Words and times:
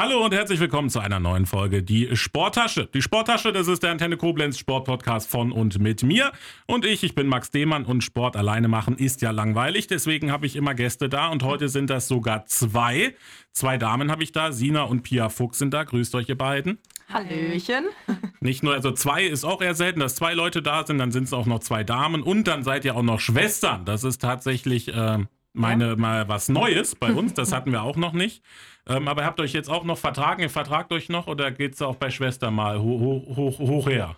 Hallo 0.00 0.24
und 0.24 0.32
herzlich 0.32 0.60
willkommen 0.60 0.90
zu 0.90 1.00
einer 1.00 1.18
neuen 1.18 1.44
Folge 1.44 1.82
Die 1.82 2.16
Sporttasche. 2.16 2.88
Die 2.94 3.02
Sporttasche, 3.02 3.52
das 3.52 3.66
ist 3.66 3.82
der 3.82 3.90
Antenne 3.90 4.16
Koblenz 4.16 4.56
Sportpodcast 4.56 5.28
von 5.28 5.50
und 5.50 5.80
mit 5.80 6.04
mir. 6.04 6.30
Und 6.66 6.84
ich, 6.84 7.02
ich 7.02 7.16
bin 7.16 7.26
Max 7.26 7.50
Demann 7.50 7.84
und 7.84 8.04
Sport 8.04 8.36
alleine 8.36 8.68
machen 8.68 8.96
ist 8.96 9.22
ja 9.22 9.32
langweilig. 9.32 9.88
Deswegen 9.88 10.30
habe 10.30 10.46
ich 10.46 10.54
immer 10.54 10.76
Gäste 10.76 11.08
da 11.08 11.26
und 11.26 11.42
heute 11.42 11.68
sind 11.68 11.90
das 11.90 12.06
sogar 12.06 12.46
zwei. 12.46 13.16
Zwei 13.50 13.76
Damen 13.76 14.08
habe 14.12 14.22
ich 14.22 14.30
da. 14.30 14.52
Sina 14.52 14.82
und 14.82 15.02
Pia 15.02 15.30
Fuchs 15.30 15.58
sind 15.58 15.74
da. 15.74 15.82
Grüßt 15.82 16.14
euch 16.14 16.28
ihr 16.28 16.38
beiden. 16.38 16.78
Hallöchen. 17.12 17.86
Nicht 18.40 18.62
nur, 18.62 18.74
also 18.74 18.92
zwei 18.92 19.24
ist 19.24 19.42
auch 19.42 19.60
eher 19.60 19.74
selten, 19.74 19.98
dass 19.98 20.14
zwei 20.14 20.32
Leute 20.32 20.62
da 20.62 20.86
sind, 20.86 20.98
dann 20.98 21.10
sind 21.10 21.24
es 21.24 21.32
auch 21.32 21.46
noch 21.46 21.58
zwei 21.58 21.82
Damen 21.82 22.22
und 22.22 22.46
dann 22.46 22.62
seid 22.62 22.84
ihr 22.84 22.94
auch 22.94 23.02
noch 23.02 23.18
Schwestern. 23.18 23.84
Das 23.84 24.04
ist 24.04 24.22
tatsächlich 24.22 24.94
äh, 24.94 25.24
meine, 25.52 25.96
mal 25.96 26.28
was 26.28 26.48
Neues 26.48 26.94
bei 26.94 27.12
uns. 27.12 27.34
Das 27.34 27.52
hatten 27.52 27.72
wir 27.72 27.82
auch 27.82 27.96
noch 27.96 28.12
nicht. 28.12 28.42
Ähm, 28.86 29.08
aber 29.08 29.24
habt 29.24 29.40
ihr 29.40 29.44
euch 29.44 29.52
jetzt 29.52 29.68
auch 29.70 29.84
noch 29.84 29.98
vertragen? 29.98 30.42
Ihr 30.42 30.50
vertragt 30.50 30.92
euch 30.92 31.08
noch 31.08 31.26
oder 31.26 31.50
geht 31.50 31.74
es 31.74 31.82
auch 31.82 31.96
bei 31.96 32.10
Schwester 32.10 32.50
mal 32.50 32.78
ho 32.78 33.00
ho 33.00 33.36
hoch, 33.36 33.58
hoch 33.58 33.88
her? 33.88 34.16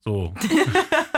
So. 0.00 0.34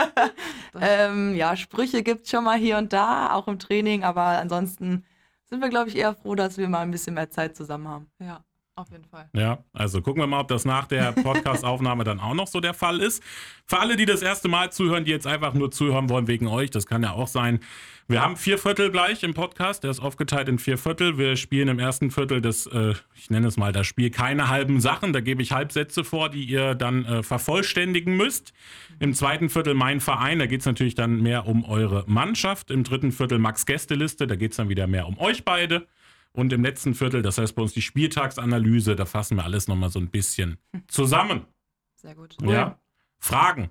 ähm, 0.81 1.35
ja, 1.35 1.57
Sprüche 1.57 2.03
gibt 2.03 2.25
es 2.25 2.31
schon 2.31 2.45
mal 2.45 2.59
hier 2.59 2.77
und 2.79 2.93
da, 2.93 3.33
auch 3.33 3.49
im 3.49 3.59
Training, 3.59 4.05
aber 4.05 4.23
ansonsten 4.23 5.05
sind 5.45 5.61
wir, 5.61 5.69
glaube 5.69 5.89
ich, 5.89 5.97
eher 5.97 6.15
froh, 6.15 6.35
dass 6.35 6.59
wir 6.59 6.69
mal 6.69 6.81
ein 6.81 6.91
bisschen 6.91 7.15
mehr 7.15 7.31
Zeit 7.31 7.57
zusammen 7.57 7.89
haben. 7.89 8.11
Ja, 8.19 8.45
auf 8.77 8.91
jeden 8.91 9.05
Fall. 9.05 9.29
Ja, 9.33 9.65
also 9.73 10.03
gucken 10.03 10.23
wir 10.23 10.27
mal, 10.27 10.41
ob 10.41 10.49
das 10.49 10.65
nach 10.65 10.87
der 10.87 11.13
Podcast-Aufnahme 11.13 12.05
dann 12.05 12.19
auch 12.19 12.35
noch 12.35 12.49
so 12.49 12.61
der 12.61 12.75
Fall 12.75 13.01
ist. 13.01 13.23
Für 13.67 13.79
alle, 13.79 13.97
die 13.97 14.05
das 14.05 14.21
erste 14.21 14.49
Mal 14.49 14.73
zuhören, 14.73 15.05
die 15.05 15.13
jetzt 15.13 15.27
einfach 15.27 15.55
nur 15.55 15.71
zuhören 15.71 16.09
wollen 16.09 16.27
wegen 16.27 16.49
euch, 16.49 16.71
das 16.71 16.87
kann 16.87 17.03
ja 17.03 17.13
auch 17.13 17.29
sein. 17.29 17.61
Wir 18.07 18.21
haben 18.21 18.37
vier 18.37 18.59
Viertel 18.59 18.91
gleich 18.91 19.23
im 19.23 19.33
Podcast, 19.33 19.83
der 19.83 19.91
ist 19.91 20.01
aufgeteilt 20.01 20.49
in 20.49 20.59
vier 20.59 20.77
Viertel. 20.77 21.17
Wir 21.17 21.37
spielen 21.37 21.69
im 21.69 21.79
ersten 21.79 22.11
Viertel 22.11 22.43
das, 22.43 22.67
äh, 22.67 22.93
ich 23.15 23.31
nenne 23.31 23.47
es 23.47 23.57
mal 23.57 23.73
das 23.73 23.87
Spiel, 23.87 24.11
keine 24.11 24.49
halben 24.49 24.81
Sachen. 24.81 25.13
Da 25.13 25.21
gebe 25.21 25.41
ich 25.41 25.53
Halbsätze 25.53 26.05
vor, 26.05 26.29
die 26.29 26.45
ihr 26.45 26.75
dann 26.75 27.05
äh, 27.07 27.23
vervollständigen 27.23 28.17
müsst. 28.17 28.53
Im 28.99 29.15
zweiten 29.15 29.49
Viertel 29.49 29.75
mein 29.75 30.01
Verein, 30.01 30.39
da 30.39 30.47
geht 30.47 30.61
es 30.61 30.67
natürlich 30.67 30.95
dann 30.95 31.23
mehr 31.23 31.47
um 31.47 31.65
eure 31.65 32.05
Mannschaft. 32.07 32.71
Im 32.71 32.85
dritten 32.85 33.13
Viertel 33.13 33.39
Max 33.39 33.65
Gästeliste, 33.65 34.27
da 34.27 34.37
geht 34.37 34.51
es 34.51 34.59
dann 34.59 34.69
wieder 34.69 34.87
mehr 34.87 35.07
um 35.07 35.19
euch 35.19 35.45
beide. 35.45 35.87
Und 36.37 36.53
im 36.53 36.63
letzten 36.65 36.95
Viertel, 36.95 37.23
das 37.23 37.39
heißt 37.39 37.55
bei 37.55 37.63
uns 37.63 37.73
die 37.73 37.83
Spieltagsanalyse, 37.83 38.97
da 38.97 39.07
fassen 39.07 39.37
wir 39.37 39.45
alles 39.45 39.69
nochmal 39.69 39.91
so 39.91 40.01
ein 40.01 40.11
bisschen 40.11 40.59
zusammen. 40.89 41.47
Sehr 41.95 42.17
gut. 42.17 42.37
Ja. 42.43 42.81
Fragen. 43.21 43.71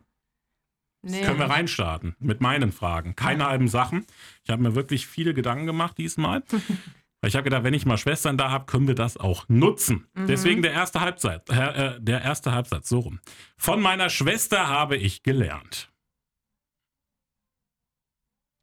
Nee. 1.01 1.21
Können 1.21 1.39
wir 1.39 1.49
reinstarten 1.49 2.15
mit 2.19 2.39
meinen 2.39 2.71
Fragen. 2.71 3.17
Keine 3.17 3.47
halben 3.47 3.67
Sachen. 3.67 4.05
Ich 4.43 4.49
habe 4.49 4.63
mir 4.63 4.75
wirklich 4.75 5.05
viele 5.05 5.33
Gedanken 5.33 5.65
gemacht 5.65 5.97
diesmal. 5.97 6.43
Weil 7.21 7.29
ich 7.29 7.35
habe 7.35 7.43
gedacht, 7.43 7.63
wenn 7.63 7.73
ich 7.73 7.85
mal 7.85 7.97
Schwestern 7.97 8.37
da 8.37 8.49
habe, 8.49 8.65
können 8.65 8.87
wir 8.87 8.95
das 8.95 9.15
auch 9.15 9.47
nutzen. 9.47 10.07
Deswegen 10.13 10.61
der 10.61 10.73
erste 10.73 10.99
Halbsatz, 10.99 11.49
äh, 11.49 11.95
äh, 11.95 12.01
der 12.01 12.21
erste 12.21 12.51
Halbsatz, 12.51 12.89
so 12.89 12.99
rum. 12.99 13.21
Von 13.57 13.81
meiner 13.81 14.09
Schwester 14.09 14.67
habe 14.67 14.97
ich 14.97 15.23
gelernt. 15.23 15.89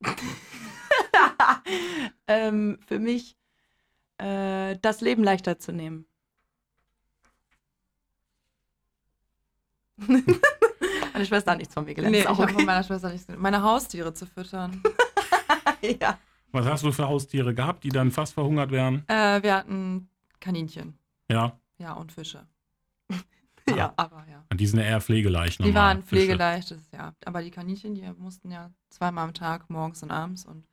ähm, 2.27 2.79
für 2.87 2.99
mich 2.99 3.40
äh, 4.21 4.79
das 4.81 5.01
Leben 5.01 5.25
leichter 5.25 5.59
zu 5.59 5.73
nehmen. 5.73 6.07
Meine 11.13 11.27
Schwester 11.27 11.53
hat 11.53 11.59
nichts 11.59 11.75
von 11.75 11.85
mir 11.85 11.95
gelernt. 11.95 12.13
Nee, 12.13 12.21
ist 12.21 12.25
ich 12.25 12.31
auch 12.31 12.39
habe 12.39 12.49
von 12.49 12.57
okay. 12.57 12.65
meiner 12.65 12.83
Schwester 12.83 13.11
nichts 13.11 13.27
gelernt. 13.27 13.43
Meine 13.43 13.63
Haustiere 13.63 14.15
zu 14.15 14.27
füttern. 14.27 14.83
ja. 16.01 16.19
Was 16.53 16.67
hast 16.67 16.85
du 16.85 16.93
für 16.93 17.07
Haustiere 17.07 17.55
gehabt, 17.55 17.85
die 17.85 17.91
dann 17.91 18.11
fast 18.11 18.35
verhungert 18.35 18.71
wären? 18.71 19.05
äh, 19.09 19.43
wir 19.43 19.55
hatten 19.55 20.09
Kaninchen. 20.41 20.99
Ja, 21.31 21.59
Ja, 21.79 21.93
und 21.93 22.13
Fische. 22.13 22.47
ja. 23.77 23.93
Aber 23.97 24.25
ja. 24.29 24.45
die 24.55 24.67
sind 24.67 24.81
ja 24.81 24.87
eher 24.87 25.01
pflegeleicht. 25.01 25.63
Die 25.63 25.75
waren 25.75 26.03
pflegeleicht, 26.03 26.73
das, 26.73 26.91
ja. 26.93 27.15
Aber 27.25 27.43
die 27.43 27.51
Kaninchen, 27.51 27.95
die 27.95 28.11
mussten 28.19 28.51
ja 28.51 28.71
zweimal 28.89 29.25
am 29.25 29.35
Tag, 29.35 29.71
morgens 29.71 30.03
und 30.03 30.11
abends. 30.11 30.45
Und 30.45 30.67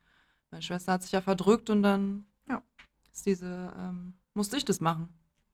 meine 0.50 0.62
Schwester 0.62 0.92
hat 0.92 1.02
sich 1.02 1.12
ja 1.12 1.20
verdrückt 1.20 1.70
und 1.70 1.82
dann, 1.82 2.26
ja, 2.37 2.37
ist 3.18 3.26
diese, 3.26 3.72
ähm, 3.78 4.14
musste 4.34 4.56
ich 4.56 4.64
das 4.64 4.80
machen. 4.80 5.08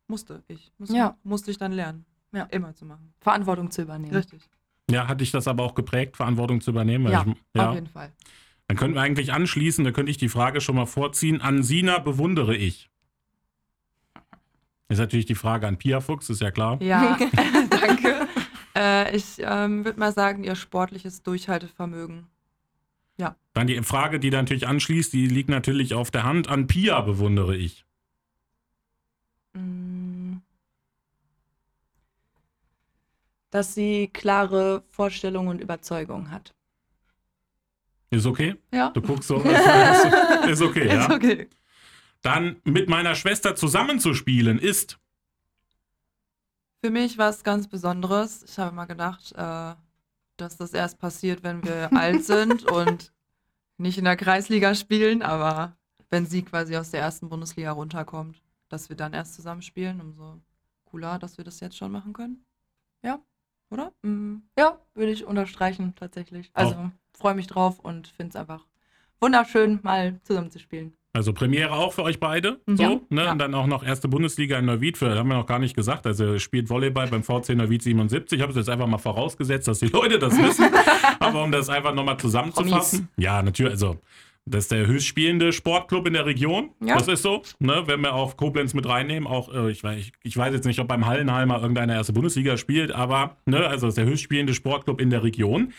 Musste 0.07 0.45
ich. 0.49 0.71
Musste, 0.79 0.97
Ja. 0.97 1.17
Musste 1.23 1.51
ich 1.51 1.59
dann 1.59 1.73
lernen. 1.73 2.05
Ja. 2.33 2.45
Immer 2.45 2.75
zu 2.75 2.85
machen. 2.85 3.15
Verantwortung 3.21 3.71
zu 3.71 3.83
übernehmen. 3.83 4.15
Richtig. 4.15 4.51
Ja, 4.91 5.09
hat 5.09 5.21
dich 5.21 5.31
das 5.31 5.49
aber 5.49 5.63
auch 5.63 5.75
geprägt, 5.75 6.17
Verantwortung 6.17 6.61
zu 6.61 6.71
übernehmen? 6.71 7.11
Ja, 7.11 7.25
ich, 7.27 7.35
ja. 7.55 7.69
Auf 7.71 7.75
jeden 7.75 7.87
Fall. 7.87 8.13
Dann 8.69 8.77
könnten 8.77 8.97
wir 8.97 9.03
eigentlich 9.03 9.33
anschließen, 9.33 9.85
da 9.85 9.93
könnte 9.93 10.11
ich 10.11 10.19
die 10.19 10.29
Frage 10.29 10.61
schon 10.61 10.75
mal 10.75 10.87
vorziehen. 10.87 11.41
An 11.41 11.63
Sina 11.63 11.99
bewundere 11.99 12.55
ich. 12.57 12.91
Ist 14.89 14.99
natürlich 14.99 15.27
die 15.27 15.35
Frage 15.35 15.67
an 15.67 15.79
Pia 15.79 16.01
Fuchs, 16.01 16.29
ist 16.29 16.43
ja 16.43 16.51
klar. 16.51 16.81
Ja, 16.83 17.17
danke. 17.71 18.29
Äh, 18.77 19.17
ich 19.17 19.37
ähm, 19.39 19.85
würde 19.85 19.99
mal 19.99 20.13
sagen, 20.13 20.45
ihr 20.45 20.57
sportliches 20.57 21.23
Durchhaltevermögen. 21.23 22.27
Dann 23.55 23.69
die 23.69 23.81
Frage, 23.83 24.19
die 24.19 24.31
da 24.31 24.39
natürlich 24.43 24.67
anschließt, 24.67 25.13
die 25.13 25.29
liegt 25.29 25.49
natürlich 25.49 25.95
auf 25.95 26.11
der 26.11 26.25
Hand. 26.25 26.49
An 26.49 26.67
Pia 26.67 27.01
bewundere 27.01 27.57
ich. 27.57 27.85
Mm. 29.55 30.39
Dass 33.51 33.75
sie 33.75 34.09
klare 34.09 34.83
Vorstellungen 34.91 35.49
und 35.49 35.61
Überzeugungen 35.61 36.33
hat. 36.33 36.53
Ist 38.11 38.27
okay? 38.27 38.57
Ja. 38.73 38.91
Du 38.91 39.01
guckst 39.01 39.29
so. 39.29 39.37
ist 40.49 40.61
okay, 40.61 40.87
Ist 40.89 41.09
ja. 41.09 41.11
okay. 41.11 41.49
Dann 42.23 42.57
mit 42.65 42.89
meiner 42.89 43.15
Schwester 43.15 43.55
zusammenzuspielen 43.55 44.59
ist. 44.59 44.99
Für 46.83 46.91
mich 46.91 47.19
war 47.19 47.31
es 47.31 47.45
ganz 47.45 47.69
Besonderes. 47.69 48.45
Ich 48.49 48.59
habe 48.59 48.75
mal 48.75 48.87
gedacht, 48.87 49.33
äh, 49.37 49.75
dass 50.37 50.57
das 50.57 50.73
erst 50.73 50.99
passiert, 50.99 51.45
wenn 51.45 51.63
wir 51.65 51.93
alt 51.97 52.25
sind 52.25 52.65
und 52.65 53.14
nicht 53.77 53.99
in 53.99 54.05
der 54.05 54.17
Kreisliga 54.17 54.75
spielen, 54.75 55.23
aber 55.23 55.77
wenn 56.11 56.27
sie 56.27 56.43
quasi 56.43 56.77
aus 56.77 56.91
der 56.91 57.01
ersten 57.01 57.29
Bundesliga 57.29 57.73
runterkommt, 57.73 58.43
dass 58.69 58.89
wir 58.89 58.97
dann 58.97 59.13
erst 59.13 59.35
zusammen 59.35 59.63
spielen, 59.63 60.01
umso 60.01 60.41
cooler, 60.85 61.19
dass 61.19 61.39
wir 61.39 61.45
das 61.45 61.61
jetzt 61.61 61.77
schon 61.77 61.93
machen 61.93 62.13
können. 62.13 62.45
Ja, 63.03 63.21
oder? 63.71 63.93
Mm. 64.03 64.37
Ja, 64.59 64.79
würde 64.95 65.13
ich 65.13 65.25
unterstreichen, 65.25 65.95
tatsächlich. 65.97 66.51
Also 66.55 66.91
freue 67.17 67.35
mich 67.35 67.47
drauf 67.47 67.79
und 67.81 68.09
finde 68.09 68.31
es 68.31 68.37
einfach 68.37 68.67
wunderschön, 69.21 69.81
mal 69.83 70.21
zusammen 70.23 70.51
zu 70.51 70.59
spielen. 70.59 70.97
Also 71.17 71.33
Premiere 71.33 71.71
auch 71.73 71.93
für 71.93 72.03
euch 72.03 72.19
beide. 72.19 72.61
Mhm. 72.67 72.77
So, 72.77 72.83
Ja. 72.83 73.01
ne? 73.09 73.25
Ja. 73.25 73.33
Und 73.33 73.39
dann 73.39 73.55
auch 73.55 73.67
noch 73.69 73.85
erste 73.85 74.09
Bundesliga 74.09 74.59
in 74.59 74.65
Neuwied. 74.67 74.99
Für, 74.99 75.17
haben 75.17 75.29
wir 75.29 75.37
noch 75.37 75.47
gar 75.47 75.61
nicht 75.61 75.77
gesagt. 75.77 76.07
Also 76.07 76.39
spielt 76.41 76.69
Volleyball 76.69 77.07
beim 77.07 77.23
VC 77.23 77.51
Neuwied 77.55 77.83
77. 77.83 78.37
Ich 78.37 78.43
habe 78.43 78.51
es 78.51 78.57
jetzt 78.57 78.69
einfach 78.69 78.89
mal 78.89 78.99
vorausgesetzt, 78.99 79.69
dass 79.69 79.79
die 79.79 79.87
Leute 79.87 80.19
das 80.19 80.37
wissen. 80.37 80.67
Aber 81.21 81.45
um 81.45 81.53
das 81.53 81.69
einfach 81.69 81.95
nochmal 81.95 82.19
zusammenzufassen. 82.19 83.09
Ja, 83.17 83.43
natürlich. 83.43 83.73
Also 83.73 83.99
das 84.47 84.65
ist 84.65 84.73
der 84.73 84.87
höchstspielende 84.87 85.53
Sportclub 85.53 86.07
in 86.09 86.15
der 86.15 86.27
Region. 86.27 86.71
Ja. 86.85 86.97
Das 86.97 87.07
ist 87.09 87.23
so. 87.23 87.43
Ne? 87.61 87.85
Wenn 87.87 88.01
wir 88.01 88.13
auch 88.15 88.37
Koblenz 88.37 88.75
mit 88.75 88.87
reinnehmen, 88.87 89.27
auch 89.29 89.55
äh, 89.55 89.71
ich, 89.71 89.85
weiß, 89.85 89.99
ich, 90.01 90.13
ich 90.25 90.37
weiß 90.37 90.53
jetzt 90.53 90.67
nicht, 90.67 90.81
ob 90.81 90.89
beim 90.89 91.07
Hallenheimer 91.07 91.61
irgendeiner 91.61 91.95
erste 91.95 92.13
Bundesliga 92.13 92.57
spielt, 92.57 92.91
aber 92.93 93.37
ne, 93.47 93.67
also 93.69 93.87
das 93.87 93.93
ist 93.93 93.99
der 93.99 94.05
höchstspielende 94.07 94.53
Sportclub 94.53 95.01
in 95.01 95.11
der 95.11 95.23
Region. 95.23 95.73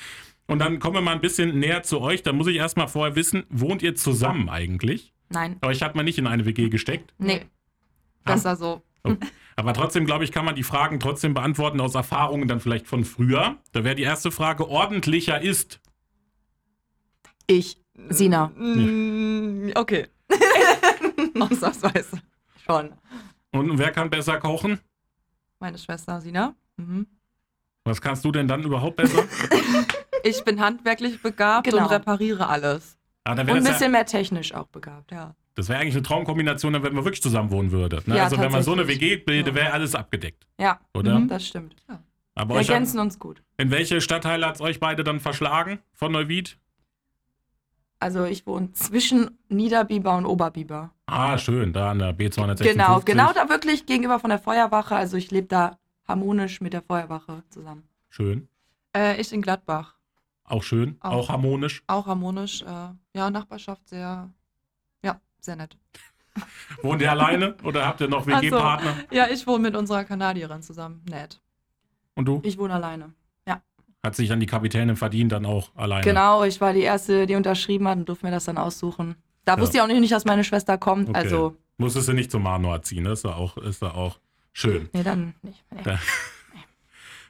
Und 0.48 0.60
dann 0.60 0.80
kommen 0.80 0.96
wir 0.96 1.02
mal 1.02 1.12
ein 1.14 1.22
bisschen 1.22 1.60
näher 1.60 1.84
zu 1.84 2.00
euch. 2.02 2.24
Da 2.24 2.32
muss 2.32 2.48
ich 2.48 2.56
erstmal 2.56 2.88
vorher 2.88 3.16
wissen, 3.16 3.44
wohnt 3.50 3.82
ihr 3.84 3.96
zusammen 3.96 4.48
eigentlich? 4.48 5.12
Nein. 5.30 5.58
Euch 5.64 5.82
hat 5.82 5.96
man 5.96 6.06
nicht 6.06 6.18
in 6.18 6.28
eine 6.28 6.46
WG 6.46 6.70
gesteckt. 6.70 7.14
Nee. 7.18 7.46
Besser 8.24 8.56
so. 8.56 8.82
Aber 9.56 9.74
trotzdem, 9.74 10.06
glaube 10.06 10.24
ich, 10.24 10.32
kann 10.32 10.46
man 10.46 10.56
die 10.56 10.64
Fragen 10.64 11.00
trotzdem 11.00 11.34
beantworten 11.34 11.80
aus 11.80 11.96
Erfahrungen 11.96 12.48
dann 12.48 12.60
vielleicht 12.60 12.88
von 12.88 13.06
früher. 13.06 13.58
Da 13.72 13.84
wäre 13.84 13.96
die 13.96 14.04
erste 14.04 14.32
Frage, 14.32 14.68
ordentlicher 14.68 15.42
ist. 15.42 15.80
Ich. 17.48 17.78
Sina. 18.10 18.48
Mm, 18.58 19.72
Okay. 19.76 20.08
Ausnahmsweise. 21.40 22.22
Schon. 22.66 22.94
Und 23.52 23.78
wer 23.78 23.92
kann 23.92 24.10
besser 24.10 24.40
kochen? 24.40 24.80
Meine 25.60 25.78
Schwester 25.78 26.20
Sina. 26.20 26.56
Mhm. 26.78 27.08
Was 27.86 28.02
kannst 28.02 28.26
du 28.26 28.32
denn 28.32 28.48
dann 28.48 28.64
überhaupt 28.64 28.98
besser? 28.98 29.24
Ich 30.28 30.44
bin 30.44 30.60
handwerklich 30.60 31.22
begabt 31.22 31.66
Genau. 31.70 31.84
und 31.84 31.92
repariere 31.92 32.48
alles. 32.48 32.98
Ah, 33.26 33.36
dann 33.36 33.48
Und 33.50 33.58
ein 33.58 33.64
das, 33.64 33.66
ja, 33.66 33.72
bisschen 33.74 33.92
mehr 33.92 34.06
technisch 34.06 34.54
auch 34.54 34.68
begabt. 34.68 35.12
Ja. 35.12 35.36
das 35.56 35.68
wäre 35.68 35.80
eigentlich 35.80 35.96
eine 35.96 36.04
Traumkombination, 36.04 36.74
wenn 36.74 36.82
man 36.94 37.04
wirklich 37.04 37.22
zusammen 37.22 37.50
wohnen 37.52 37.72
würde. 37.72 38.02
Ne? 38.06 38.16
Ja, 38.18 38.24
also 38.26 38.38
wenn 38.40 38.52
man 38.52 38.62
so 38.64 38.72
eine. 38.74 38.88
WG 38.88 39.18
bildet, 39.18 39.56
Ja. 39.56 39.62
wäre 39.62 39.74
alles 39.74 39.96
abgedeckt. 39.96 40.46
Ja, 40.60 40.80
Oder? 40.94 41.20
Mhm. 41.20 41.28
das 41.28 41.46
stimmt. 41.48 41.76
Aber 42.36 42.54
Wir 42.56 42.60
ergänzen 42.62 43.00
uns 43.00 43.18
gut. 43.20 43.42
in 43.58 43.72
welche 43.72 44.00
Stadtteile 44.02 44.46
hat 44.46 44.56
es 44.56 44.62
euch 44.62 44.80
beide 44.80 45.04
dann 45.04 45.20
verschlagen 45.20 45.80
von 45.94 46.12
Neuwied? 46.12 46.58
Also 48.00 48.26
ich 48.26 48.46
wohne 48.46 48.72
zwischen 48.74 49.32
Niederbiber 49.50 50.16
und 50.18 50.26
Oberbiber. 50.26 50.92
Ah, 51.08 51.38
schön, 51.38 51.74
da 51.74 51.92
an 51.92 52.00
der 52.00 52.16
B256. 52.16 52.64
Genau, 52.64 53.00
genau 53.00 53.32
da 53.34 53.50
wirklich 53.50 53.86
gegenüber 53.86 54.20
von 54.20 54.30
der 54.30 54.38
Feuerwache. 54.40 54.96
Also 54.96 55.18
ich 55.18 55.32
lebe 55.32 55.48
da 55.48 55.80
harmonisch 56.08 56.62
mit 56.62 56.74
der 56.74 56.82
Feuerwache 56.84 57.42
zusammen. 57.50 57.88
Schön. 58.10 58.48
Äh, 58.96 59.20
ich 59.20 59.32
in 59.34 59.42
Gladbach. 59.42 59.95
Auch 60.48 60.64
schön, 60.64 60.96
auch, 61.00 61.12
Auch. 61.12 61.30
harmonisch. 61.30 61.84
Auch 61.88 62.06
harmonisch. 62.06 62.62
Äh, 62.62 62.90
ja, 63.16 63.30
Nachbarschaft 63.30 63.88
sehr, 63.90 64.30
ja, 65.04 65.20
sehr 65.42 65.56
nett. 65.56 65.76
Wohnt 66.84 67.02
ihr 67.02 67.10
alleine 67.12 67.56
oder 67.64 67.86
habt 67.88 68.02
ihr 68.02 68.08
noch 68.08 68.28
Ach 68.28 68.36
so. 68.38 68.42
WG-Partner? 68.42 68.96
Ja, 69.12 69.28
ich 69.30 69.48
wohne 69.48 69.60
mit 69.64 69.76
unserer 69.76 70.04
Kanadierin 70.04 70.62
zusammen. 70.62 71.02
Nett. 71.10 71.42
Und 72.16 72.26
du? 72.26 72.42
Ich 72.44 72.58
wohne 72.58 72.74
alleine. 72.76 73.14
Hat 74.04 74.16
sich 74.16 74.30
dann 74.30 74.40
die 74.40 74.46
Kapitänin 74.46 74.96
verdient, 74.96 75.32
dann 75.32 75.48
auch 75.48 75.76
alleine. 75.76 76.04
Genau, 76.04 76.44
ich 76.44 76.62
war 76.62 76.74
die 76.74 76.82
Erste, 76.82 77.26
die 77.26 77.34
unterschrieben 77.34 77.88
hat 77.88 77.98
und 77.98 78.08
durfte 78.08 78.24
mir 78.28 78.32
das 78.32 78.46
dann 78.46 78.60
aussuchen. 78.60 79.16
Da 79.46 79.56
Ja. 79.56 79.60
wusste 79.60 79.78
ich 79.78 79.82
auch 79.82 79.88
nicht, 79.88 80.12
dass 80.12 80.26
meine 80.26 80.44
Schwester 80.44 80.78
kommt. 80.78 81.10
Okay. 81.10 81.18
Also, 81.18 81.58
Musstest 81.78 82.08
du 82.10 82.14
nicht 82.14 82.30
zum 82.30 82.44
Manoa 82.44 82.84
ziehen, 82.84 83.06
das 83.06 83.22
ist 83.22 83.24
ja 83.24 83.34
auch, 83.34 83.58
ist 83.58 83.82
ja 83.82 83.96
auch 83.96 84.20
schön. 84.54 84.90
nee, 84.94 85.02
dann 85.02 85.34
nicht. 85.42 85.66
Nee. 85.72 85.82
Da- 85.84 85.98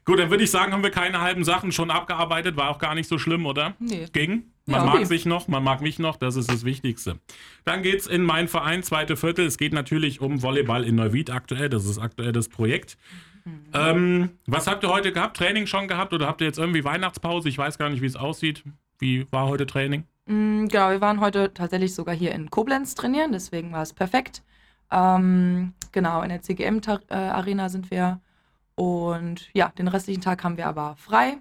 Gut, 0.06 0.20
dann 0.20 0.30
würde 0.30 0.44
ich 0.44 0.52
sagen, 0.52 0.72
haben 0.72 0.84
wir 0.84 0.92
keine 0.92 1.22
halben 1.22 1.44
Sachen 1.44 1.72
schon 1.72 1.90
abgearbeitet, 1.90 2.56
war 2.56 2.70
auch 2.70 2.78
gar 2.78 2.94
nicht 2.94 3.10
so 3.10 3.18
schlimm, 3.18 3.46
oder? 3.48 3.74
Nee. 3.80 4.06
Ging? 4.14 4.44
Man 4.68 4.82
Ja, 4.82 4.86
mag 4.86 4.96
okay. 4.96 5.06
sich 5.06 5.26
noch, 5.26 5.48
man 5.48 5.64
mag 5.64 5.82
mich 5.82 5.98
noch, 6.00 6.16
das 6.16 6.36
ist 6.36 6.52
das 6.52 6.64
Wichtigste. 6.64 7.20
Dann 7.66 7.82
geht's 7.82 8.06
in 8.06 8.24
meinen 8.24 8.48
Verein, 8.48 8.84
zweite 8.84 9.16
Viertel. 9.18 9.46
Es 9.46 9.58
geht 9.58 9.74
natürlich 9.74 10.22
um 10.22 10.42
Volleyball 10.44 10.84
in 10.84 10.96
Neuwied 10.96 11.32
aktuell, 11.32 11.70
das 11.70 11.86
ist 11.86 11.98
aktuell 11.98 12.32
das 12.32 12.50
Projekt. 12.50 12.98
Ähm, 13.74 14.30
was 14.48 14.66
habt 14.68 14.84
ihr 14.84 14.90
heute 14.90 15.12
gehabt? 15.12 15.38
Training 15.38 15.68
schon 15.68 15.88
gehabt 15.88 16.14
oder 16.14 16.26
habt 16.28 16.42
ihr 16.42 16.48
jetzt 16.48 16.58
irgendwie 16.58 16.84
Weihnachtspause? 16.84 17.48
Ich 17.50 17.58
weiß 17.58 17.78
gar 17.78 17.90
nicht, 17.90 18.02
wie 18.02 18.08
es 18.08 18.16
aussieht. 18.16 18.64
Wie 18.98 19.28
war 19.32 19.48
heute 19.48 19.66
Training? 19.68 20.06
Mm, 20.26 20.66
Genau, 20.68 20.90
wir 20.90 21.02
waren 21.02 21.20
heute 21.20 21.54
tatsächlich 21.54 21.94
sogar 21.94 22.16
hier 22.16 22.32
in 22.34 22.50
Koblenz 22.50 22.96
trainieren, 22.96 23.32
deswegen 23.32 23.72
war 23.72 23.84
es 23.84 23.94
perfekt. 23.94 24.42
Ähm, 24.92 25.74
genau, 25.92 26.22
in 26.24 26.30
der 26.30 26.42
CGM-Arena 26.42 27.70
sind 27.70 27.92
wir. 27.92 28.20
Und 28.76 29.50
ja, 29.54 29.70
den 29.70 29.88
restlichen 29.88 30.22
Tag 30.22 30.44
haben 30.44 30.58
wir 30.58 30.68
aber 30.68 30.96
frei. 30.98 31.38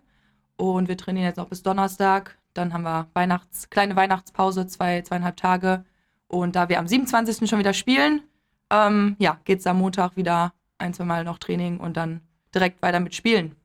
Und 0.57 0.89
wir 0.89 0.97
trainieren 0.97 1.27
jetzt 1.27 1.37
noch 1.37 1.49
bis 1.49 1.63
Donnerstag. 1.63 2.39
Dann 2.55 2.73
haben 2.73 2.85
wir 2.85 3.09
Weihnachts-, 3.15 3.69
kleine 3.71 3.97
Weihnachtspause, 3.97 4.67
zwei, 4.67 5.03
zweieinhalb 5.03 5.37
Tage. 5.37 5.85
Und 6.29 6.57
da 6.57 6.69
wir 6.69 6.79
am 6.79 6.87
27. 6.87 7.49
schon 7.49 7.59
wieder 7.59 7.75
spielen, 7.75 8.23
ähm, 8.71 9.17
ja, 9.19 9.39
geht 9.45 9.59
es 9.59 9.67
am 9.67 9.79
Montag 9.79 10.17
wieder 10.17 10.53
ein, 10.79 10.95
zwei 10.95 11.05
Mal 11.05 11.25
noch 11.25 11.39
Training 11.39 11.79
und 11.79 11.97
dann 11.97 12.21
direkt 12.55 12.83
weiter 12.83 13.01
mit 13.01 13.15
Spielen. 13.15 13.57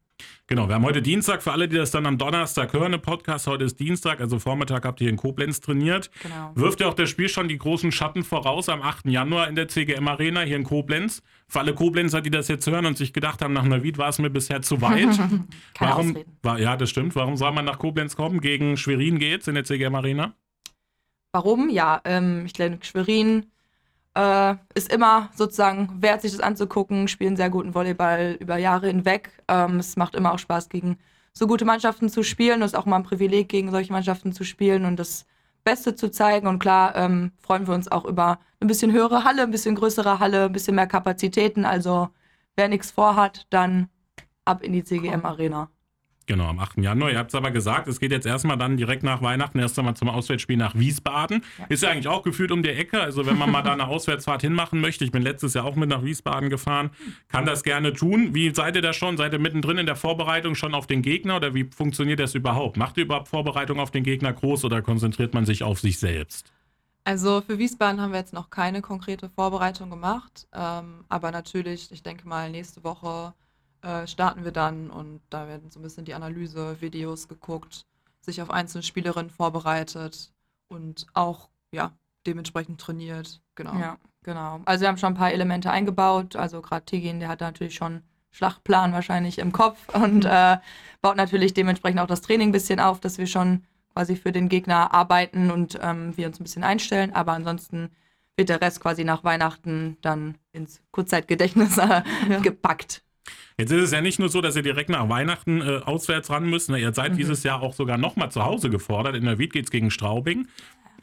Genau, 0.48 0.68
wir 0.68 0.76
haben 0.76 0.84
heute 0.84 1.02
Dienstag, 1.02 1.44
für 1.44 1.52
alle, 1.52 1.68
die 1.68 1.76
das 1.76 1.92
dann 1.92 2.06
am 2.08 2.18
Donnerstag 2.18 2.74
hören, 2.74 2.94
im 2.94 3.02
Podcast, 3.02 3.46
heute 3.46 3.66
ist 3.66 3.80
Dienstag, 3.80 4.20
also 4.20 4.40
Vormittag 4.40 4.84
habt 4.84 5.00
ihr 5.00 5.10
in 5.10 5.16
Koblenz 5.16 5.62
trainiert. 5.62 6.10
Genau. 6.24 6.52
Wirft 6.56 6.82
ja 6.82 6.88
auch 6.88 6.96
das 6.96 7.10
Spiel 7.10 7.30
schon 7.30 7.48
die 7.48 7.58
großen 7.58 7.92
Schatten 7.92 8.24
voraus 8.24 8.68
am 8.68 8.82
8. 8.82 9.06
Januar 9.06 9.48
in 9.48 9.56
der 9.56 9.68
CGM 9.68 10.08
Arena 10.08 10.42
hier 10.42 10.56
in 10.56 10.64
Koblenz. 10.64 11.22
Für 11.48 11.60
alle 11.60 11.76
Koblenzer, 11.76 12.22
die 12.22 12.32
das 12.32 12.48
jetzt 12.48 12.66
hören 12.66 12.88
und 12.88 12.98
sich 12.98 13.14
gedacht 13.14 13.42
haben, 13.44 13.54
nach 13.54 13.64
Neuwied 13.64 13.98
war 13.98 14.10
es 14.10 14.18
mir 14.18 14.30
bisher 14.30 14.62
zu 14.62 14.82
weit. 14.82 15.20
Warum, 15.80 16.18
war, 16.42 16.60
ja, 16.60 16.76
das 16.78 16.90
stimmt. 16.90 17.16
Warum 17.16 17.38
soll 17.38 17.52
man 17.52 17.66
nach 17.66 17.78
Koblenz 17.78 18.16
kommen? 18.16 18.42
Gegen 18.42 18.76
Schwerin 18.76 19.20
geht's 19.20 19.48
in 19.48 19.56
der 19.56 19.66
CGM 19.66 19.94
Arena. 19.94 20.34
Warum? 21.32 21.70
Ja, 21.70 22.02
ähm, 22.06 22.46
ich 22.46 22.54
denke, 22.54 22.84
Schwerin 22.86 23.46
äh, 24.16 24.56
ist 24.74 24.92
immer 24.92 25.30
sozusagen 25.36 26.02
wert, 26.02 26.22
sich 26.22 26.32
das 26.32 26.42
anzugucken, 26.42 27.08
spielen 27.08 27.38
sehr 27.38 27.50
guten 27.50 27.74
Volleyball 27.74 28.38
über 28.40 28.58
Jahre 28.58 28.88
hinweg. 28.88 29.32
Ähm, 29.48 29.78
es 29.78 29.96
macht 29.96 30.16
immer 30.16 30.34
auch 30.34 30.40
Spaß, 30.40 30.70
gegen 30.70 30.98
so 31.34 31.48
gute 31.48 31.66
Mannschaften 31.66 32.10
zu 32.10 32.24
spielen. 32.24 32.62
Es 32.62 32.74
ist 32.74 32.78
auch 32.78 32.86
mal 32.86 32.98
ein 32.98 33.04
Privileg, 33.04 33.50
gegen 33.50 33.72
solche 33.72 33.94
Mannschaften 33.94 34.34
zu 34.34 34.44
spielen 34.44 34.86
und 34.86 34.98
das 34.98 35.26
Beste 35.64 35.96
zu 35.96 36.10
zeigen. 36.12 36.48
Und 36.48 36.60
klar 36.60 36.96
ähm, 36.96 37.32
freuen 37.40 37.68
wir 37.68 37.74
uns 37.74 37.92
auch 37.92 38.06
über 38.06 38.40
ein 38.60 38.68
bisschen 38.68 38.92
höhere 38.92 39.24
Halle, 39.24 39.44
ein 39.44 39.52
bisschen 39.52 39.76
größere 39.76 40.20
Halle, 40.20 40.46
ein 40.46 40.52
bisschen 40.52 40.76
mehr 40.76 40.88
Kapazitäten. 40.88 41.66
Also 41.66 42.10
wer 42.56 42.68
nichts 42.68 42.92
vorhat, 42.92 43.48
dann 43.50 43.90
ab 44.46 44.64
in 44.64 44.74
die 44.74 44.84
CGM 44.84 45.26
Arena. 45.26 45.70
Genau, 46.30 46.46
am 46.46 46.60
8. 46.60 46.78
Januar. 46.78 47.10
Ihr 47.10 47.18
habt 47.18 47.32
es 47.32 47.36
aber 47.36 47.50
gesagt, 47.50 47.88
es 47.88 48.00
geht 48.00 48.12
jetzt 48.12 48.28
erstmal 48.28 48.56
dann 48.56 48.78
direkt 48.78 49.02
nach 49.02 49.24
Weihnachten 49.24 49.58
erst 49.58 49.80
einmal 49.80 49.96
zum 49.96 50.10
Auswärtsspiel 50.10 50.58
nach 50.58 50.76
Wiesbaden. 50.76 51.44
Ja. 51.58 51.66
Ist 51.70 51.82
ja 51.82 51.90
eigentlich 51.90 52.08
auch 52.08 52.22
gefühlt 52.22 52.52
um 52.52 52.62
die 52.62 52.70
Ecke. 52.70 53.02
Also 53.02 53.26
wenn 53.26 53.36
man 53.36 53.52
mal 53.52 53.64
da 53.64 53.74
eine 53.74 53.88
Auswärtsfahrt 53.88 54.44
hinmachen 54.44 54.80
möchte, 54.80 55.04
ich 55.04 55.12
bin 55.12 55.24
letztes 55.24 55.56
Jahr 55.56 55.66
auch 55.66 55.76
mit 55.76 55.90
nach 55.90 56.04
Wiesbaden 56.04 56.52
gefahren, 56.52 56.92
kann 57.30 57.48
das 57.48 57.64
gerne 57.64 57.94
tun. 57.94 58.36
Wie 58.36 58.54
seid 58.54 58.76
ihr 58.76 58.84
da 58.84 58.94
schon? 58.94 59.18
Seid 59.18 59.34
ihr 59.34 59.40
mittendrin 59.40 59.80
in 59.80 59.88
der 59.88 59.96
Vorbereitung 59.96 60.54
schon 60.54 60.76
auf 60.76 60.86
den 60.86 61.02
Gegner 61.02 61.38
oder 61.38 61.56
wie 61.56 61.68
funktioniert 61.76 62.20
das 62.20 62.36
überhaupt? 62.36 62.78
Macht 62.78 62.98
ihr 62.98 63.06
überhaupt 63.06 63.28
Vorbereitung 63.28 63.80
auf 63.80 63.90
den 63.90 64.04
Gegner 64.04 64.32
groß 64.32 64.66
oder 64.66 64.84
konzentriert 64.84 65.34
man 65.34 65.48
sich 65.48 65.64
auf 65.64 65.80
sich 65.80 65.98
selbst? 65.98 66.54
Also 67.06 67.42
für 67.42 67.58
Wiesbaden 67.58 68.00
haben 68.00 68.12
wir 68.12 68.20
jetzt 68.20 68.34
noch 68.34 68.52
keine 68.52 68.84
konkrete 68.84 69.30
Vorbereitung 69.30 69.90
gemacht. 69.90 70.48
Ähm, 70.54 71.06
aber 71.10 71.32
natürlich, 71.32 71.92
ich 71.92 72.04
denke 72.04 72.28
mal, 72.28 72.52
nächste 72.52 72.84
Woche 72.84 73.34
äh, 73.82 74.08
starten 74.08 74.44
wir 74.44 74.52
dann 74.52 74.90
und 74.90 75.22
da 75.30 75.48
werden 75.48 75.70
so 75.72 75.80
ein 75.80 75.84
bisschen 75.84 76.06
die 76.06 76.14
Analyse-Videos 76.14 77.28
geguckt, 77.28 77.86
sich 78.22 78.42
auf 78.42 78.50
einzelne 78.50 78.84
Spielerinnen 78.84 79.30
vorbereitet 79.30 80.32
und 80.68 81.08
auch 81.14 81.50
ja, 81.72 81.92
dementsprechend 82.26 82.82
trainiert. 82.82 83.42
Genau. 83.56 83.78
Ja, 83.78 83.98
genau. 84.24 84.62
Also 84.66 84.82
wir 84.82 84.88
haben 84.88 84.98
schon 84.98 85.14
ein 85.14 85.18
paar 85.18 85.32
Elemente 85.32 85.72
eingebaut. 85.72 86.36
Also 86.36 86.62
gerade 86.62 86.86
Tegin, 86.86 87.20
der 87.20 87.30
hat 87.30 87.42
da 87.42 87.46
natürlich 87.46 87.76
schon 87.76 87.94
einen 87.94 88.04
Schlachtplan 88.32 88.94
wahrscheinlich 88.94 89.40
im 89.40 89.52
Kopf 89.52 89.90
und 89.94 90.26
äh, 90.26 90.58
baut 91.02 91.18
natürlich 91.18 91.54
dementsprechend 91.54 92.00
auch 92.00 92.08
das 92.08 92.22
Training 92.22 92.50
ein 92.50 92.54
bisschen 92.54 92.80
auf, 92.80 93.00
dass 93.00 93.18
wir 93.18 93.28
schon 93.28 93.64
quasi 93.94 94.16
für 94.16 94.32
den 94.32 94.50
Gegner 94.50 94.94
arbeiten 94.94 95.52
und 95.52 95.80
ähm, 95.82 96.16
wir 96.16 96.28
uns 96.28 96.40
ein 96.40 96.44
bisschen 96.44 96.64
einstellen. 96.64 97.14
Aber 97.14 97.34
ansonsten 97.34 97.90
wird 98.38 98.50
der 98.50 98.62
Rest 98.62 98.80
quasi 98.80 99.04
nach 99.04 99.24
Weihnachten 99.24 99.98
dann 100.02 100.38
ins 100.52 100.82
Kurzzeitgedächtnis 100.92 101.78
äh, 101.78 102.02
gepackt. 102.42 103.04
Jetzt 103.58 103.72
ist 103.72 103.84
es 103.84 103.92
ja 103.92 104.02
nicht 104.02 104.20
nur 104.20 104.30
so, 104.30 104.42
dass 104.42 104.56
ihr 104.56 104.64
direkt 104.64 104.90
nach 104.90 105.10
Weihnachten 105.10 105.62
äh, 105.62 105.82
auswärts 105.84 106.30
ran 106.30 106.50
müsst. 106.50 106.70
Ne? 106.70 106.80
Ihr 106.80 106.94
seid 106.94 107.18
dieses 107.18 107.44
Jahr 107.44 107.62
auch 107.62 107.74
sogar 107.74 107.98
nochmal 107.98 108.32
zu 108.32 108.44
Hause 108.44 108.70
gefordert. 108.70 109.16
In 109.16 109.26
der 109.26 109.38
Wied 109.38 109.54
geht 109.54 109.66
es 109.66 109.72
gegen 109.72 109.92
Straubing. 109.92 110.48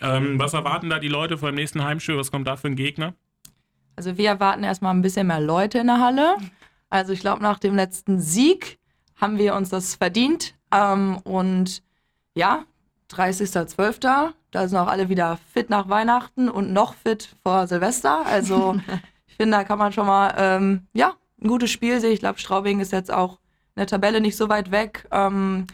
Ähm, 0.00 0.38
was 0.38 0.54
erwarten 0.54 0.90
da 0.90 0.98
die 0.98 1.08
Leute 1.08 1.38
vor 1.38 1.50
dem 1.50 1.56
nächsten 1.56 1.82
Heimspiel? 1.82 2.16
Was 2.16 2.30
kommt 2.30 2.46
da 2.46 2.56
für 2.56 2.68
ein 2.68 2.76
Gegner? 2.76 3.14
Also 3.96 4.16
wir 4.18 4.28
erwarten 4.28 4.62
erstmal 4.62 4.94
ein 4.94 5.02
bisschen 5.02 5.26
mehr 5.26 5.40
Leute 5.40 5.78
in 5.78 5.86
der 5.86 6.00
Halle. 6.00 6.36
Also 6.90 7.12
ich 7.12 7.20
glaube, 7.20 7.42
nach 7.42 7.58
dem 7.58 7.74
letzten 7.74 8.20
Sieg 8.20 8.78
haben 9.16 9.38
wir 9.38 9.54
uns 9.54 9.70
das 9.70 9.94
verdient. 9.94 10.54
Ähm, 10.72 11.18
und 11.24 11.82
ja, 12.34 12.64
30.12., 13.10 14.32
da 14.50 14.68
sind 14.68 14.78
auch 14.78 14.88
alle 14.88 15.08
wieder 15.08 15.38
fit 15.52 15.70
nach 15.70 15.88
Weihnachten 15.88 16.48
und 16.48 16.72
noch 16.72 16.94
fit 16.94 17.36
vor 17.42 17.66
Silvester. 17.66 18.24
Also 18.26 18.78
ich 19.26 19.36
finde, 19.36 19.56
da 19.56 19.64
kann 19.64 19.78
man 19.78 19.92
schon 19.92 20.06
mal, 20.06 20.34
ähm, 20.36 20.86
ja, 20.92 21.14
ein 21.42 21.48
gutes 21.48 21.70
Spiel 21.70 22.00
sehen. 22.00 22.12
Ich 22.12 22.20
glaube, 22.20 22.38
Straubing 22.38 22.80
ist 22.80 22.92
jetzt 22.92 23.12
auch 23.12 23.38
in 23.74 23.80
der 23.80 23.86
Tabelle 23.86 24.20
nicht 24.20 24.36
so 24.36 24.48
weit 24.48 24.70
weg. 24.70 25.06
Ähm, 25.10 25.66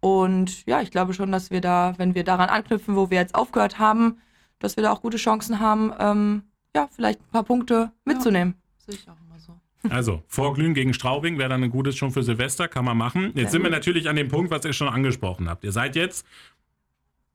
und 0.00 0.64
ja, 0.66 0.80
ich 0.80 0.90
glaube 0.90 1.14
schon, 1.14 1.32
dass 1.32 1.50
wir 1.50 1.60
da, 1.60 1.94
wenn 1.96 2.14
wir 2.14 2.24
daran 2.24 2.48
anknüpfen, 2.48 2.96
wo 2.96 3.10
wir 3.10 3.18
jetzt 3.18 3.34
aufgehört 3.34 3.78
haben, 3.78 4.18
dass 4.58 4.76
wir 4.76 4.82
da 4.82 4.92
auch 4.92 5.02
gute 5.02 5.16
Chancen 5.16 5.60
haben, 5.60 5.92
ähm, 5.98 6.42
ja, 6.74 6.88
vielleicht 6.94 7.20
ein 7.20 7.30
paar 7.32 7.44
Punkte 7.44 7.90
mitzunehmen. 8.04 8.54
Sehe 8.78 8.94
ich 8.94 9.08
auch 9.08 9.16
immer 9.20 9.38
so. 9.38 9.54
Also, 9.90 10.22
Vorglühen 10.26 10.74
gegen 10.74 10.92
Straubing 10.92 11.38
wäre 11.38 11.48
dann 11.48 11.62
ein 11.62 11.70
gutes 11.70 11.96
schon 11.96 12.10
für 12.10 12.22
Silvester, 12.22 12.68
kann 12.68 12.84
man 12.84 12.96
machen. 12.96 13.32
Jetzt 13.34 13.52
sind 13.52 13.62
wir 13.62 13.70
natürlich 13.70 14.08
an 14.08 14.16
dem 14.16 14.28
Punkt, 14.28 14.50
was 14.50 14.64
ihr 14.64 14.72
schon 14.72 14.88
angesprochen 14.88 15.48
habt. 15.48 15.64
Ihr 15.64 15.72
seid 15.72 15.96
jetzt 15.96 16.26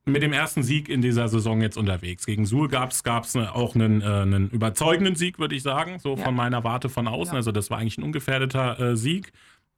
mit 0.06 0.22
dem 0.22 0.32
ersten 0.32 0.62
Sieg 0.62 0.88
in 0.88 1.00
dieser 1.00 1.28
Saison 1.28 1.62
jetzt 1.62 1.78
unterwegs. 1.78 2.26
Gegen 2.26 2.44
Suhl 2.44 2.68
gab 2.68 2.90
es 2.92 3.02
auch 3.36 3.74
einen, 3.74 4.02
äh, 4.02 4.04
einen 4.04 4.50
überzeugenden 4.50 5.14
Sieg, 5.16 5.38
würde 5.38 5.54
ich 5.54 5.62
sagen, 5.62 5.98
so 5.98 6.16
Ja. 6.16 6.24
von 6.24 6.34
meiner 6.34 6.62
Warte 6.62 6.88
von 6.88 7.08
außen. 7.08 7.32
Ja. 7.34 7.38
Also 7.38 7.52
das 7.52 7.70
war 7.70 7.78
eigentlich 7.78 7.96
ein 7.98 8.02
ungefährdeter 8.02 8.78
äh, 8.78 8.96
Sieg. 8.96 9.32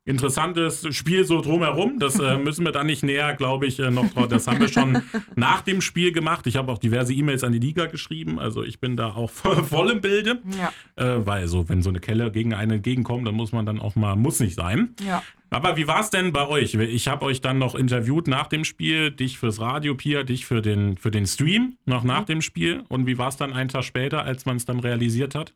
Interessantes 0.07 0.87
Spiel 0.97 1.25
so 1.25 1.41
drumherum. 1.41 1.99
Das 1.99 2.19
äh, 2.19 2.39
müssen 2.43 2.65
wir 2.65 2.73
dann 2.73 2.87
nicht 2.87 3.03
näher, 3.03 3.35
glaube 3.35 3.67
ich, 3.67 3.79
äh, 3.81 3.91
noch 3.91 4.09
drauf. 4.13 4.29
Das 4.29 4.47
haben 4.47 4.61
wir 4.61 4.69
schon 4.69 5.03
nach 5.35 5.61
dem 5.63 5.81
Spiel 5.81 6.13
gemacht. 6.13 6.47
Ich 6.47 6.57
habe 6.57 6.73
auch 6.73 6.79
diverse 6.79 7.13
E-Mails 7.13 7.45
an 7.45 7.53
die 7.53 7.59
Liga 7.59 7.87
geschrieben. 7.87 8.39
Also 8.39 8.63
ich 8.63 8.81
bin 8.81 8.97
da 8.97 9.09
auch 9.09 9.31
voll 9.31 9.91
im 9.91 10.01
Bilde. 10.01 10.41
Ja, 10.59 10.73
Äh, 10.95 11.27
weil 11.27 11.49
so, 11.49 11.69
wenn 11.69 11.83
so 11.83 11.91
eine 11.91 12.01
Kelle 12.01 12.31
gegen 12.31 12.55
einen 12.55 12.71
entgegenkommt, 12.73 13.27
dann 13.27 13.35
muss 13.35 13.53
man 13.53 13.67
dann 13.67 13.81
auch 13.81 13.97
mal, 13.97 14.17
muss 14.17 14.41
nicht 14.41 14.55
sein. 14.55 14.95
ja. 15.05 15.23
Aber 15.49 15.77
wie 15.77 15.87
war 15.87 16.01
es 16.01 16.11
denn 16.11 16.33
bei 16.33 16.49
euch? 16.49 16.75
Ich 16.75 17.07
habe 17.07 17.25
euch 17.25 17.41
dann 17.41 17.59
noch 17.59 17.77
interviewt 17.77 18.27
nach 18.27 18.49
dem 18.49 18.65
Spiel, 18.65 19.13
dich 19.13 19.39
fürs 19.39 19.61
Radio, 19.61 19.95
Pia, 19.95 20.25
dich 20.25 20.45
für 20.45 20.61
den, 20.61 20.97
für 20.97 21.13
den 21.13 21.25
Stream, 21.25 21.77
noch 21.87 22.03
nach 22.03 22.25
dem 22.25 22.43
Spiel. 22.43 22.83
Und 22.89 23.07
wie 23.07 23.17
war 23.17 23.29
es 23.29 23.37
dann 23.37 23.53
einen 23.53 23.69
Tag 23.69 23.85
später, 23.85 24.25
als 24.25 24.45
man 24.45 24.57
es 24.57 24.65
dann 24.65 24.81
realisiert 24.81 25.37
hat? 25.37 25.55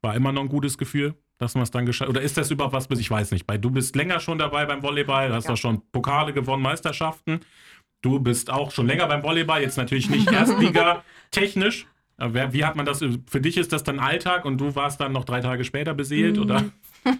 War 0.00 0.14
immer 0.14 0.30
noch 0.30 0.42
ein 0.42 0.48
gutes 0.48 0.78
Gefühl, 0.78 1.14
dass 1.40 1.54
man 1.54 1.64
es 1.64 1.70
dann 1.72 1.86
geschafft 1.86 2.08
Oder 2.10 2.20
ist 2.22 2.36
das 2.36 2.50
überhaupt 2.50 2.74
was, 2.74 2.86
bis 2.86 3.00
ich 3.00 3.10
weiß 3.10 3.32
nicht. 3.32 3.48
Weil 3.48 3.58
du 3.58 3.70
bist 3.70 3.96
länger 3.96 4.20
schon 4.20 4.38
dabei 4.38 4.66
beim 4.66 4.82
Volleyball, 4.82 5.32
hast 5.32 5.44
Ja. 5.44 5.50
da 5.52 5.56
schon 5.56 5.82
Pokale 5.90 6.32
gewonnen, 6.32 6.62
Meisterschaften. 6.62 7.40
Du 8.02 8.20
bist 8.20 8.50
auch 8.50 8.70
schon 8.70 8.86
länger 8.86 9.06
beim 9.08 9.22
Volleyball, 9.22 9.60
jetzt 9.60 9.76
natürlich 9.76 10.08
nicht 10.08 10.30
Erstliga 10.32 11.02
technisch. 11.32 11.86
Aber 12.18 12.34
wer- 12.34 12.52
Wie 12.52 12.64
hat 12.64 12.76
man 12.76 12.84
das? 12.86 13.00
Für 13.26 13.40
dich 13.40 13.56
ist 13.56 13.72
das 13.72 13.82
dann 13.82 13.98
Alltag 13.98 14.44
und 14.44 14.58
du 14.58 14.74
warst 14.76 15.00
dann 15.00 15.12
noch 15.12 15.24
drei 15.24 15.40
Tage 15.40 15.64
später 15.64 15.94
beseelt, 15.94 16.36
Mhm. 16.36 16.42
oder? 16.42 16.64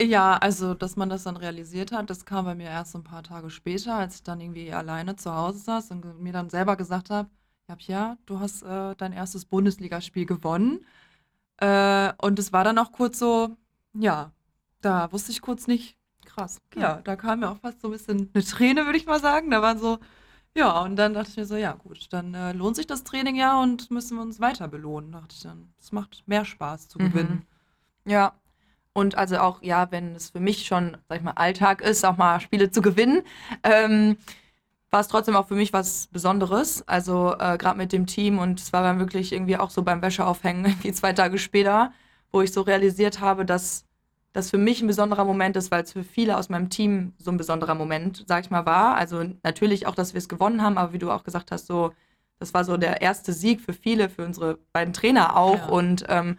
Ja, 0.00 0.36
also, 0.36 0.74
dass 0.74 0.96
man 0.96 1.08
das 1.08 1.22
dann 1.24 1.38
realisiert 1.38 1.90
hat, 1.90 2.10
das 2.10 2.26
kam 2.26 2.44
bei 2.44 2.54
mir 2.54 2.68
erst 2.68 2.94
ein 2.94 3.02
paar 3.02 3.22
Tage 3.22 3.48
später, 3.48 3.94
als 3.94 4.16
ich 4.16 4.22
dann 4.22 4.42
irgendwie 4.42 4.70
alleine 4.70 5.16
zu 5.16 5.34
Hause 5.34 5.58
saß 5.60 5.90
und 5.90 6.20
mir 6.20 6.34
dann 6.34 6.50
selber 6.50 6.76
gesagt 6.76 7.08
habe, 7.08 7.30
ja, 7.66 7.76
Pia, 7.76 8.18
du 8.26 8.38
hast 8.38 8.62
äh, 8.62 8.94
dein 8.98 9.14
erstes 9.14 9.46
Bundesligaspiel 9.46 10.26
gewonnen. 10.26 10.84
Äh, 11.58 12.12
und 12.20 12.38
es 12.38 12.52
war 12.52 12.64
dann 12.64 12.78
auch 12.78 12.92
kurz 12.92 13.18
so, 13.18 13.56
ja, 13.94 14.32
da 14.82 15.10
wusste 15.12 15.32
ich 15.32 15.40
kurz 15.40 15.66
nicht, 15.66 15.96
krass. 16.24 16.60
Ja, 16.74 17.00
da 17.02 17.16
kam 17.16 17.40
mir 17.40 17.50
auch 17.50 17.58
fast 17.58 17.80
so 17.80 17.88
ein 17.88 17.92
bisschen 17.92 18.30
eine 18.34 18.44
Träne, 18.44 18.84
würde 18.84 18.98
ich 18.98 19.06
mal 19.06 19.20
sagen. 19.20 19.50
Da 19.50 19.62
war 19.62 19.78
so, 19.78 19.98
Ja, 20.56 20.80
und 20.82 20.96
dann 20.96 21.14
dachte 21.14 21.30
ich 21.30 21.36
mir 21.36 21.46
so, 21.46 21.56
ja 21.56 21.72
gut, 21.74 22.08
dann 22.12 22.34
äh, 22.34 22.52
lohnt 22.52 22.76
sich 22.76 22.86
das 22.86 23.04
Training 23.04 23.36
ja 23.36 23.60
und 23.62 23.90
müssen 23.92 24.16
wir 24.16 24.22
uns 24.22 24.40
weiter 24.40 24.68
belohnen. 24.68 25.12
Dachte 25.12 25.34
ich 25.36 25.42
dann, 25.42 25.72
es 25.80 25.92
macht 25.92 26.24
mehr 26.26 26.44
Spaß 26.46 26.88
zu 26.88 26.98
Mhm. 26.98 27.02
gewinnen. 27.10 27.46
Ja. 28.06 28.34
Und 28.94 29.16
also 29.16 29.38
auch, 29.38 29.62
ja, 29.62 29.90
wenn 29.92 30.14
es 30.16 30.30
für 30.30 30.40
mich 30.40 30.66
schon, 30.66 30.96
sag 31.08 31.18
ich 31.18 31.24
mal, 31.24 31.32
Alltag 31.32 31.82
ist, 31.82 32.04
auch 32.06 32.16
mal 32.16 32.40
Spiele 32.40 32.70
zu 32.70 32.80
gewinnen, 32.82 33.22
ähm, 33.62 34.16
war 34.90 35.00
es 35.00 35.08
trotzdem 35.08 35.36
auch 35.36 35.48
für 35.48 35.54
mich 35.54 35.72
was 35.72 36.08
Besonderes. 36.08 36.86
Also 36.86 37.34
äh, 37.38 37.58
gerade 37.58 37.78
mit 37.78 37.92
dem 37.92 38.06
Team 38.06 38.38
und 38.38 38.60
es 38.60 38.72
war 38.72 38.82
dann 38.82 38.98
wirklich 38.98 39.32
irgendwie 39.32 39.56
auch 39.56 39.70
so 39.70 39.82
beim 39.82 40.02
Wäscheaufhängen, 40.02 40.64
irgendwie 40.66 40.92
zwei 40.92 41.12
Tage 41.12 41.38
später, 41.38 41.92
wo 42.32 42.42
ich 42.42 42.52
so 42.52 42.62
realisiert 42.62 43.20
habe, 43.20 43.44
dass 43.44 43.84
das 44.32 44.50
für 44.50 44.58
mich 44.58 44.82
ein 44.82 44.86
besonderer 44.86 45.24
Moment 45.24 45.56
ist, 45.56 45.70
weil 45.70 45.82
es 45.82 45.92
für 45.92 46.04
viele 46.04 46.36
aus 46.36 46.50
meinem 46.50 46.68
Team 46.68 47.14
so 47.18 47.30
ein 47.30 47.38
besonderer 47.38 47.74
Moment, 47.74 48.24
sag 48.26 48.44
ich 48.44 48.50
mal, 48.50 48.66
war. 48.66 48.94
Also 48.96 49.24
natürlich 49.42 49.86
auch, 49.86 49.94
dass 49.94 50.12
wir 50.12 50.18
es 50.18 50.28
gewonnen 50.28 50.62
haben, 50.62 50.76
aber 50.76 50.92
wie 50.92 50.98
du 50.98 51.10
auch 51.10 51.24
gesagt 51.24 51.50
hast, 51.50 51.66
so, 51.66 51.92
das 52.38 52.52
war 52.52 52.64
so 52.64 52.76
der 52.76 53.00
erste 53.00 53.32
Sieg 53.32 53.62
für 53.62 53.72
viele, 53.72 54.10
für 54.10 54.26
unsere 54.26 54.58
beiden 54.72 54.92
Trainer 54.92 55.36
auch. 55.36 55.68
Ja. 55.68 55.68
Und 55.68 56.04
ähm, 56.08 56.38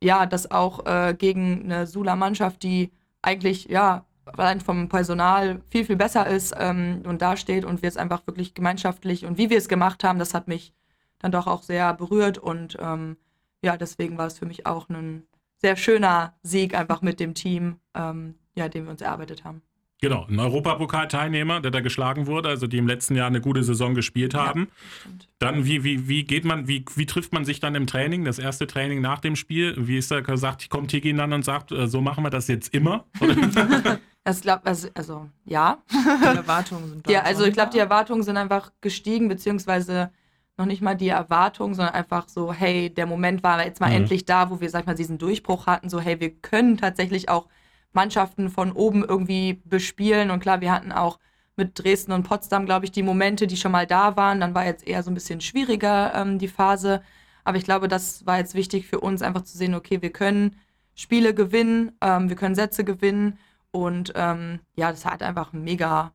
ja, 0.00 0.26
das 0.26 0.50
auch 0.52 0.86
äh, 0.86 1.14
gegen 1.14 1.64
eine 1.64 1.88
Sula-Mannschaft, 1.88 2.62
die 2.62 2.92
eigentlich, 3.20 3.64
ja, 3.64 4.04
allein 4.26 4.60
vom 4.60 4.88
Personal 4.88 5.60
viel, 5.70 5.84
viel 5.84 5.96
besser 5.96 6.26
ist 6.26 6.54
ähm, 6.58 7.02
und 7.06 7.22
dasteht 7.22 7.64
und 7.64 7.82
wir 7.82 7.88
es 7.88 7.96
einfach 7.96 8.26
wirklich 8.26 8.54
gemeinschaftlich 8.54 9.24
und 9.24 9.38
wie 9.38 9.50
wir 9.50 9.58
es 9.58 9.68
gemacht 9.68 10.04
haben, 10.04 10.18
das 10.18 10.34
hat 10.34 10.48
mich 10.48 10.72
dann 11.18 11.32
doch 11.32 11.46
auch 11.46 11.62
sehr 11.62 11.94
berührt 11.94 12.38
und 12.38 12.76
ähm, 12.80 13.16
ja, 13.62 13.76
deswegen 13.76 14.18
war 14.18 14.26
es 14.26 14.38
für 14.38 14.46
mich 14.46 14.66
auch 14.66 14.88
ein 14.88 15.24
sehr 15.58 15.76
schöner 15.76 16.34
Sieg 16.42 16.74
einfach 16.74 17.00
mit 17.00 17.20
dem 17.20 17.34
Team, 17.34 17.76
ähm, 17.94 18.34
ja, 18.54 18.68
den 18.68 18.84
wir 18.84 18.90
uns 18.90 19.00
erarbeitet 19.00 19.44
haben. 19.44 19.62
Genau, 20.04 20.26
ein 20.28 20.38
Europapokalteilnehmer, 20.38 21.62
der 21.62 21.70
da 21.70 21.80
geschlagen 21.80 22.26
wurde, 22.26 22.50
also 22.50 22.66
die 22.66 22.76
im 22.76 22.86
letzten 22.86 23.16
Jahr 23.16 23.28
eine 23.28 23.40
gute 23.40 23.62
Saison 23.62 23.94
gespielt 23.94 24.34
haben. 24.34 24.68
Stimmt. 25.00 25.28
Dann, 25.38 25.64
wie, 25.64 25.82
wie, 25.82 26.08
wie 26.08 26.24
geht 26.24 26.44
man, 26.44 26.68
wie, 26.68 26.84
wie 26.94 27.06
trifft 27.06 27.32
man 27.32 27.46
sich 27.46 27.58
dann 27.58 27.74
im 27.74 27.86
Training, 27.86 28.26
das 28.26 28.38
erste 28.38 28.66
Training 28.66 29.00
nach 29.00 29.20
dem 29.20 29.34
Spiel? 29.34 29.74
Wie 29.78 29.96
ist 29.96 30.10
da 30.10 30.20
gesagt, 30.20 30.68
kommt 30.68 30.90
Tiki 30.90 31.14
dann 31.14 31.32
und 31.32 31.42
sagt, 31.42 31.72
äh, 31.72 31.86
so 31.86 32.02
machen 32.02 32.22
wir 32.22 32.28
das 32.28 32.48
jetzt 32.48 32.74
immer? 32.74 33.06
Das 34.24 34.40
glaub, 34.40 34.66
also, 34.66 34.88
also 34.94 35.28
ja, 35.44 35.82
Die 35.90 36.34
Erwartungen 36.36 36.88
sind 36.88 37.06
Ja, 37.08 37.20
dann 37.20 37.26
also 37.26 37.44
ich 37.44 37.52
glaube, 37.52 37.70
die. 37.72 37.78
Erwartungen 37.78 38.22
sind 38.22 38.36
einfach 38.38 38.72
gestiegen, 38.80 39.28
beziehungsweise 39.28 40.10
noch 40.56 40.66
nicht 40.66 40.80
mal 40.82 40.94
die 40.96 41.08
Erwartungen, 41.08 41.74
sondern 41.74 41.94
einfach 41.94 42.28
so, 42.28 42.52
hey, 42.52 42.88
der 42.92 43.06
Moment 43.06 43.42
war 43.42 43.62
jetzt 43.64 43.80
mal 43.80 43.90
Mhm. 43.90 43.96
endlich 43.96 44.24
da, 44.24 44.50
wo 44.50 44.60
wir, 44.60 44.70
sag 44.70 44.80
ich 44.82 44.86
mal, 44.86 44.94
diesen 44.94 45.18
Durchbruch 45.18 45.66
hatten, 45.66 45.90
so, 45.90 46.00
hey, 46.00 46.20
wir 46.20 46.30
können 46.40 46.78
tatsächlich 46.78 47.28
auch 47.28 47.48
Mannschaften 47.92 48.48
von 48.50 48.72
oben 48.72 49.04
irgendwie 49.04 49.60
bespielen. 49.64 50.30
Und 50.30 50.40
klar, 50.40 50.60
wir 50.60 50.72
hatten 50.72 50.92
auch 50.92 51.18
mit 51.56 51.78
Dresden 51.78 52.12
und 52.12 52.22
Potsdam, 52.24 52.66
glaube 52.66 52.86
ich, 52.86 52.92
die 52.92 53.02
Momente, 53.02 53.46
die 53.46 53.56
schon 53.56 53.72
mal 53.72 53.86
da 53.86 54.16
waren. 54.16 54.40
Dann 54.40 54.54
war 54.54 54.64
jetzt 54.64 54.86
eher 54.86 55.02
so 55.02 55.10
ein 55.10 55.14
bisschen 55.14 55.40
schwieriger 55.40 56.14
ähm, 56.14 56.38
die 56.38 56.48
Phase. 56.48 57.02
Aber 57.44 57.58
ich 57.58 57.64
glaube, 57.64 57.88
das 57.88 58.24
war 58.26 58.38
jetzt 58.38 58.54
wichtig 58.54 58.86
für 58.86 59.00
uns, 59.00 59.22
einfach 59.22 59.42
zu 59.42 59.56
sehen, 59.58 59.74
okay, 59.74 60.00
wir 60.02 60.10
können 60.12 60.56
Spiele 60.94 61.34
gewinnen, 61.34 61.92
ähm, 62.00 62.28
wir 62.28 62.36
können 62.36 62.54
Sätze 62.54 62.84
gewinnen. 62.84 63.38
Und 63.74 64.12
ähm, 64.14 64.60
ja, 64.76 64.90
das 64.92 65.04
hat 65.04 65.22
einfach 65.24 65.52
einen 65.52 65.64
mega 65.64 66.12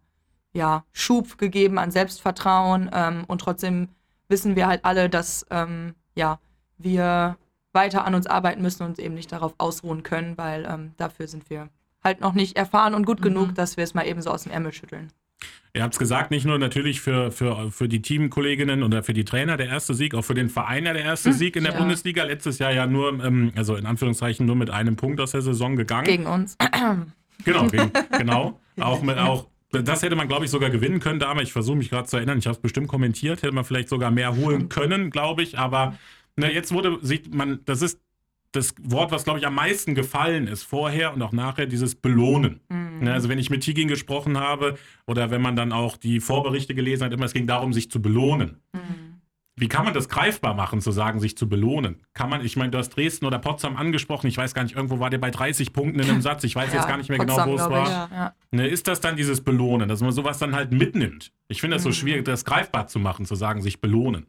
ja, 0.53 0.85
Schub 0.93 1.37
gegeben 1.37 1.77
an 1.77 1.91
Selbstvertrauen. 1.91 2.89
Ähm, 2.93 3.25
und 3.27 3.41
trotzdem 3.41 3.89
wissen 4.29 4.55
wir 4.55 4.65
halt 4.67 4.85
alle, 4.85 5.09
dass 5.09 5.45
ähm, 5.51 5.93
ja, 6.15 6.39
wir 6.77 7.35
weiter 7.73 8.05
an 8.05 8.15
uns 8.15 8.27
arbeiten 8.27 8.61
müssen 8.61 8.83
und 8.83 8.91
uns 8.91 8.99
eben 8.99 9.13
nicht 9.13 9.31
darauf 9.33 9.55
ausruhen 9.57 10.03
können, 10.03 10.37
weil 10.37 10.65
ähm, 10.71 10.93
dafür 10.95 11.27
sind 11.27 11.49
wir 11.49 11.69
halt 12.01 12.21
noch 12.21 12.33
nicht 12.33 12.55
erfahren 12.55 12.93
und 12.93 13.05
gut 13.05 13.19
Mhm. 13.19 13.23
genug, 13.23 13.55
dass 13.55 13.75
wir 13.75 13.83
es 13.83 13.93
mal 13.93 14.07
eben 14.07 14.21
so 14.21 14.31
aus 14.31 14.43
dem 14.43 14.53
Ärmel 14.53 14.71
schütteln. 14.71 15.11
Ihr 15.73 15.83
habt 15.83 15.93
es 15.93 15.99
gesagt, 15.99 16.31
nicht 16.31 16.45
nur 16.45 16.57
natürlich 16.57 16.99
für, 17.01 17.31
für, 17.31 17.71
für 17.71 17.87
die 17.89 18.01
Teamkolleginnen 18.01 18.81
oder 18.83 19.03
für 19.03 19.13
die 19.13 19.23
Trainer 19.25 19.55
der 19.57 19.67
erste 19.67 19.93
Sieg, 19.93 20.15
auch 20.15 20.23
für 20.23 20.33
den 20.33 20.49
Verein 20.49 20.85
der 20.85 20.95
erste 20.95 21.31
Sieg 21.33 21.55
in 21.57 21.63
der 21.63 21.73
Ja. 21.73 21.79
Bundesliga. 21.79 22.23
Letztes 22.23 22.57
Jahr 22.57 22.71
ja 22.71 22.87
nur, 22.87 23.23
ähm, 23.23 23.51
also 23.55 23.75
in 23.75 23.85
Anführungszeichen 23.85 24.45
nur 24.45 24.55
mit 24.55 24.69
einem 24.71 24.95
Punkt 24.95 25.19
aus 25.19 25.31
der 25.31 25.41
Saison 25.41 25.75
gegangen. 25.75 26.05
Gegen 26.05 26.25
uns. 26.25 26.57
Genau, 27.45 27.67
gegen, 27.71 27.91
genau. 28.17 28.59
Auch 28.79 29.01
mit, 29.01 29.17
auch, 29.17 29.47
das 29.71 30.01
hätte 30.01 30.15
man, 30.15 30.27
glaube 30.27 30.45
ich, 30.45 30.51
sogar 30.51 30.69
gewinnen 30.69 30.99
können 30.99 31.19
damals. 31.19 31.47
Ich 31.47 31.53
versuche 31.53 31.77
mich 31.77 31.89
gerade 31.89 32.07
zu 32.07 32.17
erinnern. 32.17 32.39
Ich 32.39 32.47
habe 32.47 32.55
es 32.55 32.61
bestimmt 32.61 32.87
kommentiert. 32.87 33.43
Hätte 33.43 33.53
man 33.53 33.65
vielleicht 33.65 33.89
sogar 33.89 34.11
mehr 34.11 34.35
holen 34.35 34.69
können, 34.69 35.11
glaube 35.11 35.43
ich. 35.43 35.59
Aber 35.59 35.97
na, 36.35 36.49
jetzt 36.49 36.73
wurde, 36.73 36.97
sieht 37.01 37.33
man, 37.33 37.59
das 37.65 37.81
ist 37.81 37.99
das 38.51 38.73
Wort, 38.81 39.11
was, 39.11 39.25
glaube 39.25 39.39
ich, 39.39 39.45
am 39.45 39.53
meisten 39.53 39.93
gefallen 39.93 40.47
ist, 40.47 40.63
vorher 40.63 41.13
und 41.13 41.21
auch 41.21 41.31
nachher, 41.31 41.67
dieses 41.67 41.93
Belohnen. 41.93 42.61
Mhm. 42.69 43.03
Ne, 43.03 43.13
Also 43.13 43.29
wenn 43.29 43.37
ich 43.37 43.49
mit 43.51 43.61
Tigin 43.61 43.87
gesprochen 43.87 44.39
habe 44.39 44.77
oder 45.05 45.29
wenn 45.29 45.41
man 45.41 45.55
dann 45.55 45.71
auch 45.71 45.97
die 45.97 46.19
Vorberichte 46.19 46.73
gelesen 46.73 47.03
hat, 47.03 47.13
immer 47.13 47.25
es 47.25 47.33
ging 47.33 47.45
darum, 47.45 47.73
sich 47.73 47.91
zu 47.91 48.01
belohnen. 48.01 48.57
Mhm. 48.73 49.08
Wie 49.59 49.67
kann 49.67 49.83
man 49.85 49.93
das 49.93 50.07
greifbar 50.09 50.53
machen, 50.53 50.79
zu 50.81 50.91
sagen, 50.91 51.19
sich 51.19 51.37
zu 51.37 51.49
belohnen? 51.49 52.01
Kann 52.13 52.29
man, 52.29 52.45
ich 52.45 52.55
meine, 52.55 52.71
du 52.71 52.77
hast 52.77 52.89
Dresden 52.89 53.25
oder 53.25 53.39
Potsdam 53.39 53.75
angesprochen, 53.75 54.27
ich 54.27 54.37
weiß 54.37 54.53
gar 54.53 54.63
nicht, 54.63 54.75
irgendwo 54.75 54.99
war 54.99 55.09
der 55.09 55.17
bei 55.17 55.31
30 55.31 55.73
Punkten 55.73 55.99
in 55.99 56.09
einem 56.09 56.21
Satz, 56.21 56.43
ich 56.43 56.55
weiß 56.55 56.71
jetzt 56.73 56.87
gar 56.87 56.97
nicht 56.97 57.09
mehr 57.09 57.17
genau, 57.19 57.35
Potsdam, 57.35 57.49
wo 57.51 57.55
es 57.55 57.69
war. 57.69 57.83
ich. 57.83 58.11
Ja. 58.13 58.33
Ne, 58.51 58.67
ist 58.67 58.87
das 58.87 59.01
dann 59.01 59.15
dieses 59.17 59.41
Belohnen, 59.41 59.89
dass 59.89 60.01
man 60.01 60.11
sowas 60.11 60.37
dann 60.39 60.55
halt 60.55 60.71
mitnimmt? 60.71 61.31
Ich 61.47 61.61
finde 61.61 61.75
das 61.75 61.83
so 61.83 61.89
Mhm. 61.89 61.93
schwierig, 61.93 62.25
das 62.25 62.45
greifbar 62.45 62.87
zu 62.87 62.99
machen, 62.99 63.25
zu 63.25 63.35
sagen, 63.35 63.61
sich 63.61 63.81
belohnen. 63.81 64.27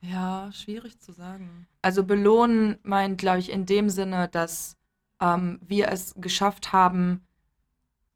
Ja, 0.00 0.50
schwierig 0.52 1.00
zu 1.00 1.12
sagen. 1.12 1.66
Also 1.82 2.04
belohnen 2.04 2.76
meint, 2.82 3.18
glaube 3.18 3.40
ich, 3.40 3.50
in 3.50 3.66
dem 3.66 3.88
Sinne, 3.90 4.28
dass 4.28 4.76
ähm, 5.20 5.58
wir 5.66 5.88
es 5.88 6.14
geschafft 6.16 6.72
haben, 6.72 7.26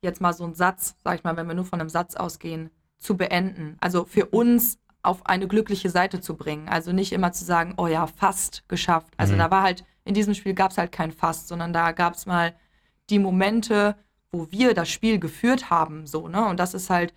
jetzt 0.01 0.21
mal 0.21 0.33
so 0.33 0.45
einen 0.45 0.55
Satz, 0.55 0.97
sag 1.03 1.17
ich 1.19 1.25
mal, 1.25 1.37
wenn 1.37 1.47
wir 1.49 1.55
nur 1.55 1.65
von 1.65 1.81
einem 1.81 1.89
Satz 1.89 2.15
ausgehen, 2.15 2.71
zu 2.99 3.17
beenden. 3.17 3.77
Also 3.81 4.05
für 4.05 4.27
uns 4.27 4.79
auf 5.03 5.27
eine 5.27 5.49
glückliche 5.49 5.91
Seite 5.91 6.21
zu 6.21 6.37
bringen. 6.37 6.69
Also 6.69 6.93
nicht 6.93 7.13
immer 7.13 7.33
zu 7.33 7.45
sagen, 7.45 7.75
oh 7.77 7.87
ja, 7.89 8.07
fast 8.07 8.65
geschafft. 8.69 9.13
Also 9.17 9.35
Mhm. 9.35 9.39
da 9.39 9.51
war 9.51 9.63
halt, 9.63 9.85
in 10.05 10.15
diesem 10.15 10.35
Spiel 10.35 10.55
gab 10.55 10.71
es 10.71 10.79
halt 10.79 10.93
kein 10.93 11.13
Fast, 11.13 11.49
sondern 11.49 11.73
da 11.73 11.93
gab 11.93 12.15
es 12.15 12.27
mal 12.27 12.55
die 13.11 13.19
Momente, 13.19 13.97
wo 14.31 14.51
wir 14.51 14.75
das 14.75 14.89
Spiel 14.89 15.19
geführt 15.19 15.71
haben, 15.71 16.07
so, 16.07 16.29
ne? 16.29 16.47
Und 16.47 16.59
das 16.61 16.73
ist 16.75 16.89
halt 16.89 17.13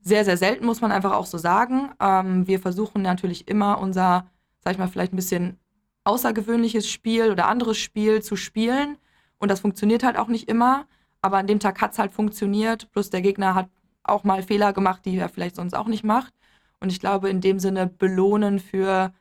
sehr, 0.00 0.24
sehr 0.24 0.36
selten, 0.36 0.66
muss 0.66 0.80
man 0.82 0.92
einfach 0.92 1.12
auch 1.12 1.24
so 1.26 1.38
sagen. 1.38 1.90
Ähm, 2.00 2.46
wir 2.46 2.60
versuchen 2.60 3.00
natürlich 3.00 3.48
immer 3.48 3.78
unser, 3.78 4.26
sag 4.60 4.72
ich 4.72 4.78
mal, 4.78 4.88
vielleicht 4.88 5.12
ein 5.14 5.16
bisschen 5.16 5.58
außergewöhnliches 6.04 6.88
Spiel 6.90 7.30
oder 7.30 7.46
anderes 7.48 7.78
Spiel 7.78 8.22
zu 8.22 8.36
spielen. 8.36 8.98
Und 9.38 9.50
das 9.50 9.60
funktioniert 9.60 10.02
halt 10.02 10.18
auch 10.18 10.28
nicht 10.28 10.48
immer. 10.48 10.86
Aber 11.22 11.38
an 11.38 11.46
dem 11.46 11.60
Tag 11.60 11.80
hat 11.80 11.92
es 11.92 11.98
halt 11.98 12.12
funktioniert. 12.12 12.90
Plus 12.92 13.08
der 13.08 13.22
Gegner 13.22 13.54
hat 13.54 13.70
auch 14.02 14.24
mal 14.24 14.42
Fehler 14.42 14.74
gemacht, 14.74 15.06
die 15.06 15.16
er 15.16 15.30
vielleicht 15.30 15.56
sonst 15.56 15.72
auch 15.72 15.86
nicht 15.86 16.04
macht. 16.04 16.33
Und 16.84 16.90
ich 16.90 17.00
glaube, 17.00 17.30
in 17.30 17.40
dem 17.40 17.60
Sinne 17.60 17.86
belohnen 17.86 18.58
für 18.58 19.14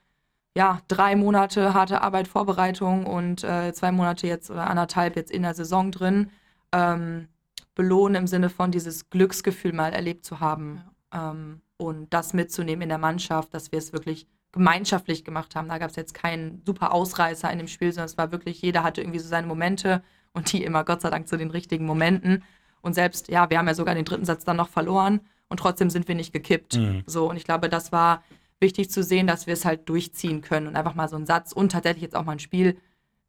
ja, 0.54 0.82
drei 0.90 1.16
Monate 1.16 1.74
harte 1.74 2.02
Arbeit, 2.02 2.28
Vorbereitung 2.28 3.06
und 3.06 3.42
äh, 3.46 3.72
zwei 3.72 3.94
Monate 3.94 4.28
jetzt 4.28 4.52
oder 4.52 4.70
anderthalb 4.70 5.16
jetzt 5.16 5.32
in 5.32 5.44
der 5.44 5.54
Saison 5.54 5.90
drin. 5.90 6.30
Ähm, 6.74 7.30
belohnen 7.74 8.16
im 8.16 8.28
Sinne 8.28 8.50
von 8.50 8.72
dieses 8.72 9.10
Glücksgefühl 9.10 9.72
mal 9.72 9.94
erlebt 9.94 10.26
zu 10.26 10.42
haben 10.42 10.84
ähm, 11.14 11.62
und 11.78 12.14
das 12.14 12.34
mitzunehmen 12.34 12.82
in 12.82 12.90
der 12.90 12.98
Mannschaft, 12.98 13.54
dass 13.54 13.72
wir 13.72 13.80
es 13.80 13.94
wirklich 13.94 14.28
gemeinschaftlich 14.52 15.24
gemacht 15.24 15.56
haben. 15.56 15.70
Da 15.70 15.78
gab 15.78 15.90
es 15.90 15.96
jetzt 15.96 16.14
keinen 16.14 16.64
super 16.66 16.92
Ausreißer 16.92 17.50
in 17.50 17.60
dem 17.60 17.70
Spiel, 17.70 17.94
sondern 17.94 18.08
es 18.08 18.18
war 18.18 18.34
wirklich, 18.34 18.62
jeder 18.62 18.84
hatte 18.84 19.00
irgendwie 19.00 19.20
so 19.20 19.30
seine 19.30 19.48
Momente 19.48 20.04
und 20.34 20.52
die 20.52 20.66
immer 20.66 20.84
Gott 20.84 21.00
sei 21.00 21.10
Dank 21.10 21.30
zu 21.30 21.38
den 21.38 21.50
richtigen 21.50 21.86
Momenten. 21.86 22.44
Und 22.82 22.94
selbst, 22.94 23.30
ja, 23.30 23.50
wir 23.50 23.58
haben 23.58 23.68
ja 23.68 23.74
sogar 23.74 23.96
den 23.96 24.04
dritten 24.04 24.26
Satz 24.26 24.44
dann 24.44 24.58
noch 24.58 24.68
verloren 24.68 25.22
und 25.54 25.60
trotzdem 25.60 25.92
sind 25.92 26.08
wir 26.08 26.16
nicht 26.16 26.34
gekippt. 26.34 26.78
Mhm. 26.78 27.04
So, 27.06 27.30
und 27.30 27.38
ich 27.38 27.44
glaube, 27.44 27.70
das 27.70 27.92
war 27.92 28.24
wichtig 28.60 28.90
zu 28.90 29.04
sehen, 29.04 29.28
dass 29.28 29.46
wir 29.46 29.54
es 29.54 29.66
halt 29.66 29.88
durchziehen 29.88 30.42
können 30.42 30.66
und 30.66 30.76
einfach 30.76 30.96
mal 30.96 31.08
so 31.08 31.16
einen 31.16 31.28
Satz 31.28 31.52
und 31.52 31.72
tatsächlich 31.72 32.02
jetzt 32.02 32.16
auch 32.16 32.26
mal 32.26 32.32
ein 32.32 32.40
Spiel 32.40 32.76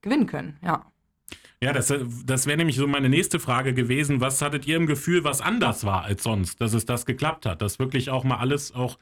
gewinnen 0.00 0.26
können. 0.26 0.56
Ja. 0.62 0.86
Ja, 1.60 1.74
das, 1.74 1.92
das 2.24 2.46
wäre 2.46 2.56
nämlich 2.56 2.76
so 2.76 2.86
meine 2.86 3.10
nächste 3.10 3.38
Frage 3.38 3.74
gewesen. 3.74 4.22
Was 4.22 4.40
hattet 4.40 4.66
ihr 4.66 4.78
im 4.78 4.86
Gefühl, 4.86 5.22
was 5.22 5.42
anders 5.42 5.84
war 5.84 6.04
als 6.04 6.22
sonst, 6.22 6.62
dass 6.62 6.72
es 6.72 6.86
das 6.86 7.04
geklappt 7.04 7.44
hat? 7.44 7.60
Dass 7.60 7.78
wirklich 7.78 8.08
auch 8.08 8.24
mal 8.24 8.38
alles 8.38 8.74
auch, 8.74 8.98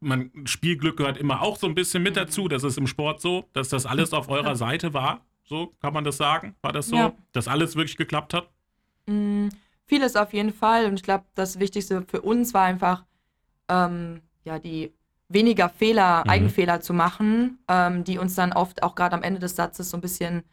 man, 0.00 0.32
Spielglück 0.44 0.96
gehört 0.96 1.18
immer 1.18 1.42
auch 1.42 1.56
so 1.56 1.68
ein 1.68 1.76
bisschen 1.76 2.02
mit 2.02 2.16
dazu. 2.16 2.48
Das 2.48 2.64
ist 2.64 2.78
im 2.78 2.88
Sport 2.88 3.20
so, 3.20 3.48
dass 3.52 3.68
das 3.68 3.86
alles 3.86 4.12
auf 4.12 4.28
eurer 4.28 4.56
Seite 4.56 4.92
war. 4.92 5.24
So, 5.44 5.68
kann 5.80 5.94
man 5.94 6.02
das 6.02 6.16
sagen? 6.16 6.56
War 6.62 6.72
das 6.72 6.88
so? 6.88 6.96
Ja. 6.96 7.12
Dass 7.30 7.46
alles 7.46 7.76
wirklich 7.76 7.96
geklappt 7.96 8.34
hat? 8.34 8.50
Mm, 9.06 9.50
Vieles 9.86 10.16
auf 10.16 10.32
jeden 10.32 10.52
Fall. 10.52 10.86
Und 10.86 10.94
ich 10.94 11.02
glaube, 11.02 11.24
das 11.34 11.58
Wichtigste 11.58 12.02
für 12.08 12.22
uns 12.22 12.54
war 12.54 12.64
einfach, 12.64 13.04
ähm, 13.68 14.22
ja, 14.44 14.58
die 14.58 14.94
weniger 15.28 15.68
Fehler, 15.68 16.24
Mhm. 16.24 16.30
Eigenfehler 16.30 16.80
zu 16.80 16.94
machen, 16.94 17.58
ähm, 17.68 18.04
die 18.04 18.18
uns 18.18 18.34
dann 18.36 18.52
oft 18.52 18.82
auch 18.82 18.94
gerade 18.94 19.16
am 19.16 19.22
Ende 19.22 19.40
des 19.40 19.56
Satzes 19.56 19.90
so 19.90 19.96
ein 19.96 20.00
bisschen, 20.00 20.44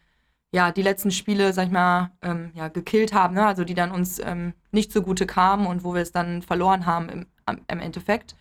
ja, 0.54 0.72
die 0.72 0.82
letzten 0.84 1.12
Spiele, 1.12 1.54
sag 1.54 1.68
ich 1.68 1.72
mal, 1.72 2.12
ähm, 2.22 2.52
ja, 2.56 2.70
gekillt 2.70 3.14
haben, 3.14 3.36
ne? 3.36 3.46
also 3.48 3.64
die 3.66 3.76
dann 3.76 3.92
uns 3.92 4.20
ähm, 4.20 4.54
nicht 4.72 4.92
zugute 4.94 5.26
kamen 5.28 5.68
und 5.68 5.84
wo 5.84 5.94
wir 5.96 6.02
es 6.02 6.12
dann 6.12 6.42
verloren 6.44 6.86
haben 6.86 7.10
im, 7.10 7.28
im 7.68 7.80
Endeffekt. 7.80 8.36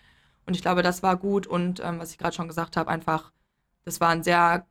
Und 0.47 0.55
ich 0.57 0.63
glaube, 0.63 0.83
das 0.83 1.03
war 1.03 1.17
gut 1.17 1.47
und 1.47 1.81
ähm, 1.81 1.99
was 2.01 2.13
ich 2.13 2.19
gerade 2.19 2.35
schon 2.37 2.49
gesagt 2.49 2.77
habe, 2.77 2.91
einfach, 2.91 3.33
das 3.85 4.01
war 4.01 4.11
ein 4.11 4.23
sehr 4.25 4.67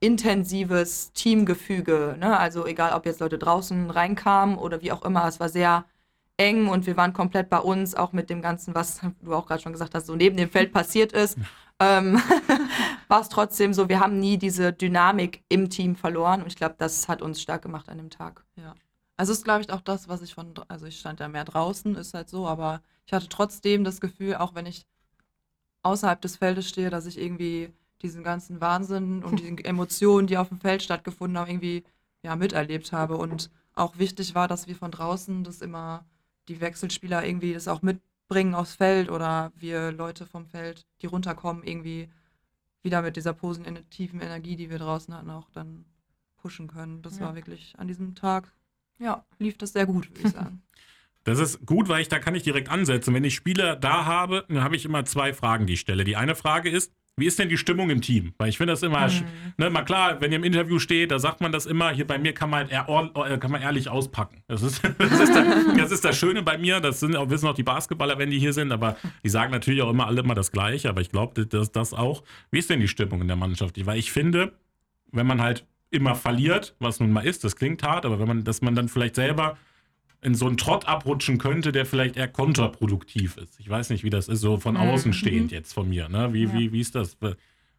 intensives 0.00 1.12
Teamgefüge. 1.12 2.16
Ne? 2.18 2.38
Also 2.38 2.66
egal, 2.66 2.92
ob 2.92 3.06
jetzt 3.06 3.20
Leute 3.20 3.38
draußen 3.38 3.90
reinkamen 3.90 4.56
oder 4.58 4.82
wie 4.82 4.92
auch 4.92 5.04
immer, 5.04 5.26
es 5.26 5.40
war 5.40 5.48
sehr 5.48 5.84
eng 6.36 6.68
und 6.68 6.86
wir 6.86 6.96
waren 6.96 7.12
komplett 7.12 7.48
bei 7.48 7.58
uns, 7.58 7.94
auch 7.94 8.12
mit 8.12 8.28
dem 8.28 8.42
Ganzen, 8.42 8.74
was 8.74 9.00
du 9.22 9.34
auch 9.34 9.46
gerade 9.46 9.62
schon 9.62 9.72
gesagt 9.72 9.94
hast, 9.94 10.06
so 10.06 10.16
neben 10.16 10.36
dem 10.36 10.50
Feld 10.50 10.72
passiert 10.72 11.12
ist. 11.12 11.38
Ähm, 11.78 12.20
war 13.08 13.20
es 13.20 13.28
trotzdem 13.28 13.74
so, 13.74 13.88
wir 13.88 14.00
haben 14.00 14.18
nie 14.18 14.38
diese 14.38 14.72
Dynamik 14.72 15.42
im 15.48 15.68
Team 15.70 15.94
verloren 15.96 16.40
und 16.42 16.48
ich 16.48 16.56
glaube, 16.56 16.74
das 16.78 17.08
hat 17.08 17.22
uns 17.22 17.40
stark 17.40 17.62
gemacht 17.62 17.88
an 17.88 17.98
dem 17.98 18.10
Tag. 18.10 18.44
Ja. 18.56 18.74
Also 19.18 19.32
ist, 19.32 19.44
glaube 19.44 19.62
ich, 19.62 19.72
auch 19.72 19.80
das, 19.80 20.08
was 20.08 20.22
ich 20.22 20.34
von, 20.34 20.52
also 20.68 20.86
ich 20.86 20.98
stand 20.98 21.20
ja 21.20 21.28
mehr 21.28 21.44
draußen, 21.44 21.94
ist 21.96 22.14
halt 22.14 22.28
so, 22.28 22.46
aber 22.46 22.82
ich 23.06 23.12
hatte 23.12 23.28
trotzdem 23.28 23.84
das 23.84 24.00
Gefühl, 24.00 24.36
auch 24.36 24.54
wenn 24.54 24.66
ich 24.66 24.86
außerhalb 25.82 26.20
des 26.20 26.36
Feldes 26.36 26.68
stehe, 26.68 26.90
dass 26.90 27.06
ich 27.06 27.18
irgendwie 27.18 27.72
diesen 28.02 28.22
ganzen 28.22 28.60
Wahnsinn 28.60 29.24
und 29.24 29.40
die 29.40 29.48
Emotionen, 29.64 30.26
die 30.26 30.38
auf 30.38 30.48
dem 30.48 30.60
Feld 30.60 30.82
stattgefunden 30.82 31.38
haben, 31.38 31.50
irgendwie 31.50 31.84
ja, 32.22 32.36
miterlebt 32.36 32.92
habe. 32.92 33.16
Und 33.16 33.50
auch 33.74 33.98
wichtig 33.98 34.34
war, 34.34 34.48
dass 34.48 34.66
wir 34.66 34.76
von 34.76 34.90
draußen 34.90 35.44
das 35.44 35.60
immer, 35.60 36.04
die 36.48 36.60
Wechselspieler 36.60 37.24
irgendwie 37.24 37.54
das 37.54 37.68
auch 37.68 37.82
mitbringen 37.82 38.54
aufs 38.54 38.74
Feld 38.74 39.10
oder 39.10 39.52
wir 39.56 39.92
Leute 39.92 40.26
vom 40.26 40.46
Feld, 40.46 40.86
die 41.02 41.06
runterkommen, 41.06 41.62
irgendwie 41.64 42.08
wieder 42.82 43.02
mit 43.02 43.16
dieser 43.16 43.32
positiven 43.32 44.20
Energie, 44.20 44.56
die 44.56 44.70
wir 44.70 44.78
draußen 44.78 45.12
hatten, 45.14 45.30
auch 45.30 45.50
dann 45.50 45.84
pushen 46.36 46.68
können. 46.68 47.02
Das 47.02 47.18
Ja. 47.18 47.26
war 47.26 47.34
wirklich 47.34 47.74
an 47.78 47.88
diesem 47.88 48.14
Tag, 48.14 48.52
Ja. 48.98 49.24
lief 49.38 49.58
das 49.58 49.72
sehr 49.72 49.86
gut, 49.86 50.08
würde 50.10 50.22
ich 50.22 50.28
sagen. 50.34 50.62
Das 51.24 51.40
ist 51.40 51.66
gut, 51.66 51.88
weil 51.88 52.02
ich 52.02 52.08
da 52.08 52.20
kann 52.20 52.36
ich 52.36 52.44
direkt 52.44 52.68
ansetzen. 52.68 53.12
Wenn 53.12 53.24
ich 53.24 53.34
Spieler 53.34 53.74
da 53.74 54.04
habe, 54.04 54.44
dann 54.48 54.62
habe 54.62 54.76
ich 54.76 54.84
immer 54.84 55.04
zwei 55.04 55.32
Fragen, 55.32 55.66
die 55.66 55.72
ich 55.72 55.80
stelle. 55.80 56.04
Die 56.04 56.14
eine 56.14 56.36
Frage 56.36 56.70
ist, 56.70 56.92
wie 57.18 57.24
ist 57.26 57.38
denn 57.38 57.48
die 57.48 57.56
Stimmung 57.56 57.88
im 57.88 58.02
Team? 58.02 58.34
Weil 58.36 58.50
ich 58.50 58.58
finde 58.58 58.74
das 58.74 58.82
immer, 58.82 59.08
Mhm. 59.08 59.24
ne, 59.56 59.70
mal 59.70 59.82
klar, 59.84 60.20
wenn 60.20 60.32
ihr 60.32 60.36
im 60.36 60.44
Interview 60.44 60.78
steht, 60.78 61.10
da 61.10 61.18
sagt 61.18 61.40
man 61.40 61.50
das 61.50 61.64
immer, 61.64 61.90
hier 61.90 62.06
bei 62.06 62.18
mir 62.18 62.34
kann 62.34 62.50
man, 62.50 62.68
äh, 62.68 63.38
kann 63.38 63.50
man 63.50 63.62
ehrlich 63.62 63.88
auspacken. 63.88 64.42
Das 64.48 64.62
ist, 64.62 64.82
das, 64.98 65.12
ist 65.20 65.34
das, 65.34 65.76
das 65.76 65.90
ist 65.92 66.04
das 66.04 66.18
Schöne 66.18 66.42
bei 66.42 66.58
mir, 66.58 66.80
das 66.80 67.00
sind 67.00 67.16
auch, 67.16 67.30
wissen 67.30 67.48
auch 67.48 67.54
die 67.54 67.62
Basketballer, 67.62 68.18
wenn 68.18 68.30
die 68.30 68.38
hier 68.38 68.52
sind, 68.52 68.70
aber 68.70 68.96
die 69.24 69.30
sagen 69.30 69.50
natürlich 69.50 69.80
auch 69.80 69.90
immer 69.90 70.06
alle 70.06 70.20
immer 70.20 70.34
das 70.34 70.52
Gleiche, 70.52 70.90
aber 70.90 71.00
ich 71.00 71.10
glaube, 71.10 71.46
dass 71.46 71.72
das 71.72 71.94
auch, 71.94 72.22
wie 72.50 72.58
ist 72.58 72.68
denn 72.68 72.80
die 72.80 72.88
Stimmung 72.88 73.22
in 73.22 73.28
der 73.28 73.36
Mannschaft? 73.36 73.84
Weil 73.86 73.98
ich 73.98 74.12
finde, 74.12 74.52
wenn 75.10 75.26
man 75.26 75.40
halt 75.40 75.64
immer 75.90 76.16
verliert, 76.16 76.74
was 76.80 77.00
nun 77.00 77.12
mal 77.12 77.24
ist, 77.24 77.44
das 77.44 77.56
klingt 77.56 77.82
hart, 77.82 78.04
aber 78.04 78.18
wenn 78.18 78.28
man, 78.28 78.44
dass 78.44 78.60
man 78.60 78.74
dann 78.74 78.88
vielleicht 78.88 79.14
selber 79.14 79.56
in 80.22 80.34
so 80.34 80.46
einen 80.46 80.56
Trott 80.56 80.86
abrutschen 80.86 81.38
könnte, 81.38 81.72
der 81.72 81.86
vielleicht 81.86 82.16
eher 82.16 82.28
kontraproduktiv 82.28 83.36
ist. 83.36 83.60
Ich 83.60 83.68
weiß 83.68 83.90
nicht, 83.90 84.02
wie 84.04 84.10
das 84.10 84.28
ist, 84.28 84.40
so 84.40 84.58
von 84.58 84.74
Mhm. 84.74 84.80
außen 84.80 85.12
stehend 85.12 85.52
jetzt 85.52 85.72
von 85.72 85.88
mir. 85.88 86.08
Ne? 86.08 86.32
Wie, 86.32 86.44
Ja. 86.44 86.52
wie, 86.54 86.72
wie 86.72 86.80
ist 86.80 86.94
das? 86.94 87.16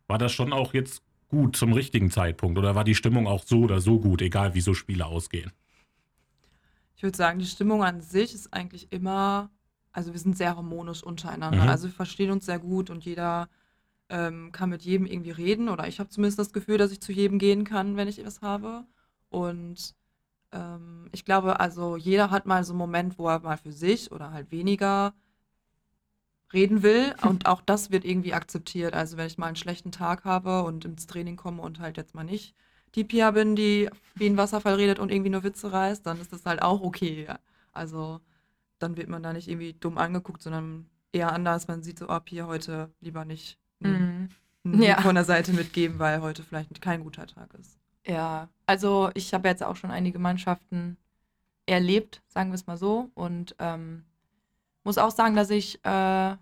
War 0.07 0.17
das 0.17 0.31
schon 0.31 0.53
auch 0.53 0.73
jetzt 0.73 1.01
gut 1.27 1.57
zum 1.57 1.73
richtigen 1.73 2.09
Zeitpunkt 2.11 2.57
oder 2.57 2.73
war 2.75 2.83
die 2.85 2.95
Stimmung 2.95 3.27
auch 3.27 3.43
so 3.43 3.61
oder 3.61 3.81
so 3.81 3.99
gut, 3.99 4.21
egal 4.21 4.53
wie 4.53 4.61
so 4.61 4.73
Spiele 4.73 5.05
ausgehen? 5.05 5.51
Ich 6.95 7.03
würde 7.03 7.17
sagen, 7.17 7.39
die 7.39 7.45
Stimmung 7.45 7.83
an 7.83 8.01
sich 8.01 8.33
ist 8.33 8.53
eigentlich 8.53 8.91
immer, 8.91 9.49
also 9.91 10.13
wir 10.13 10.19
sind 10.19 10.37
sehr 10.37 10.55
harmonisch 10.55 11.03
untereinander. 11.03 11.63
Mhm. 11.63 11.69
Also 11.69 11.87
wir 11.87 11.93
verstehen 11.93 12.31
uns 12.31 12.45
sehr 12.45 12.59
gut 12.59 12.89
und 12.89 13.03
jeder 13.05 13.49
ähm, 14.09 14.51
kann 14.53 14.69
mit 14.69 14.83
jedem 14.83 15.05
irgendwie 15.05 15.31
reden. 15.31 15.67
Oder 15.69 15.87
ich 15.87 15.99
habe 15.99 16.09
zumindest 16.09 16.39
das 16.39 16.53
Gefühl, 16.53 16.77
dass 16.77 16.91
ich 16.91 17.01
zu 17.01 17.11
jedem 17.11 17.39
gehen 17.39 17.65
kann, 17.65 17.97
wenn 17.97 18.07
ich 18.07 18.23
was 18.25 18.41
habe. 18.41 18.85
Und 19.29 19.93
ähm, 20.51 21.09
ich 21.11 21.25
glaube, 21.25 21.59
also 21.59 21.97
jeder 21.97 22.31
hat 22.31 22.45
mal 22.45 22.63
so 22.63 22.73
einen 22.73 22.79
Moment, 22.79 23.17
wo 23.17 23.27
er 23.27 23.39
mal 23.39 23.57
für 23.57 23.71
sich 23.71 24.11
oder 24.11 24.31
halt 24.31 24.51
weniger 24.51 25.13
reden 26.53 26.83
will. 26.83 27.15
Und 27.23 27.45
auch 27.45 27.61
das 27.61 27.91
wird 27.91 28.05
irgendwie 28.05 28.33
akzeptiert. 28.33 28.93
Also 28.93 29.17
wenn 29.17 29.27
ich 29.27 29.37
mal 29.37 29.47
einen 29.47 29.55
schlechten 29.55 29.91
Tag 29.91 30.23
habe 30.25 30.63
und 30.63 30.85
ins 30.85 31.07
Training 31.07 31.35
komme 31.35 31.61
und 31.61 31.79
halt 31.79 31.97
jetzt 31.97 32.15
mal 32.15 32.23
nicht 32.23 32.55
die 32.95 33.03
Pia 33.03 33.31
bin, 33.31 33.55
die 33.55 33.89
wie 34.15 34.27
ein 34.27 34.37
Wasserfall 34.37 34.75
redet 34.75 34.99
und 34.99 35.11
irgendwie 35.11 35.29
nur 35.29 35.43
Witze 35.43 35.71
reißt, 35.71 36.05
dann 36.05 36.21
ist 36.21 36.31
das 36.31 36.45
halt 36.45 36.61
auch 36.61 36.81
okay. 36.81 37.27
Also 37.73 38.21
dann 38.79 38.97
wird 38.97 39.09
man 39.09 39.23
da 39.23 39.33
nicht 39.33 39.49
irgendwie 39.49 39.73
dumm 39.73 39.97
angeguckt, 39.97 40.41
sondern 40.41 40.89
eher 41.11 41.33
anders. 41.33 41.67
Man 41.67 41.83
sieht 41.83 41.99
so, 41.99 42.09
oh, 42.09 42.19
Pia 42.19 42.47
heute 42.47 42.91
lieber 43.01 43.25
nicht 43.25 43.59
Mhm. 44.63 44.81
Ja. 44.81 45.01
Von 45.01 45.15
der 45.15 45.23
Seite 45.23 45.53
mitgeben, 45.53 45.99
weil 45.99 46.21
heute 46.21 46.43
vielleicht 46.43 46.81
kein 46.81 47.03
guter 47.03 47.27
Tag 47.27 47.53
ist. 47.53 47.79
Ja, 48.07 48.49
also 48.65 49.09
ich 49.13 49.33
habe 49.33 49.49
jetzt 49.49 49.63
auch 49.63 49.75
schon 49.75 49.91
einige 49.91 50.19
Mannschaften 50.19 50.97
erlebt, 51.65 52.21
sagen 52.27 52.51
wir 52.51 52.55
es 52.55 52.67
mal 52.67 52.77
so. 52.77 53.11
Und 53.13 53.55
ähm, 53.59 54.05
muss 54.83 54.97
auch 54.97 55.11
sagen, 55.11 55.35
dass 55.35 55.49
ich 55.49 55.83
äh, 55.85 56.37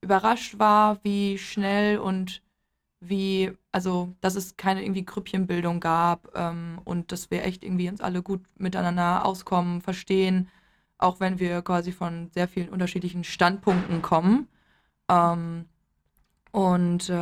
überrascht 0.00 0.58
war, 0.58 1.02
wie 1.02 1.38
schnell 1.38 1.98
und 1.98 2.42
wie, 3.00 3.52
also 3.72 4.14
dass 4.20 4.36
es 4.36 4.56
keine 4.56 4.82
irgendwie 4.84 5.04
Grüppchenbildung 5.04 5.80
gab 5.80 6.30
ähm, 6.36 6.80
und 6.84 7.12
dass 7.12 7.30
wir 7.30 7.44
echt 7.44 7.64
irgendwie 7.64 7.88
uns 7.88 8.00
alle 8.00 8.22
gut 8.22 8.42
miteinander 8.56 9.24
auskommen, 9.24 9.80
verstehen, 9.80 10.48
auch 10.98 11.18
wenn 11.18 11.38
wir 11.40 11.62
quasi 11.62 11.92
von 11.92 12.30
sehr 12.32 12.46
vielen 12.46 12.68
unterschiedlichen 12.68 13.24
Standpunkten 13.24 14.02
kommen. 14.02 14.48
Ähm, 15.08 15.66
und 16.52 17.08
äh, 17.08 17.14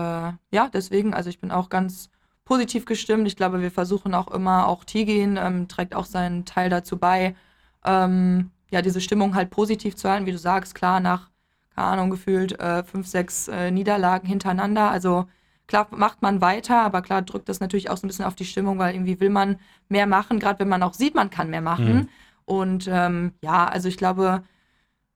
ja, 0.50 0.68
deswegen, 0.72 1.14
also 1.14 1.30
ich 1.30 1.40
bin 1.40 1.50
auch 1.50 1.68
ganz 1.68 2.10
positiv 2.48 2.86
gestimmt. 2.86 3.28
Ich 3.28 3.36
glaube, 3.36 3.60
wir 3.60 3.70
versuchen 3.70 4.14
auch 4.14 4.28
immer, 4.28 4.68
auch 4.68 4.82
Tigin 4.82 5.36
ähm, 5.36 5.68
trägt 5.68 5.94
auch 5.94 6.06
seinen 6.06 6.46
Teil 6.46 6.70
dazu 6.70 6.96
bei, 6.96 7.36
ähm, 7.84 8.50
ja, 8.70 8.80
diese 8.80 9.02
Stimmung 9.02 9.34
halt 9.34 9.50
positiv 9.50 9.96
zu 9.96 10.08
halten, 10.08 10.24
wie 10.24 10.32
du 10.32 10.38
sagst, 10.38 10.74
klar, 10.74 10.98
nach, 10.98 11.28
keine 11.74 11.88
Ahnung, 11.88 12.08
gefühlt 12.08 12.58
äh, 12.58 12.82
fünf, 12.84 13.06
sechs 13.06 13.48
äh, 13.48 13.70
Niederlagen 13.70 14.26
hintereinander. 14.26 14.90
Also 14.90 15.26
klar 15.66 15.88
macht 15.90 16.22
man 16.22 16.40
weiter, 16.40 16.80
aber 16.80 17.02
klar 17.02 17.20
drückt 17.20 17.50
das 17.50 17.60
natürlich 17.60 17.90
auch 17.90 17.98
so 17.98 18.06
ein 18.06 18.08
bisschen 18.08 18.24
auf 18.24 18.34
die 18.34 18.46
Stimmung, 18.46 18.78
weil 18.78 18.94
irgendwie 18.94 19.20
will 19.20 19.30
man 19.30 19.58
mehr 19.90 20.06
machen, 20.06 20.38
gerade 20.38 20.60
wenn 20.60 20.68
man 20.68 20.82
auch 20.82 20.94
sieht, 20.94 21.14
man 21.14 21.28
kann 21.28 21.50
mehr 21.50 21.60
machen. 21.60 21.94
Mhm. 21.94 22.08
Und 22.46 22.88
ähm, 22.90 23.32
ja, 23.42 23.66
also 23.66 23.88
ich 23.88 23.98
glaube, 23.98 24.42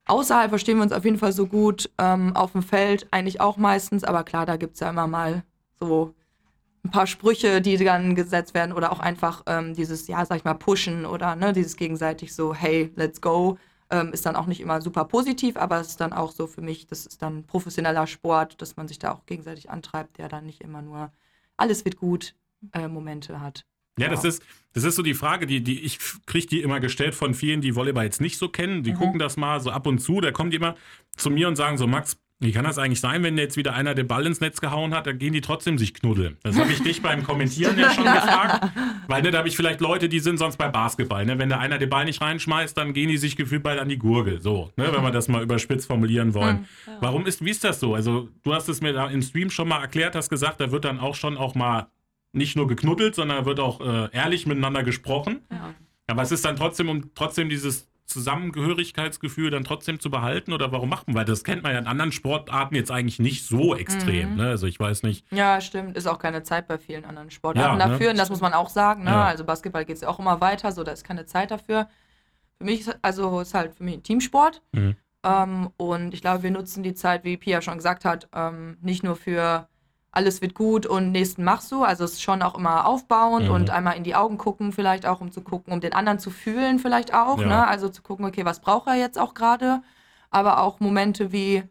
außerhalb 0.04 0.50
verstehen 0.50 0.76
wir 0.76 0.82
uns 0.82 0.92
auf 0.92 1.06
jeden 1.06 1.18
Fall 1.18 1.32
so 1.32 1.46
gut, 1.46 1.90
ähm, 1.96 2.36
auf 2.36 2.52
dem 2.52 2.62
Feld 2.62 3.06
eigentlich 3.10 3.40
auch 3.40 3.56
meistens, 3.56 4.04
aber 4.04 4.22
klar, 4.22 4.44
da 4.44 4.56
gibt 4.58 4.74
es 4.74 4.80
ja 4.80 4.90
immer 4.90 5.06
mal 5.06 5.44
so 5.80 6.14
ein 6.84 6.90
paar 6.90 7.06
Sprüche, 7.06 7.60
die 7.60 7.76
dann 7.76 8.14
gesetzt 8.14 8.54
werden 8.54 8.72
oder 8.72 8.92
auch 8.92 9.00
einfach 9.00 9.42
ähm, 9.46 9.74
dieses, 9.74 10.08
ja, 10.08 10.24
sag 10.26 10.38
ich 10.38 10.44
mal, 10.44 10.54
pushen 10.54 11.06
oder 11.06 11.36
ne, 11.36 11.52
dieses 11.52 11.76
gegenseitig 11.76 12.34
so, 12.34 12.54
hey, 12.54 12.90
let's 12.96 13.20
go, 13.20 13.58
ähm, 13.90 14.12
ist 14.12 14.26
dann 14.26 14.36
auch 14.36 14.46
nicht 14.46 14.60
immer 14.60 14.80
super 14.80 15.04
positiv, 15.04 15.56
aber 15.56 15.80
es 15.80 15.88
ist 15.88 16.00
dann 16.00 16.12
auch 16.12 16.32
so 16.32 16.46
für 16.46 16.60
mich, 16.62 16.86
das 16.86 17.06
ist 17.06 17.22
dann 17.22 17.44
professioneller 17.44 18.06
Sport, 18.06 18.60
dass 18.60 18.76
man 18.76 18.88
sich 18.88 18.98
da 18.98 19.12
auch 19.12 19.26
gegenseitig 19.26 19.70
antreibt, 19.70 20.18
der 20.18 20.28
dann 20.28 20.44
nicht 20.46 20.60
immer 20.60 20.82
nur 20.82 21.12
alles 21.56 21.84
wird 21.84 21.96
gut 21.96 22.34
äh, 22.72 22.88
Momente 22.88 23.40
hat. 23.40 23.64
Ja, 23.98 24.08
das 24.08 24.22
Ja. 24.22 24.30
ist, 24.30 24.42
das 24.72 24.84
ist 24.84 24.96
so 24.96 25.02
die 25.02 25.14
Frage, 25.14 25.46
die, 25.46 25.62
die 25.62 25.80
ich 25.80 25.98
kriege 26.26 26.46
die 26.46 26.62
immer 26.62 26.80
gestellt 26.80 27.14
von 27.14 27.34
vielen, 27.34 27.60
die 27.60 27.76
Volleyball 27.76 28.04
jetzt 28.04 28.20
nicht 28.22 28.38
so 28.38 28.48
kennen. 28.48 28.82
Die 28.82 28.92
Mhm. 28.92 28.96
gucken 28.96 29.18
das 29.18 29.36
mal 29.36 29.60
so 29.60 29.70
ab 29.70 29.86
und 29.86 29.98
zu. 29.98 30.20
Da 30.20 30.32
kommen 30.32 30.50
die 30.50 30.56
immer 30.56 30.74
zu 31.16 31.30
mir 31.30 31.46
und 31.46 31.56
sagen 31.56 31.76
so, 31.76 31.86
Max, 31.86 32.16
wie 32.42 32.52
kann 32.52 32.64
das 32.64 32.78
eigentlich 32.78 33.00
sein, 33.00 33.22
wenn 33.22 33.38
jetzt 33.38 33.56
wieder 33.56 33.74
einer 33.74 33.94
den 33.94 34.08
Ball 34.08 34.26
ins 34.26 34.40
Netz 34.40 34.60
gehauen 34.60 34.94
hat, 34.94 35.06
dann 35.06 35.18
gehen 35.18 35.32
die 35.32 35.40
trotzdem 35.40 35.78
sich 35.78 35.94
knuddeln. 35.94 36.36
Das 36.42 36.58
habe 36.58 36.72
ich 36.72 36.82
dich 36.82 37.00
beim 37.00 37.22
Kommentieren 37.22 37.78
ja 37.78 37.90
schon 37.90 38.04
gefragt. 38.04 38.72
Weil 39.06 39.22
ne, 39.22 39.30
da 39.30 39.38
habe 39.38 39.48
ich 39.48 39.56
vielleicht 39.56 39.80
Leute, 39.80 40.08
die 40.08 40.18
sind 40.18 40.38
sonst 40.38 40.56
bei 40.56 40.68
Basketball. 40.68 41.24
Ne? 41.24 41.38
Wenn 41.38 41.48
der 41.48 41.60
einer 41.60 41.78
den 41.78 41.88
Ball 41.88 42.04
nicht 42.04 42.20
reinschmeißt, 42.20 42.76
dann 42.76 42.94
gehen 42.94 43.08
die 43.08 43.16
sich 43.16 43.36
gefühlt 43.36 43.62
bald 43.62 43.78
an 43.78 43.88
die 43.88 43.98
Gurgel. 43.98 44.40
So, 44.40 44.72
ne? 44.76 44.92
wenn 44.92 45.02
wir 45.02 45.12
das 45.12 45.28
mal 45.28 45.42
überspitzt 45.42 45.86
formulieren 45.86 46.34
wollen. 46.34 46.66
Ja. 46.86 46.98
Warum 47.00 47.26
ist, 47.26 47.44
wie 47.44 47.50
ist 47.50 47.62
das 47.62 47.78
so? 47.78 47.94
Also, 47.94 48.28
du 48.42 48.54
hast 48.54 48.68
es 48.68 48.80
mir 48.80 48.92
da 48.92 49.08
im 49.08 49.22
Stream 49.22 49.50
schon 49.50 49.68
mal 49.68 49.80
erklärt, 49.80 50.16
hast 50.16 50.28
gesagt, 50.28 50.60
da 50.60 50.72
wird 50.72 50.84
dann 50.84 50.98
auch 50.98 51.14
schon 51.14 51.36
auch 51.36 51.54
mal 51.54 51.86
nicht 52.32 52.56
nur 52.56 52.66
geknuddelt, 52.66 53.14
sondern 53.14 53.38
da 53.38 53.46
wird 53.46 53.60
auch 53.60 53.80
äh, 53.80 54.08
ehrlich 54.12 54.46
miteinander 54.46 54.82
gesprochen. 54.82 55.42
Ja. 55.50 55.74
Aber 56.08 56.22
es 56.22 56.32
ist 56.32 56.44
dann 56.44 56.56
trotzdem, 56.56 56.88
um 56.88 57.14
trotzdem 57.14 57.48
dieses 57.48 57.91
Zusammengehörigkeitsgefühl 58.12 59.50
dann 59.50 59.64
trotzdem 59.64 60.00
zu 60.00 60.10
behalten 60.10 60.52
oder 60.52 60.72
warum 60.72 60.88
macht 60.88 61.08
man? 61.08 61.16
Weil 61.16 61.24
das 61.24 61.44
kennt 61.44 61.62
man 61.62 61.72
ja 61.72 61.78
in 61.78 61.86
anderen 61.86 62.12
Sportarten 62.12 62.74
jetzt 62.74 62.90
eigentlich 62.90 63.18
nicht 63.18 63.46
so 63.46 63.74
extrem. 63.74 64.32
Mhm. 64.32 64.36
Ne? 64.36 64.48
Also 64.48 64.66
ich 64.66 64.78
weiß 64.78 65.02
nicht. 65.02 65.26
Ja, 65.32 65.60
stimmt. 65.60 65.96
Ist 65.96 66.06
auch 66.06 66.18
keine 66.18 66.42
Zeit 66.42 66.68
bei 66.68 66.78
vielen 66.78 67.04
anderen 67.04 67.30
Sportarten 67.30 67.78
Ja, 67.78 67.86
ne? 67.86 67.92
dafür. 67.92 68.10
Und 68.10 68.18
das 68.18 68.30
muss 68.30 68.40
man 68.40 68.52
auch 68.52 68.68
sagen. 68.68 69.04
Ne? 69.04 69.10
Ja. 69.10 69.24
Also 69.24 69.44
Basketball 69.44 69.84
geht 69.84 69.96
es 69.96 70.02
ja 70.02 70.08
auch 70.08 70.18
immer 70.18 70.40
weiter, 70.40 70.72
so 70.72 70.84
da 70.84 70.92
ist 70.92 71.04
keine 71.04 71.26
Zeit 71.26 71.50
dafür. 71.50 71.88
Für 72.58 72.64
mich 72.64 72.80
ist 72.80 72.98
also 73.02 73.40
ist 73.40 73.54
halt 73.54 73.74
für 73.74 73.84
mich 73.84 73.94
ein 73.94 74.02
Teamsport. 74.02 74.62
Mhm. 74.72 74.96
Ähm, 75.24 75.70
und 75.76 76.14
ich 76.14 76.20
glaube, 76.20 76.42
wir 76.42 76.50
nutzen 76.50 76.82
die 76.82 76.94
Zeit, 76.94 77.24
wie 77.24 77.36
Pia 77.36 77.62
schon 77.62 77.76
gesagt 77.76 78.04
hat, 78.04 78.28
ähm, 78.34 78.76
nicht 78.80 79.04
nur 79.04 79.16
für 79.16 79.68
alles 80.12 80.42
wird 80.42 80.54
gut 80.54 80.86
und 80.86 81.10
nächsten 81.10 81.42
machst 81.42 81.72
du. 81.72 81.82
Also 81.82 82.04
es 82.04 82.12
ist 82.12 82.22
schon 82.22 82.42
auch 82.42 82.54
immer 82.56 82.86
aufbauend 82.86 83.48
Mhm. 83.48 83.54
und 83.54 83.70
einmal 83.70 83.96
in 83.96 84.04
die 84.04 84.14
Augen 84.14 84.38
gucken, 84.38 84.70
vielleicht 84.72 85.06
auch, 85.06 85.20
um 85.20 85.32
zu 85.32 85.40
gucken, 85.40 85.72
um 85.72 85.80
den 85.80 85.94
anderen 85.94 86.18
zu 86.18 86.30
fühlen, 86.30 86.78
vielleicht 86.78 87.14
auch. 87.14 87.38
Ja. 87.40 87.46
Ne? 87.46 87.66
Also 87.66 87.88
zu 87.88 88.02
gucken, 88.02 88.26
okay, 88.26 88.44
was 88.44 88.60
braucht 88.60 88.86
er 88.86 88.94
jetzt 88.94 89.18
auch 89.18 89.34
gerade? 89.34 89.82
Aber 90.30 90.60
auch 90.60 90.80
Momente 90.80 91.32
wie 91.32 91.64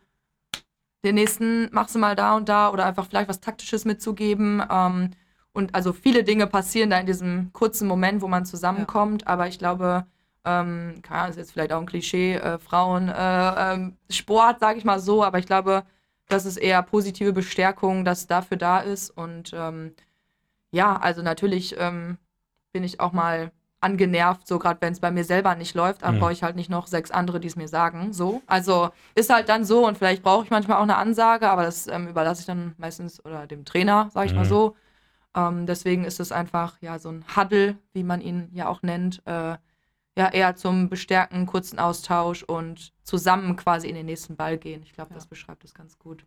den 1.03 1.15
nächsten 1.15 1.69
machst 1.71 1.95
du 1.95 1.99
mal 1.99 2.15
da 2.15 2.35
und 2.35 2.47
da 2.49 2.69
oder 2.71 2.85
einfach 2.85 3.07
vielleicht 3.07 3.29
was 3.29 3.39
Taktisches 3.41 3.85
mitzugeben. 3.85 4.61
Ähm, 4.69 5.11
und 5.53 5.75
also 5.75 5.93
viele 5.93 6.23
Dinge 6.23 6.47
passieren 6.47 6.89
da 6.89 6.97
in 6.99 7.05
diesem 7.05 7.51
kurzen 7.53 7.87
Moment, 7.87 8.21
wo 8.21 8.27
man 8.27 8.45
zusammenkommt. 8.45 9.27
Aber 9.27 9.47
ich 9.47 9.59
glaube, 9.59 10.05
ähm, 10.45 10.95
keine 11.03 11.19
Ahnung, 11.21 11.31
ist 11.31 11.37
jetzt 11.37 11.51
vielleicht 11.51 11.73
auch 11.73 11.79
ein 11.79 11.85
Klischee, 11.85 12.35
äh, 12.35 12.57
Frauen, 12.59 13.09
äh, 13.09 13.73
ähm, 13.73 13.97
Sport, 14.09 14.59
sage 14.59 14.77
ich 14.77 14.85
mal 14.85 14.99
so, 14.99 15.23
aber 15.23 15.39
ich 15.39 15.45
glaube, 15.45 15.83
das 16.31 16.45
ist 16.45 16.57
eher 16.57 16.81
positive 16.83 17.33
Bestärkung, 17.33 18.05
dass 18.05 18.27
dafür 18.27 18.57
da 18.57 18.79
ist. 18.79 19.09
Und 19.11 19.51
ähm, 19.53 19.93
ja, 20.71 20.95
also 20.97 21.21
natürlich 21.21 21.75
ähm, 21.77 22.17
bin 22.73 22.83
ich 22.83 22.99
auch 22.99 23.11
mal 23.11 23.51
angenervt, 23.81 24.47
so 24.47 24.59
gerade 24.59 24.79
wenn 24.81 24.93
es 24.93 24.99
bei 24.99 25.09
mir 25.11 25.23
selber 25.23 25.55
nicht 25.55 25.73
läuft, 25.73 26.03
dann 26.03 26.15
Mhm. 26.15 26.19
brauche 26.19 26.31
ich 26.33 26.43
halt 26.43 26.55
nicht 26.55 26.69
noch 26.69 26.85
sechs 26.87 27.09
andere, 27.11 27.39
die 27.39 27.47
es 27.47 27.55
mir 27.55 27.67
sagen. 27.67 28.13
So. 28.13 28.41
Also 28.45 28.89
ist 29.15 29.31
halt 29.31 29.49
dann 29.49 29.65
so 29.65 29.87
und 29.87 29.97
vielleicht 29.97 30.21
brauche 30.23 30.43
ich 30.45 30.51
manchmal 30.51 30.77
auch 30.77 30.83
eine 30.83 30.97
Ansage, 30.97 31.49
aber 31.49 31.63
das 31.63 31.87
ähm, 31.87 32.07
überlasse 32.07 32.41
ich 32.41 32.45
dann 32.45 32.75
meistens 32.77 33.23
oder 33.25 33.47
dem 33.47 33.65
Trainer, 33.65 34.09
sage 34.13 34.27
ich 34.27 34.35
mal 34.35 34.45
Mhm. 34.45 34.49
so. 34.49 34.75
Ähm, 35.35 35.65
deswegen 35.65 36.03
ist 36.05 36.19
es 36.19 36.31
einfach 36.31 36.77
ja 36.81 36.99
so 36.99 37.09
ein 37.09 37.25
Huddle, 37.35 37.75
wie 37.93 38.03
man 38.03 38.21
ihn 38.21 38.49
ja 38.53 38.67
auch 38.67 38.83
nennt. 38.83 39.21
Äh, 39.25 39.57
ja, 40.17 40.29
eher 40.31 40.55
zum 40.55 40.89
Bestärken, 40.89 41.45
kurzen 41.45 41.79
Austausch 41.79 42.43
und 42.43 42.93
zusammen 43.03 43.55
quasi 43.55 43.87
in 43.87 43.95
den 43.95 44.05
nächsten 44.05 44.35
Ball 44.35 44.57
gehen. 44.57 44.81
Ich 44.83 44.93
glaube, 44.93 45.11
Ja. 45.11 45.15
das 45.15 45.27
beschreibt 45.27 45.63
es 45.63 45.73
ganz 45.73 45.97
gut. 45.97 46.25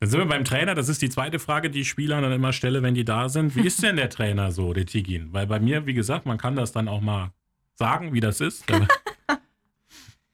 Dann 0.00 0.08
sind 0.08 0.20
wir 0.20 0.26
beim 0.26 0.44
Trainer. 0.44 0.74
Das 0.76 0.88
ist 0.88 1.02
die 1.02 1.10
zweite 1.10 1.40
Frage, 1.40 1.70
die 1.70 1.80
ich 1.80 1.88
Spielern 1.88 2.22
dann 2.22 2.30
immer 2.32 2.52
stelle, 2.52 2.82
wenn 2.82 2.94
die 2.94 3.04
da 3.04 3.28
sind. 3.28 3.56
Wie 3.56 3.66
ist 3.66 3.82
denn 3.82 3.96
der 3.96 4.08
Trainer 4.10 4.52
so, 4.52 4.72
der 4.72 4.86
Tigin? 4.86 5.32
Weil 5.32 5.46
bei 5.48 5.58
mir, 5.58 5.86
wie 5.86 5.94
gesagt, 5.94 6.24
man 6.26 6.38
kann 6.38 6.54
das 6.54 6.70
dann 6.70 6.86
auch 6.86 7.00
mal 7.00 7.32
sagen, 7.74 8.12
wie 8.12 8.20
das 8.20 8.40
ist. 8.40 8.64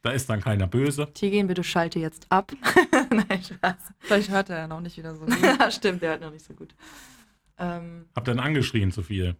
Da, 0.02 0.10
ist 0.12 0.28
dann 0.28 0.42
keiner 0.42 0.66
böse. 0.66 1.10
Tigen, 1.14 1.46
bitte 1.46 1.64
schalte 1.64 1.98
jetzt 1.98 2.26
ab. 2.30 2.52
Nein, 3.10 3.42
Spaß. 3.42 3.76
Vielleicht 4.00 4.30
hört 4.30 4.50
er 4.50 4.58
ja 4.58 4.66
noch 4.68 4.80
nicht 4.82 4.98
wieder 4.98 5.14
so 5.14 5.24
gut. 5.24 5.34
Ja, 5.42 5.70
stimmt, 5.70 6.02
der 6.02 6.12
hat 6.12 6.20
noch 6.20 6.30
nicht 6.30 6.44
so 6.44 6.52
gut. 6.52 6.74
Ähm, 7.56 8.04
Hab 8.14 8.24
dann 8.26 8.38
angeschrien 8.40 8.92
zu 8.92 9.02
viel. 9.02 9.36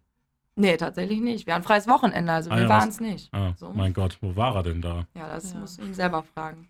Nee, 0.57 0.77
tatsächlich 0.77 1.21
nicht. 1.21 1.47
Wir 1.47 1.55
haben 1.55 1.64
freies 1.64 1.87
Wochenende, 1.88 2.33
also 2.33 2.51
Ah 2.51 2.57
wir 2.57 2.62
ja, 2.64 2.69
waren 2.69 2.88
was- 2.88 2.95
es 2.95 3.01
nicht. 3.01 3.33
Ah, 3.35 3.53
So. 3.57 3.73
mein 3.73 3.93
Gott, 3.93 4.19
wo 4.21 4.35
war 4.37 4.55
er 4.57 4.62
denn 4.62 4.81
da? 4.83 5.07
Ja, 5.14 5.29
das 5.29 5.53
Ja. 5.53 5.61
musst 5.61 5.81
du 5.81 5.85
ihn 5.87 5.95
selber 5.95 6.23
fragen. 6.23 6.69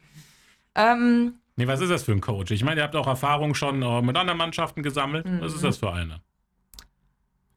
Ähm, 0.74 1.34
Nee, 1.56 1.68
was 1.68 1.80
ist 1.80 1.90
das 1.90 2.02
für 2.02 2.10
ein 2.12 2.20
Coach? 2.20 2.50
Ich 2.50 2.64
meine, 2.64 2.80
ihr 2.80 2.84
habt 2.84 2.96
auch 2.96 3.06
Erfahrung 3.06 3.54
schon 3.54 3.80
äh, 3.80 4.02
mit 4.02 4.16
anderen 4.16 4.38
Mannschaften 4.38 4.82
gesammelt. 4.82 5.24
Was 5.24 5.50
Mhm. 5.52 5.56
ist 5.56 5.62
das 5.64 5.76
für 5.78 5.92
eine? 5.92 6.20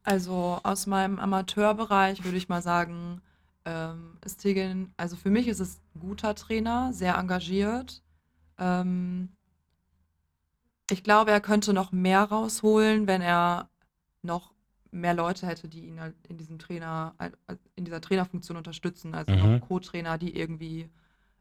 Also 0.03 0.59
aus 0.63 0.85
meinem 0.87 1.19
Amateurbereich 1.19 2.23
würde 2.23 2.37
ich 2.37 2.47
mal 2.47 2.61
sagen, 2.61 3.21
ähm, 3.65 4.17
ist 4.23 4.37
Tegan, 4.37 4.93
also 4.97 5.15
für 5.15 5.29
mich 5.29 5.47
ist 5.47 5.59
es 5.59 5.81
ein 5.95 5.99
guter 5.99 6.35
Trainer, 6.35 6.93
sehr 6.93 7.15
engagiert. 7.15 8.01
Ähm, 8.59 9.29
ich 10.89 11.03
glaube, 11.03 11.31
er 11.31 11.41
könnte 11.41 11.73
noch 11.73 11.91
mehr 11.91 12.23
rausholen, 12.23 13.07
wenn 13.07 13.21
er 13.21 13.67
noch 14.21 14.51
mehr 14.91 15.13
Leute 15.13 15.47
hätte, 15.47 15.67
die 15.67 15.85
ihn 15.85 15.99
halt 15.99 16.15
in 16.27 16.37
diesem 16.37 16.59
Trainer, 16.59 17.15
in 17.75 17.85
dieser 17.85 18.01
Trainerfunktion 18.01 18.57
unterstützen. 18.57 19.13
Also 19.15 19.33
Mhm. 19.33 19.59
Co-Trainer, 19.61 20.17
die 20.17 20.37
irgendwie 20.37 20.89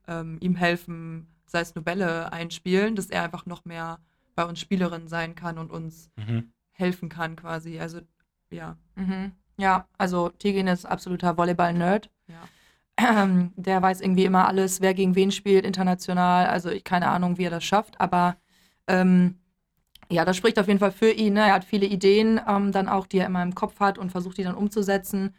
ähm, 0.09 0.39
ihm 0.41 0.57
helfen, 0.57 1.27
sei 1.47 1.61
es 1.61 1.75
nur 1.75 1.85
Bälle 1.85 2.33
einspielen, 2.33 2.97
dass 2.97 3.11
er 3.11 3.23
einfach 3.23 3.47
noch 3.47 3.65
mehr 3.65 3.99
bei 4.35 4.45
uns 4.45 4.61
Spielerin 4.61 5.09
sein 5.09 5.35
kann 5.35 5.59
und 5.59 5.71
uns 5.71 6.11
Mhm. 6.17 6.53
helfen 6.73 7.09
kann 7.09 7.37
quasi. 7.37 7.79
Also 7.81 8.01
ja, 8.51 8.77
mhm. 8.95 9.33
Ja, 9.59 9.89
also 9.97 10.29
Tigin 10.29 10.67
ist 10.67 10.85
absoluter 10.85 11.37
Volleyball-Nerd. 11.39 12.11
ja. 12.29 12.43
Ähm, 12.99 13.53
der 13.57 13.83
weiß 13.83 14.01
irgendwie 14.01 14.25
immer 14.25 14.49
alles, 14.49 14.81
wer 14.81 14.95
gegen 14.95 15.15
wen 15.15 15.31
spielt, 15.31 15.67
international. 15.67 16.47
Also 16.47 16.71
ich 16.71 16.83
keine 16.83 17.09
Ahnung, 17.09 17.37
wie 17.37 17.45
er 17.45 17.51
das 17.51 17.65
schafft, 17.65 18.01
aber 18.01 18.37
ähm, 18.87 19.39
ja, 20.11 20.25
das 20.25 20.37
spricht 20.37 20.59
auf 20.59 20.69
jeden 20.69 20.79
Fall 20.79 20.93
für 20.93 21.11
ihn. 21.11 21.35
Ne? 21.35 21.41
Er 21.41 21.55
hat 21.55 21.65
viele 21.65 21.87
Ideen 21.87 22.41
ähm, 22.47 22.73
dann 22.73 22.89
auch, 22.89 23.07
die 23.07 23.19
er 23.19 23.27
immer 23.27 23.43
im 23.43 23.55
Kopf 23.55 23.81
hat 23.81 23.99
und 23.99 24.11
versucht, 24.11 24.39
die 24.39 24.45
dann 24.45 24.55
umzusetzen. 24.55 25.35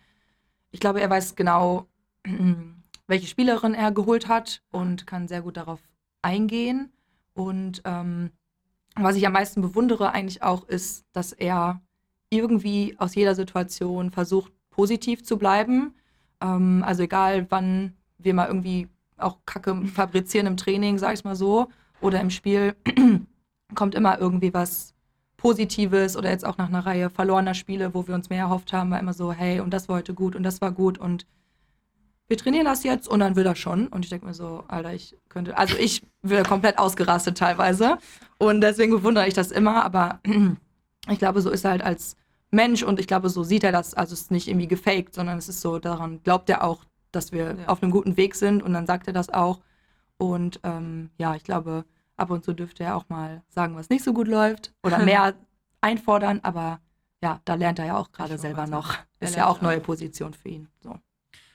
Ich 0.72 0.80
glaube, 0.80 1.02
er 1.02 1.10
weiß 1.10 1.36
genau, 1.36 1.88
welche 3.08 3.28
Spielerin 3.28 3.74
er 3.74 3.92
geholt 3.92 4.28
hat 4.28 4.62
und 4.72 5.08
kann 5.08 5.28
sehr 5.28 5.42
gut 5.42 5.58
darauf 5.58 5.80
eingehen. 6.22 6.92
Und 7.34 7.82
ähm, 7.86 8.32
was 8.96 9.16
ich 9.16 9.26
am 9.26 9.34
meisten 9.34 9.62
bewundere 9.62 10.12
eigentlich 10.12 10.44
auch, 10.44 10.68
ist, 10.68 11.06
dass 11.14 11.32
er 11.32 11.82
irgendwie 12.30 12.96
aus 12.98 13.16
jeder 13.16 13.36
Situation 13.36 14.12
versucht, 14.12 14.52
positiv 14.70 15.24
zu 15.24 15.38
bleiben. 15.38 15.94
Ähm, 16.42 16.84
also 16.86 17.04
egal, 17.04 17.46
wann 17.50 17.94
wir 18.18 18.34
mal 18.34 18.48
irgendwie 18.48 18.90
auch 19.18 19.38
Kacke 19.46 19.76
fabrizieren 19.88 20.48
im 20.48 20.58
Training, 20.58 20.98
sag 20.98 21.14
ich 21.14 21.24
mal 21.24 21.36
so, 21.36 21.68
oder 22.02 22.20
im 22.20 22.30
Spiel, 22.30 22.76
kommt 23.76 23.96
immer 23.96 24.20
irgendwie 24.20 24.54
was 24.54 24.94
Positives 25.38 26.18
oder 26.18 26.30
jetzt 26.30 26.46
auch 26.46 26.58
nach 26.58 26.68
einer 26.68 26.86
Reihe 26.86 27.10
verlorener 27.10 27.54
Spiele, 27.54 27.94
wo 27.94 28.08
wir 28.08 28.16
uns 28.16 28.30
mehr 28.30 28.40
erhofft 28.40 28.74
haben, 28.74 28.92
war 28.92 29.00
immer 29.00 29.14
so, 29.14 29.32
hey, 29.32 29.60
und 29.60 29.72
das 29.72 29.88
war 29.88 29.98
heute 29.98 30.14
gut 30.14 30.36
und 30.36 30.44
das 30.44 30.62
war 30.62 30.72
gut 30.72 30.98
und 30.98 31.26
wir 32.28 32.38
trainieren 32.38 32.66
das 32.66 32.84
jetzt 32.84 33.08
und 33.08 33.20
dann 33.22 33.36
will 33.36 33.44
das 33.46 33.58
schon. 33.58 33.88
Und 33.88 34.04
ich 34.04 34.10
denke 34.10 34.26
mir 34.26 34.34
so, 34.34 34.64
Alter, 34.68 34.94
ich 34.94 35.16
könnte, 35.30 35.58
also 35.58 35.78
ich 35.78 36.04
wäre 36.22 36.44
komplett 36.44 36.78
ausgerastet 36.78 37.38
teilweise. 37.38 38.00
Und 38.38 38.60
deswegen 38.62 38.92
bewundere 38.92 39.28
ich 39.28 39.34
das 39.34 39.50
immer, 39.52 39.86
aber 39.86 40.20
ich 41.10 41.20
glaube, 41.20 41.42
so 41.42 41.50
ist 41.50 41.64
er 41.64 41.72
halt 41.72 41.84
als 41.84 42.18
Mensch 42.52 42.84
und 42.84 43.00
ich 43.00 43.08
glaube, 43.08 43.30
so 43.30 43.44
sieht 43.44 43.64
er 43.64 43.72
das. 43.72 43.94
Also 43.94 44.14
es 44.14 44.24
ist 44.24 44.32
nicht 44.32 44.48
irgendwie 44.50 44.68
gefaked, 44.68 45.14
sondern 45.14 45.38
es 45.38 45.48
ist 45.48 45.62
so, 45.62 45.80
daran 45.80 46.22
glaubt 46.24 46.50
er 46.50 46.64
auch, 46.66 46.84
dass 47.14 47.32
wir 47.32 47.56
Ja. 47.60 47.68
auf 47.68 47.82
einem 47.82 47.92
guten 47.94 48.18
Weg 48.18 48.36
sind 48.36 48.62
und 48.62 48.74
dann 48.74 48.88
sagt 48.88 49.08
er 49.08 49.14
das 49.14 49.30
auch. 49.30 49.62
Und 50.18 50.60
ähm, 50.64 51.12
ja, 51.18 51.36
ich 51.36 51.44
glaube, 51.46 51.86
ab 52.18 52.32
und 52.32 52.44
zu 52.44 52.54
dürfte 52.54 52.84
er 52.84 52.96
auch 52.96 53.08
mal 53.10 53.44
sagen, 53.48 53.76
was 53.76 53.90
nicht 53.90 54.04
so 54.04 54.14
gut 54.14 54.28
läuft 54.28 54.74
oder 54.84 55.00
mehr 55.00 55.36
einfordern, 55.82 56.40
aber 56.44 56.82
ja, 57.22 57.40
da 57.46 57.56
lernt 57.56 57.80
er 57.80 57.86
ja 57.86 57.98
auch 57.98 58.12
gerade 58.12 58.38
selber 58.38 58.68
noch. 58.68 58.94
er 59.20 59.28
Ist 59.28 59.36
ja 59.36 59.48
auch 59.48 59.62
neue. 59.62 59.80
Position 59.80 60.34
für 60.34 60.50
ihn. 60.50 60.68
So. 60.82 61.00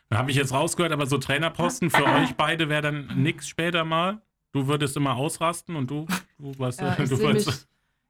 Da 0.09 0.19
habe 0.19 0.31
ich 0.31 0.37
jetzt 0.37 0.53
rausgehört, 0.53 0.93
aber 0.93 1.07
so 1.07 1.19
Trainerposten 1.19 1.91
für 1.91 2.05
euch 2.21 2.35
beide 2.35 2.69
wäre 2.69 2.83
dann 2.83 3.23
nix 3.23 3.49
später 3.49 3.85
mal. 3.85 4.23
Du 4.53 4.67
würdest 4.67 4.97
immer 4.97 5.17
ausrasten 5.17 5.77
und 5.77 5.91
du, 5.91 6.07
du 6.39 6.53
was 6.59 6.77
Ja, 6.79 6.97
ich 6.99 7.09
du 7.09 7.17
mich 7.17 7.47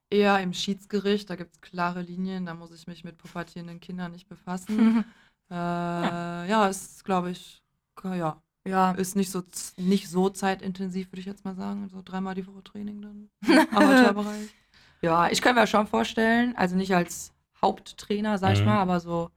eher 0.09 0.39
im 0.39 0.53
Schiedsgericht, 0.53 1.29
da 1.29 1.35
gibt 1.35 1.53
es 1.53 1.61
klare 1.61 2.01
Linien, 2.01 2.45
da 2.45 2.53
muss 2.53 2.71
ich 2.71 2.85
mich 2.85 3.03
mit 3.03 3.17
pubertierenden 3.17 3.79
Kindern 3.79 4.11
nicht 4.11 4.27
befassen. 4.27 5.05
äh, 5.49 5.55
ja. 5.55 6.67
ist, 6.67 7.05
glaube 7.05 7.31
ich, 7.31 7.63
ja, 8.03 8.42
ja, 8.65 8.91
ist 8.91 9.15
nicht 9.15 9.31
so, 9.31 9.43
nicht 9.77 10.09
so 10.09 10.29
zeitintensiv, 10.29 11.11
würde 11.11 11.19
ich 11.21 11.25
jetzt 11.25 11.45
mal 11.45 11.55
sagen. 11.55 11.89
So 11.89 12.01
dreimal 12.03 12.35
die 12.35 12.47
Woche 12.47 12.63
Training 12.63 13.01
dann. 13.01 13.29
Amateurbereich. 13.71 14.49
ja, 15.01 15.29
ich 15.29 15.41
kann 15.41 15.55
mir 15.55 15.67
schon 15.67 15.87
vorstellen, 15.87 16.55
also 16.55 16.75
nicht 16.75 16.95
als 16.95 17.33
Haupttrainer, 17.61 18.37
sag 18.37 18.53
ich 18.53 18.61
Mhm. 18.61 18.65
mal, 18.65 18.79
aber 18.79 18.99
so 18.99 19.31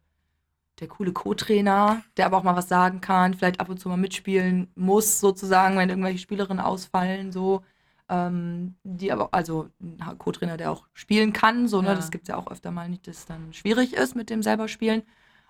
der 0.81 0.89
coole 0.89 1.12
Co-Trainer, 1.12 2.03
der 2.17 2.27
aber 2.27 2.39
auch 2.39 2.43
mal 2.43 2.57
was 2.57 2.69
sagen 2.69 3.01
kann, 3.01 3.35
vielleicht 3.35 3.61
ab 3.61 3.69
und 3.71 3.79
zu 3.81 3.89
mal 3.89 3.97
mitspielen 3.97 4.71
muss, 4.75 5.21
sozusagen, 5.21 5.77
wenn 5.79 5.89
irgendwelche 5.91 6.19
Spielerinnen 6.19 6.65
ausfallen, 6.65 7.33
so. 7.33 7.62
Ähm, 8.09 8.77
die 8.85 9.11
aber, 9.12 9.35
also 9.35 9.69
ein 9.81 10.19
Co-Trainer, 10.19 10.57
der 10.57 10.71
auch 10.73 10.87
spielen 10.95 11.33
kann, 11.33 11.67
so, 11.69 11.83
ne? 11.83 11.89
Ja. 11.89 11.95
Das 11.95 12.11
gibt 12.11 12.25
es 12.25 12.29
ja 12.29 12.37
auch 12.37 12.49
öfter 12.51 12.71
mal 12.71 12.89
nicht, 12.89 13.07
dass 13.09 13.19
es 13.19 13.27
dann 13.27 13.53
schwierig 13.53 13.95
ist 13.95 14.15
mit 14.17 14.31
dem 14.31 14.43
selber 14.43 14.69
spielen. 14.69 15.03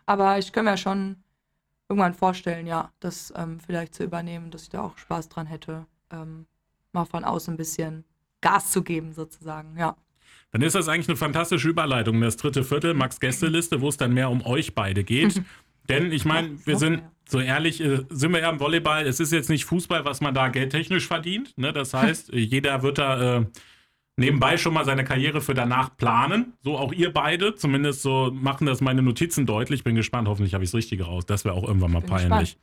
Aber 0.06 0.38
ich 0.38 0.52
kann 0.52 0.64
mir 0.64 0.76
schon 0.78 1.16
irgendwann 1.88 2.14
vorstellen, 2.14 2.66
ja, 2.66 2.90
das 3.00 3.32
ähm, 3.36 3.60
vielleicht 3.60 3.94
zu 3.94 4.04
übernehmen, 4.04 4.50
dass 4.50 4.64
ich 4.64 4.70
da 4.70 4.82
auch 4.82 4.98
Spaß 4.98 5.28
dran 5.28 5.46
hätte, 5.46 5.86
ähm, 6.10 6.46
mal 6.92 7.04
von 7.04 7.24
außen 7.24 7.54
ein 7.54 7.56
bisschen 7.56 8.04
Gas 8.40 8.70
zu 8.70 8.82
geben, 8.82 9.12
sozusagen, 9.12 9.76
ja. 9.78 9.96
Dann 10.52 10.62
ist 10.62 10.74
das 10.74 10.88
eigentlich 10.88 11.08
eine 11.08 11.16
fantastische 11.16 11.68
Überleitung, 11.68 12.20
das 12.20 12.36
dritte 12.36 12.64
Viertel, 12.64 12.94
Max 12.94 13.20
Gästeliste, 13.20 13.80
wo 13.80 13.88
es 13.88 13.96
dann 13.96 14.14
mehr 14.14 14.30
um 14.30 14.44
euch 14.44 14.74
beide 14.74 15.04
geht. 15.04 15.42
Denn 15.88 16.10
ich 16.12 16.24
meine, 16.24 16.58
wir 16.64 16.78
sind, 16.78 17.02
so 17.28 17.38
ehrlich, 17.38 17.80
äh, 17.80 18.04
sind 18.10 18.32
wir 18.32 18.40
ja 18.40 18.50
im 18.50 18.58
Volleyball. 18.58 19.06
Es 19.06 19.20
ist 19.20 19.32
jetzt 19.32 19.50
nicht 19.50 19.64
Fußball, 19.66 20.04
was 20.04 20.20
man 20.20 20.34
da 20.34 20.48
geldtechnisch 20.48 21.06
verdient. 21.06 21.56
Ne? 21.56 21.72
Das 21.72 21.94
heißt, 21.94 22.32
jeder 22.32 22.82
wird 22.82 22.98
da 22.98 23.38
äh, 23.38 23.46
nebenbei 24.16 24.56
schon 24.56 24.74
mal 24.74 24.84
seine 24.84 25.04
Karriere 25.04 25.40
für 25.40 25.54
danach 25.54 25.96
planen. 25.96 26.54
So 26.62 26.76
auch 26.78 26.92
ihr 26.92 27.12
beide. 27.12 27.54
Zumindest 27.54 28.02
so 28.02 28.30
machen 28.32 28.66
das 28.66 28.80
meine 28.80 29.02
Notizen 29.02 29.46
deutlich. 29.46 29.84
Bin 29.84 29.94
gespannt. 29.94 30.26
Hoffentlich 30.28 30.54
habe 30.54 30.64
ich 30.64 30.70
das 30.70 30.76
Richtige 30.78 31.04
raus. 31.04 31.26
Das 31.26 31.44
wäre 31.44 31.54
auch 31.54 31.64
irgendwann 31.64 31.92
mal 31.92 32.00
Bin 32.00 32.10
peinlich. 32.10 32.56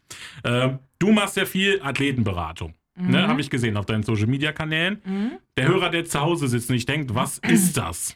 Äh, 0.44 0.72
du 1.00 1.12
machst 1.12 1.38
ja 1.38 1.46
viel 1.46 1.82
Athletenberatung. 1.82 2.74
Ne? 2.96 3.24
Mhm. 3.24 3.28
Habe 3.28 3.42
ich 3.42 3.50
gesehen 3.50 3.78
auf 3.78 3.86
deinen 3.86 4.04
Social 4.04 4.28
Media 4.28 4.52
Kanälen. 4.52 5.02
Mhm. 5.06 5.32
Der 5.58 5.68
Hörer, 5.68 5.90
der 5.90 6.06
zu 6.06 6.20
Hause 6.22 6.48
sitzt 6.48 6.70
und 6.70 6.76
nicht 6.76 6.90
denkt, 6.90 7.16
was 7.16 7.38
ist 7.48 7.78
das? 7.78 8.16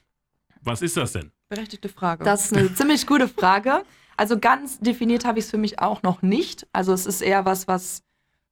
Was 0.61 0.81
ist 0.81 0.97
das 0.97 1.13
denn? 1.13 1.31
Berechtigte 1.49 1.89
Frage. 1.89 2.23
Das 2.23 2.45
ist 2.51 2.57
eine 2.57 2.73
ziemlich 2.75 3.07
gute 3.07 3.27
Frage. 3.27 3.83
Also 4.17 4.39
ganz 4.39 4.79
definiert 4.79 5.25
habe 5.25 5.39
ich 5.39 5.45
es 5.45 5.51
für 5.51 5.57
mich 5.57 5.79
auch 5.79 6.01
noch 6.03 6.21
nicht. 6.23 6.67
Also 6.73 6.91
es 6.91 7.05
ist 7.05 7.21
eher 7.21 7.45
was, 7.45 7.67
was 7.67 8.03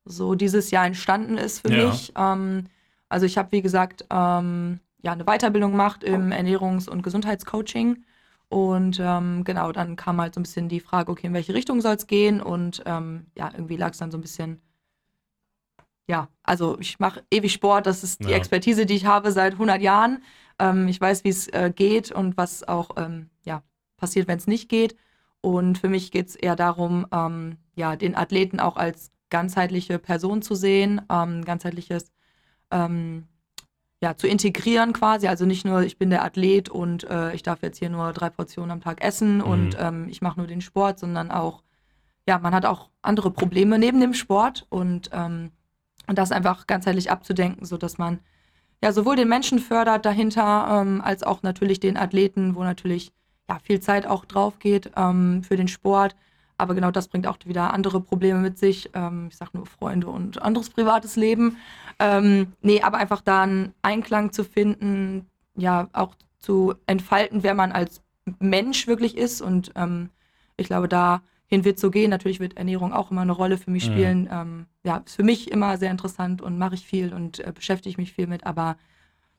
so 0.05 0.35
dieses 0.35 0.69
Jahr 0.71 0.85
entstanden 0.85 1.37
ist 1.37 1.61
für 1.67 1.73
Ja. 1.75 1.87
mich. 1.87 2.13
Ähm, 2.15 2.65
also 3.09 3.25
ich 3.25 3.37
habe, 3.37 3.51
wie 3.51 3.61
gesagt, 3.61 4.05
ähm, 4.11 4.79
ja, 5.03 5.11
eine 5.13 5.25
Weiterbildung 5.25 5.71
gemacht 5.71 6.03
im 6.03 6.31
Ernährungs- 6.31 6.89
und 6.89 7.03
Gesundheitscoaching. 7.03 8.03
Und 8.49 8.99
ähm, 9.01 9.43
genau, 9.43 9.71
dann 9.71 9.95
kam 9.95 10.21
halt 10.21 10.35
so 10.35 10.39
ein 10.39 10.43
bisschen 10.43 10.69
die 10.69 10.79
Frage, 10.79 11.11
okay, 11.11 11.27
in 11.27 11.33
welche 11.33 11.53
Richtung 11.53 11.81
soll 11.81 11.95
es 11.95 12.07
gehen? 12.07 12.41
Und 12.41 12.83
ähm, 12.85 13.27
ja, 13.37 13.51
irgendwie 13.53 13.77
lag 13.77 13.91
es 13.91 13.97
dann 13.99 14.11
so 14.11 14.17
ein 14.17 14.21
bisschen, 14.21 14.61
ja, 16.07 16.29
also 16.43 16.77
ich 16.79 16.99
mache 16.99 17.23
ewig 17.31 17.51
Sport, 17.53 17.85
das 17.87 18.03
ist 18.03 18.23
die 18.25 18.31
Ja. 18.31 18.37
Expertise, 18.37 18.85
die 18.85 18.95
ich 18.95 19.05
habe 19.05 19.31
seit 19.31 19.57
100 19.57 19.81
Jahren. 19.81 20.23
Ähm, 20.59 20.87
ich 20.87 21.01
weiß, 21.01 21.23
wie 21.23 21.29
es 21.29 21.47
äh, 21.47 21.71
geht 21.75 22.11
und 22.11 22.37
was 22.37 22.67
auch 22.67 22.91
ähm, 22.97 23.29
ja, 23.43 23.63
passiert, 23.97 24.27
wenn 24.27 24.37
es 24.37 24.47
nicht 24.47 24.69
geht. 24.69 24.95
Und 25.41 25.77
für 25.77 25.89
mich 25.89 26.11
geht 26.11 26.27
es 26.29 26.35
eher 26.35 26.55
darum, 26.55 27.07
ähm, 27.11 27.57
ja, 27.75 27.95
den 27.95 28.15
Athleten 28.15 28.59
auch 28.59 28.77
als 28.77 29.11
ganzheitliche 29.29 29.99
Person 29.99 30.41
zu 30.41 30.55
sehen, 30.55 31.01
ähm, 31.09 31.43
ganzheitliches 31.43 32.11
ähm, 32.71 33.27
ja, 34.01 34.15
zu 34.17 34.27
integrieren 34.27 34.93
quasi. 34.93 35.27
Also 35.27 35.45
nicht 35.45 35.65
nur, 35.65 35.81
ich 35.81 35.97
bin 35.97 36.09
der 36.09 36.23
Athlet 36.23 36.69
und 36.69 37.03
äh, 37.05 37.33
ich 37.33 37.43
darf 37.43 37.61
jetzt 37.61 37.79
hier 37.79 37.89
nur 37.89 38.13
drei 38.13 38.29
Portionen 38.29 38.71
am 38.71 38.81
Tag 38.81 39.03
essen 39.03 39.41
und 39.41 39.77
ähm, 39.79 40.07
ich 40.09 40.21
mache 40.21 40.39
nur 40.39 40.47
den 40.47 40.61
Sport, 40.61 40.99
sondern 40.99 41.31
auch 41.31 41.63
ja, 42.27 42.39
man 42.39 42.53
hat 42.53 42.65
auch 42.65 42.89
andere 43.01 43.31
Probleme 43.31 43.77
neben 43.79 43.99
dem 43.99 44.13
Sport 44.13 44.65
und, 44.69 45.09
ähm, 45.13 45.51
und 46.07 46.17
das 46.17 46.31
einfach 46.31 46.67
ganzheitlich 46.67 47.11
abzudenken, 47.11 47.65
sodass 47.65 47.97
man 47.97 48.19
ja 48.83 48.91
sowohl 48.91 49.15
den 49.15 49.29
Menschen 49.29 49.59
fördert 49.59 50.05
dahinter, 50.05 50.81
ähm, 50.81 51.01
als 51.01 51.23
auch 51.23 51.43
natürlich 51.43 51.79
den 51.79 51.97
Athleten, 51.97 52.55
wo 52.55 52.63
natürlich 52.63 53.11
ja, 53.47 53.59
viel 53.59 53.79
Zeit 53.79 54.07
auch 54.07 54.25
drauf 54.25 54.59
geht 54.59 54.91
ähm, 54.95 55.43
für 55.43 55.55
den 55.55 55.67
Sport. 55.67 56.15
Aber 56.57 56.73
genau 56.73 56.89
das 56.89 57.09
bringt 57.09 57.27
auch 57.27 57.37
wieder 57.45 57.73
andere 57.73 57.99
Probleme 57.99 58.39
mit 58.39 58.57
sich. 58.57 58.89
Ähm, 58.93 59.27
ich 59.29 59.37
sage 59.37 59.51
nur 59.53 59.65
Freunde 59.65 60.07
und 60.07 60.41
anderes 60.41 60.69
privates 60.69 61.15
Leben. 61.15 61.57
Ähm, 61.99 62.53
nee, 62.61 62.81
aber 62.81 62.97
einfach 62.97 63.21
da 63.21 63.43
einen 63.43 63.73
Einklang 63.81 64.31
zu 64.31 64.43
finden, 64.43 65.27
ja, 65.55 65.89
auch 65.93 66.15
zu 66.39 66.75
entfalten, 66.85 67.43
wer 67.43 67.53
man 67.53 67.71
als 67.71 68.01
Mensch 68.39 68.87
wirklich 68.87 69.17
ist. 69.17 69.41
Und 69.41 69.71
ähm, 69.75 70.09
ich 70.57 70.67
glaube, 70.67 70.87
dahin 70.87 71.63
wird 71.63 71.79
so 71.79 71.91
gehen. 71.91 72.09
Natürlich 72.09 72.39
wird 72.39 72.57
Ernährung 72.57 72.93
auch 72.93 73.11
immer 73.11 73.21
eine 73.21 73.31
Rolle 73.31 73.57
für 73.57 73.71
mich 73.71 73.85
spielen. 73.85 74.25
Ja, 74.25 74.41
ähm, 74.41 74.65
ja 74.83 74.97
ist 74.97 75.15
für 75.15 75.23
mich 75.23 75.51
immer 75.51 75.77
sehr 75.77 75.91
interessant 75.91 76.41
und 76.41 76.57
mache 76.57 76.75
ich 76.75 76.85
viel 76.85 77.13
und 77.13 77.39
äh, 77.39 77.51
beschäftige 77.53 77.99
mich 77.99 78.13
viel 78.13 78.27
mit. 78.27 78.45
Aber 78.45 78.77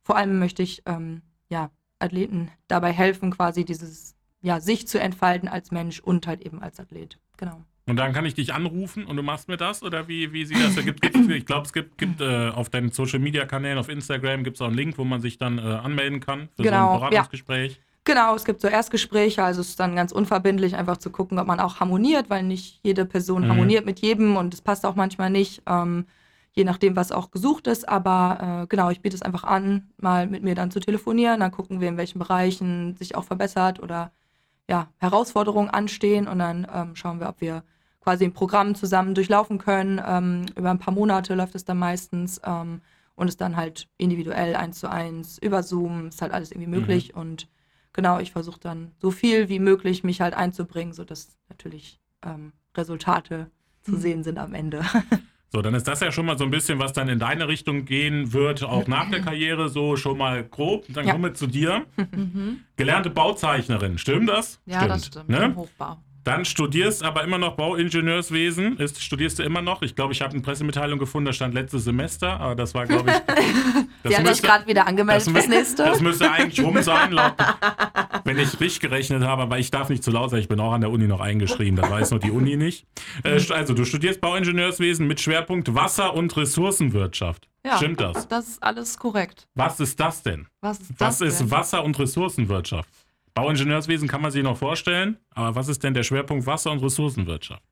vor 0.02 0.16
allem 0.16 0.38
möchte 0.38 0.62
ich 0.62 0.82
ähm, 0.86 1.22
ja, 1.48 1.70
Athleten 1.98 2.50
dabei 2.68 2.92
helfen, 2.92 3.30
quasi 3.30 3.64
dieses, 3.64 4.14
ja, 4.40 4.60
sich 4.60 4.88
zu 4.88 5.00
entfalten 5.00 5.48
als 5.48 5.70
Mensch 5.70 6.00
und 6.00 6.26
halt 6.26 6.44
eben 6.44 6.62
als 6.62 6.80
Athlet. 6.80 7.18
Genau. 7.36 7.62
Und 7.88 7.96
dann 7.96 8.12
kann 8.12 8.26
ich 8.26 8.34
dich 8.34 8.52
anrufen 8.52 9.04
und 9.04 9.16
du 9.16 9.22
machst 9.22 9.48
mir 9.48 9.56
das? 9.56 9.82
Oder 9.82 10.08
wie, 10.08 10.32
wie 10.32 10.44
sieht 10.44 10.62
das? 10.62 10.74
Da 10.74 10.82
gibt, 10.82 11.02
gibt, 11.02 11.16
ich 11.30 11.46
glaube, 11.46 11.66
es 11.66 11.72
gibt, 11.72 11.98
gibt 11.98 12.20
äh, 12.20 12.48
auf 12.48 12.68
deinen 12.68 12.90
Social 12.90 13.20
Media 13.20 13.46
Kanälen, 13.46 13.78
auf 13.78 13.88
Instagram 13.88 14.42
gibt 14.42 14.56
es 14.56 14.60
auch 14.60 14.66
einen 14.66 14.76
Link, 14.76 14.98
wo 14.98 15.04
man 15.04 15.20
sich 15.20 15.38
dann 15.38 15.58
äh, 15.58 15.62
anmelden 15.62 16.18
kann 16.20 16.48
für 16.56 16.64
genau, 16.64 16.98
so 16.98 17.04
ein 17.04 17.10
Beratungsgespräch. 17.10 17.72
Ja. 17.72 17.78
Genau, 18.04 18.34
es 18.36 18.44
gibt 18.44 18.60
so 18.60 18.68
Erstgespräche, 18.68 19.42
also 19.42 19.60
es 19.60 19.70
ist 19.70 19.80
dann 19.80 19.96
ganz 19.96 20.12
unverbindlich, 20.12 20.76
einfach 20.76 20.96
zu 20.96 21.10
gucken, 21.10 21.38
ob 21.40 21.46
man 21.46 21.58
auch 21.58 21.80
harmoniert, 21.80 22.30
weil 22.30 22.44
nicht 22.44 22.78
jede 22.82 23.04
Person 23.04 23.44
mhm. 23.44 23.48
harmoniert 23.48 23.84
mit 23.84 24.00
jedem 24.00 24.36
und 24.36 24.54
es 24.54 24.60
passt 24.60 24.86
auch 24.86 24.94
manchmal 24.94 25.30
nicht. 25.30 25.62
Ähm, 25.66 26.06
je 26.56 26.64
nachdem, 26.64 26.96
was 26.96 27.12
auch 27.12 27.30
gesucht 27.30 27.66
ist. 27.66 27.88
Aber 27.88 28.62
äh, 28.62 28.66
genau, 28.66 28.90
ich 28.90 29.02
biete 29.02 29.14
es 29.14 29.22
einfach 29.22 29.44
an, 29.44 29.90
mal 29.98 30.26
mit 30.26 30.42
mir 30.42 30.54
dann 30.54 30.70
zu 30.70 30.80
telefonieren. 30.80 31.40
Dann 31.40 31.52
gucken 31.52 31.80
wir, 31.80 31.88
in 31.88 31.98
welchen 31.98 32.18
Bereichen 32.18 32.96
sich 32.96 33.14
auch 33.14 33.24
verbessert 33.24 33.80
oder 33.80 34.10
ja, 34.68 34.88
Herausforderungen 34.98 35.68
anstehen. 35.68 36.26
Und 36.26 36.38
dann 36.38 36.66
ähm, 36.72 36.96
schauen 36.96 37.20
wir, 37.20 37.28
ob 37.28 37.40
wir 37.40 37.62
quasi 38.06 38.24
ein 38.24 38.32
Programm 38.32 38.76
zusammen 38.76 39.16
durchlaufen 39.16 39.58
können. 39.58 40.00
Ähm, 40.06 40.46
über 40.54 40.70
ein 40.70 40.78
paar 40.78 40.94
Monate 40.94 41.34
läuft 41.34 41.56
es 41.56 41.64
dann 41.64 41.78
meistens. 41.78 42.40
Ähm, 42.44 42.80
und 43.16 43.28
ist 43.28 43.40
dann 43.40 43.56
halt 43.56 43.88
individuell 43.96 44.54
eins 44.54 44.78
zu 44.78 44.88
eins 44.88 45.38
über 45.38 45.62
Zoom, 45.62 46.08
ist 46.08 46.22
halt 46.22 46.32
alles 46.32 46.52
irgendwie 46.52 46.68
möglich. 46.68 47.14
Mhm. 47.14 47.20
Und 47.20 47.48
genau, 47.92 48.20
ich 48.20 48.30
versuche 48.30 48.60
dann 48.60 48.92
so 49.00 49.10
viel 49.10 49.48
wie 49.48 49.58
möglich 49.58 50.04
mich 50.04 50.20
halt 50.20 50.34
einzubringen, 50.34 50.92
sodass 50.92 51.36
natürlich 51.48 51.98
ähm, 52.24 52.52
Resultate 52.76 53.50
zu 53.82 53.92
mhm. 53.92 53.98
sehen 53.98 54.22
sind 54.22 54.38
am 54.38 54.54
Ende. 54.54 54.82
So, 55.52 55.62
dann 55.62 55.74
ist 55.74 55.86
das 55.86 56.00
ja 56.00 56.10
schon 56.10 56.26
mal 56.26 56.36
so 56.36 56.42
ein 56.42 56.50
bisschen, 56.50 56.80
was 56.80 56.92
dann 56.92 57.08
in 57.08 57.20
deine 57.20 57.46
Richtung 57.46 57.84
gehen 57.84 58.32
wird, 58.32 58.64
auch 58.64 58.88
nach 58.88 59.08
der 59.10 59.20
Karriere, 59.22 59.68
so 59.68 59.96
schon 59.96 60.18
mal 60.18 60.42
grob. 60.42 60.84
Dann 60.88 61.06
ja. 61.06 61.12
kommen 61.12 61.24
wir 61.24 61.34
zu 61.34 61.46
dir. 61.46 61.86
Mhm. 61.96 62.60
Gelernte 62.76 63.10
Bauzeichnerin, 63.10 63.96
stimmt 63.96 64.28
das? 64.28 64.60
Ja, 64.66 64.78
stimmt, 64.78 64.90
das 64.90 65.06
stimmt. 65.06 65.28
Ne? 65.28 65.54
Hochbau. 65.54 65.98
Dann 66.26 66.44
studierst 66.44 67.04
aber 67.04 67.22
immer 67.22 67.38
noch 67.38 67.54
Bauingenieurswesen. 67.54 68.78
Ist, 68.78 69.00
studierst 69.00 69.38
du 69.38 69.44
immer 69.44 69.62
noch? 69.62 69.82
Ich 69.82 69.94
glaube, 69.94 70.12
ich 70.12 70.22
habe 70.22 70.32
eine 70.32 70.42
Pressemitteilung 70.42 70.98
gefunden, 70.98 71.26
da 71.26 71.32
stand 71.32 71.54
letztes 71.54 71.84
Semester, 71.84 72.40
aber 72.40 72.56
das 72.56 72.74
war, 72.74 72.84
glaube 72.84 73.10
ich. 73.10 73.16
Das 74.02 74.12
Sie 74.12 74.18
haben 74.18 74.28
mich 74.28 74.42
gerade 74.42 74.66
wieder 74.66 74.86
angemeldet 74.86 75.30
fürs 75.30 75.48
nächste. 75.48 75.84
Das 75.84 76.00
müsste 76.00 76.30
eigentlich 76.30 76.64
rum 76.64 76.80
sein, 76.82 77.12
laut, 77.12 77.34
wenn 78.24 78.38
ich 78.38 78.58
richtig 78.60 78.80
gerechnet 78.80 79.22
habe, 79.24 79.42
aber 79.42 79.58
ich 79.58 79.70
darf 79.70 79.88
nicht 79.88 80.02
zu 80.04 80.10
laut 80.10 80.30
sein, 80.30 80.40
ich 80.40 80.48
bin 80.48 80.60
auch 80.60 80.72
an 80.72 80.80
der 80.80 80.90
Uni 80.90 81.08
noch 81.08 81.20
eingeschrieben, 81.20 81.76
das 81.76 81.90
weiß 81.90 82.10
nur 82.12 82.20
die 82.20 82.30
Uni 82.30 82.56
nicht. 82.56 82.86
Äh, 83.24 83.40
also, 83.52 83.74
du 83.74 83.84
studierst 83.84 84.20
Bauingenieurswesen 84.20 85.06
mit 85.06 85.20
Schwerpunkt 85.20 85.74
Wasser- 85.74 86.14
und 86.14 86.36
Ressourcenwirtschaft. 86.36 87.48
Ja, 87.64 87.78
Stimmt 87.78 88.00
das? 88.00 88.28
Das 88.28 88.46
ist 88.46 88.62
alles 88.62 88.96
korrekt. 88.96 89.48
Was 89.54 89.80
ist 89.80 89.98
das 89.98 90.22
denn? 90.22 90.46
Was 90.60 90.78
ist, 90.78 90.90
das 90.98 91.20
Was 91.20 91.20
ist 91.20 91.50
Wasser- 91.50 91.82
und 91.82 91.98
Ressourcenwirtschaft? 91.98 92.88
Bauingenieurswesen 93.36 94.08
kann 94.08 94.22
man 94.22 94.30
sich 94.30 94.42
noch 94.42 94.56
vorstellen, 94.56 95.18
aber 95.34 95.54
was 95.54 95.68
ist 95.68 95.84
denn 95.84 95.92
der 95.92 96.04
Schwerpunkt 96.04 96.46
Wasser- 96.46 96.72
und 96.72 96.82
Ressourcenwirtschaft? 96.82 97.62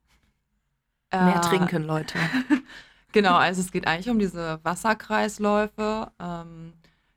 Äh, 1.11 1.25
Mehr 1.25 1.41
trinken, 1.41 1.85
Leute. 1.85 2.19
genau, 3.13 3.37
also 3.37 3.63
es 3.63 3.73
geht 3.73 3.87
eigentlich 3.87 4.11
um 4.11 4.19
diese 4.19 4.61
Wasserkreisläufe. 4.63 6.13
Ähm, 6.21 6.75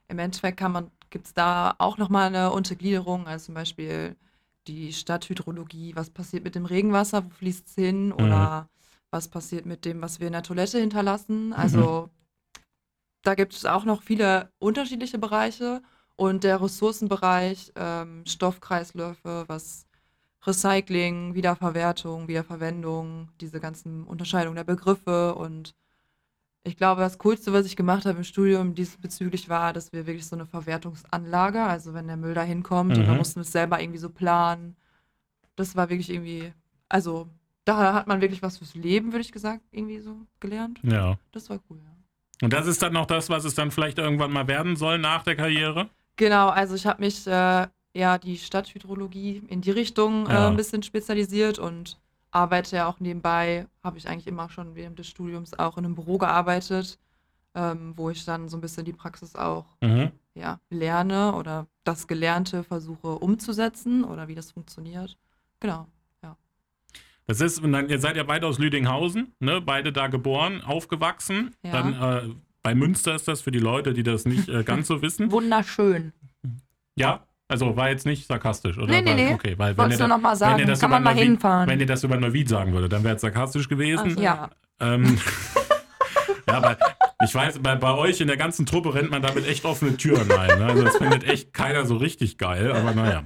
Im 0.08 0.18
Endeffekt 0.18 0.62
gibt 1.10 1.26
es 1.26 1.34
da 1.34 1.74
auch 1.76 1.98
nochmal 1.98 2.28
eine 2.28 2.50
Untergliederung, 2.50 3.26
also 3.26 3.46
zum 3.46 3.54
Beispiel 3.54 4.16
die 4.66 4.94
Stadthydrologie, 4.94 5.94
was 5.94 6.08
passiert 6.08 6.42
mit 6.42 6.54
dem 6.54 6.64
Regenwasser, 6.64 7.26
wo 7.26 7.28
fließt 7.28 7.66
es 7.66 7.74
hin 7.74 8.06
mhm. 8.06 8.12
oder 8.14 8.70
was 9.10 9.28
passiert 9.28 9.66
mit 9.66 9.84
dem, 9.84 10.00
was 10.00 10.20
wir 10.20 10.26
in 10.26 10.32
der 10.32 10.42
Toilette 10.42 10.78
hinterlassen. 10.78 11.52
Also 11.52 12.08
mhm. 12.08 12.62
da 13.24 13.34
gibt 13.34 13.52
es 13.52 13.66
auch 13.66 13.84
noch 13.84 14.02
viele 14.02 14.50
unterschiedliche 14.58 15.18
Bereiche. 15.18 15.82
Und 16.18 16.42
der 16.42 16.60
Ressourcenbereich, 16.60 17.70
ähm, 17.76 18.24
Stoffkreisläufe, 18.26 19.44
was 19.46 19.86
Recycling, 20.44 21.34
Wiederverwertung, 21.34 22.26
Wiederverwendung, 22.26 23.28
diese 23.40 23.60
ganzen 23.60 24.02
Unterscheidungen 24.02 24.56
der 24.56 24.64
Begriffe. 24.64 25.36
Und 25.36 25.76
ich 26.64 26.76
glaube, 26.76 27.02
das 27.02 27.18
Coolste, 27.18 27.52
was 27.52 27.66
ich 27.66 27.76
gemacht 27.76 28.04
habe 28.04 28.18
im 28.18 28.24
Studium 28.24 28.74
diesbezüglich 28.74 29.48
war, 29.48 29.72
dass 29.72 29.92
wir 29.92 30.08
wirklich 30.08 30.26
so 30.26 30.34
eine 30.34 30.44
Verwertungsanlage, 30.44 31.62
also 31.62 31.94
wenn 31.94 32.08
der 32.08 32.16
Müll 32.16 32.34
da 32.34 32.42
hinkommt 32.42 32.94
mhm. 32.94 33.02
und 33.02 33.06
dann 33.06 33.16
mussten 33.16 33.36
wir 33.36 33.42
es 33.42 33.52
selber 33.52 33.80
irgendwie 33.80 34.00
so 34.00 34.10
planen. 34.10 34.74
Das 35.54 35.76
war 35.76 35.88
wirklich 35.88 36.10
irgendwie, 36.10 36.52
also 36.88 37.28
da 37.64 37.94
hat 37.94 38.08
man 38.08 38.20
wirklich 38.20 38.42
was 38.42 38.58
fürs 38.58 38.74
Leben, 38.74 39.12
würde 39.12 39.20
ich 39.20 39.30
gesagt, 39.30 39.62
irgendwie 39.70 40.00
so 40.00 40.26
gelernt. 40.40 40.80
Ja. 40.82 41.16
Das 41.30 41.48
war 41.48 41.60
cool, 41.70 41.78
ja. 41.78 41.94
Und 42.42 42.52
das 42.52 42.66
ist 42.66 42.82
dann 42.82 42.92
noch 42.92 43.06
das, 43.06 43.30
was 43.30 43.44
es 43.44 43.54
dann 43.54 43.70
vielleicht 43.70 43.98
irgendwann 43.98 44.32
mal 44.32 44.48
werden 44.48 44.74
soll 44.74 44.98
nach 44.98 45.22
der 45.22 45.36
Karriere? 45.36 45.90
Genau, 46.18 46.48
also 46.48 46.74
ich 46.74 46.84
habe 46.84 47.00
mich 47.00 47.26
äh, 47.26 47.68
ja 47.94 48.18
die 48.18 48.36
Stadthydrologie 48.36 49.44
in 49.48 49.60
die 49.60 49.70
Richtung 49.70 50.26
äh, 50.26 50.32
ja. 50.32 50.48
ein 50.48 50.56
bisschen 50.56 50.82
spezialisiert 50.82 51.58
und 51.60 51.96
arbeite 52.32 52.76
ja 52.76 52.88
auch 52.88 52.98
nebenbei, 53.00 53.66
habe 53.82 53.98
ich 53.98 54.08
eigentlich 54.08 54.26
immer 54.26 54.50
schon 54.50 54.74
während 54.74 54.98
des 54.98 55.06
Studiums 55.06 55.56
auch 55.58 55.78
in 55.78 55.84
einem 55.84 55.94
Büro 55.94 56.18
gearbeitet, 56.18 56.98
ähm, 57.54 57.92
wo 57.96 58.10
ich 58.10 58.24
dann 58.24 58.48
so 58.48 58.56
ein 58.56 58.60
bisschen 58.60 58.84
die 58.84 58.92
Praxis 58.92 59.36
auch 59.36 59.64
mhm. 59.80 60.10
ja, 60.34 60.58
lerne 60.70 61.34
oder 61.34 61.68
das 61.84 62.08
Gelernte 62.08 62.64
versuche 62.64 63.14
umzusetzen 63.20 64.02
oder 64.02 64.26
wie 64.26 64.34
das 64.34 64.50
funktioniert. 64.50 65.16
Genau, 65.60 65.86
ja. 66.24 66.36
Das 67.26 67.40
ist, 67.40 67.62
ihr 67.62 68.00
seid 68.00 68.16
ja 68.16 68.24
beide 68.24 68.48
aus 68.48 68.58
Lüdinghausen, 68.58 69.34
ne? 69.38 69.60
beide 69.60 69.92
da 69.92 70.08
geboren, 70.08 70.62
aufgewachsen. 70.62 71.54
Ja. 71.62 71.72
Dann 71.72 71.94
äh, 71.94 72.34
bei 72.68 72.74
Münster 72.74 73.14
ist 73.14 73.26
das 73.26 73.40
für 73.40 73.50
die 73.50 73.60
Leute, 73.60 73.94
die 73.94 74.02
das 74.02 74.26
nicht 74.26 74.50
äh, 74.50 74.62
ganz 74.62 74.88
so 74.88 75.00
wissen. 75.02 75.32
Wunderschön. 75.32 76.12
Ja, 76.96 77.24
also 77.48 77.76
war 77.76 77.88
jetzt 77.88 78.04
nicht 78.04 78.26
sarkastisch, 78.26 78.76
oder? 78.76 78.88
Nee, 78.88 79.00
nee, 79.00 79.14
nee. 79.14 79.32
Okay, 79.32 79.54
weil 79.56 79.74
wenn 79.78 79.90
ihr, 79.90 80.06
noch 80.06 80.20
mal 80.20 80.36
sagen, 80.36 80.60
wenn 80.60 80.68
ihr 80.68 80.76
kann 80.76 80.90
man 80.90 81.02
mal 81.02 81.14
Neuwied, 81.14 81.28
hinfahren. 81.28 81.66
Wenn 81.66 81.80
ihr 81.80 81.86
das 81.86 82.04
über 82.04 82.18
Neuwied 82.18 82.46
sagen 82.46 82.74
würde, 82.74 82.90
dann 82.90 83.04
wäre 83.04 83.14
es 83.14 83.22
sarkastisch 83.22 83.70
gewesen. 83.70 84.10
Also, 84.10 84.20
ja. 84.20 84.50
Ähm, 84.80 85.18
ja, 86.46 86.54
aber 86.58 86.76
ich 87.24 87.34
weiß, 87.34 87.60
bei, 87.60 87.74
bei 87.76 87.94
euch 87.94 88.20
in 88.20 88.26
der 88.26 88.36
ganzen 88.36 88.66
Truppe 88.66 88.92
rennt 88.92 89.10
man 89.10 89.22
damit 89.22 89.48
echt 89.48 89.64
offene 89.64 89.96
Türen 89.96 90.30
ein. 90.30 90.58
Ne? 90.58 90.66
Also 90.66 90.84
das 90.84 90.98
findet 90.98 91.24
echt 91.24 91.54
keiner 91.54 91.86
so 91.86 91.96
richtig 91.96 92.36
geil, 92.36 92.70
aber 92.70 92.92
naja. 92.92 93.22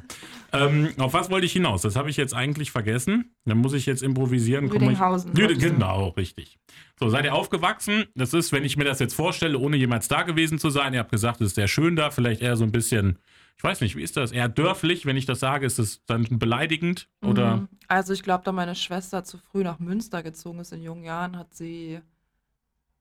Ähm, 0.53 0.91
auf 0.99 1.15
was 1.15 1.31
wollte 1.31 1.47
ich 1.47 1.53
hinaus? 1.53 1.83
Das 1.83 1.97
habe 1.97 2.11
ich 2.11 2.17
jetzt 2.17 2.35
eigentlich 2.35 2.71
vergessen. 2.71 3.35
Dann 3.45 3.59
muss 3.59 3.73
ich 3.73 3.87
jetzt 3.87 4.03
improvisieren. 4.03 4.69
Lüdinghausen. 4.69 5.35
Lüde, 5.35 5.57
genau, 5.57 6.09
richtig. 6.09 6.59
So, 7.01 7.09
seid 7.09 7.25
ihr 7.25 7.35
aufgewachsen? 7.35 8.05
Das 8.15 8.35
ist, 8.35 8.53
wenn 8.53 8.65
ich 8.65 8.77
mir 8.77 8.85
das 8.85 8.99
jetzt 8.99 9.15
vorstelle, 9.15 9.59
ohne 9.59 9.77
jemals 9.77 10.09
da 10.09 10.23
gewesen 10.23 10.59
zu 10.59 10.71
sein. 10.71 10.93
Ihr 10.93 11.01
habt 11.01 11.11
gesagt, 11.11 11.41
es 11.41 11.49
ist 11.49 11.55
sehr 11.55 11.69
schön 11.69 11.97
da, 11.97 12.11
vielleicht 12.11 12.43
eher 12.43 12.57
so 12.57 12.65
ein 12.65 12.73
bisschen, 12.73 13.19
ich 13.57 13.65
weiß 13.65 13.81
nicht, 13.81 13.97
wie 13.97 14.03
ist 14.03 14.17
das? 14.17 14.31
Eher 14.31 14.49
dörflich, 14.49 15.07
wenn 15.07 15.17
ich 15.17 15.27
das 15.27 15.41
sage, 15.41 15.65
ist 15.67 15.79
es 15.79 16.05
dann 16.05 16.27
beleidigend? 16.39 17.09
Oder? 17.25 17.57
Mhm. 17.57 17.69
Also 17.89 18.13
ich 18.13 18.23
glaube, 18.23 18.45
da 18.45 18.53
meine 18.53 18.75
Schwester 18.75 19.25
zu 19.25 19.39
früh 19.39 19.63
nach 19.63 19.79
Münster 19.79 20.23
gezogen 20.23 20.61
ist 20.61 20.73
in 20.73 20.83
jungen 20.83 21.05
Jahren, 21.05 21.39
hat 21.39 21.55
sie 21.55 22.01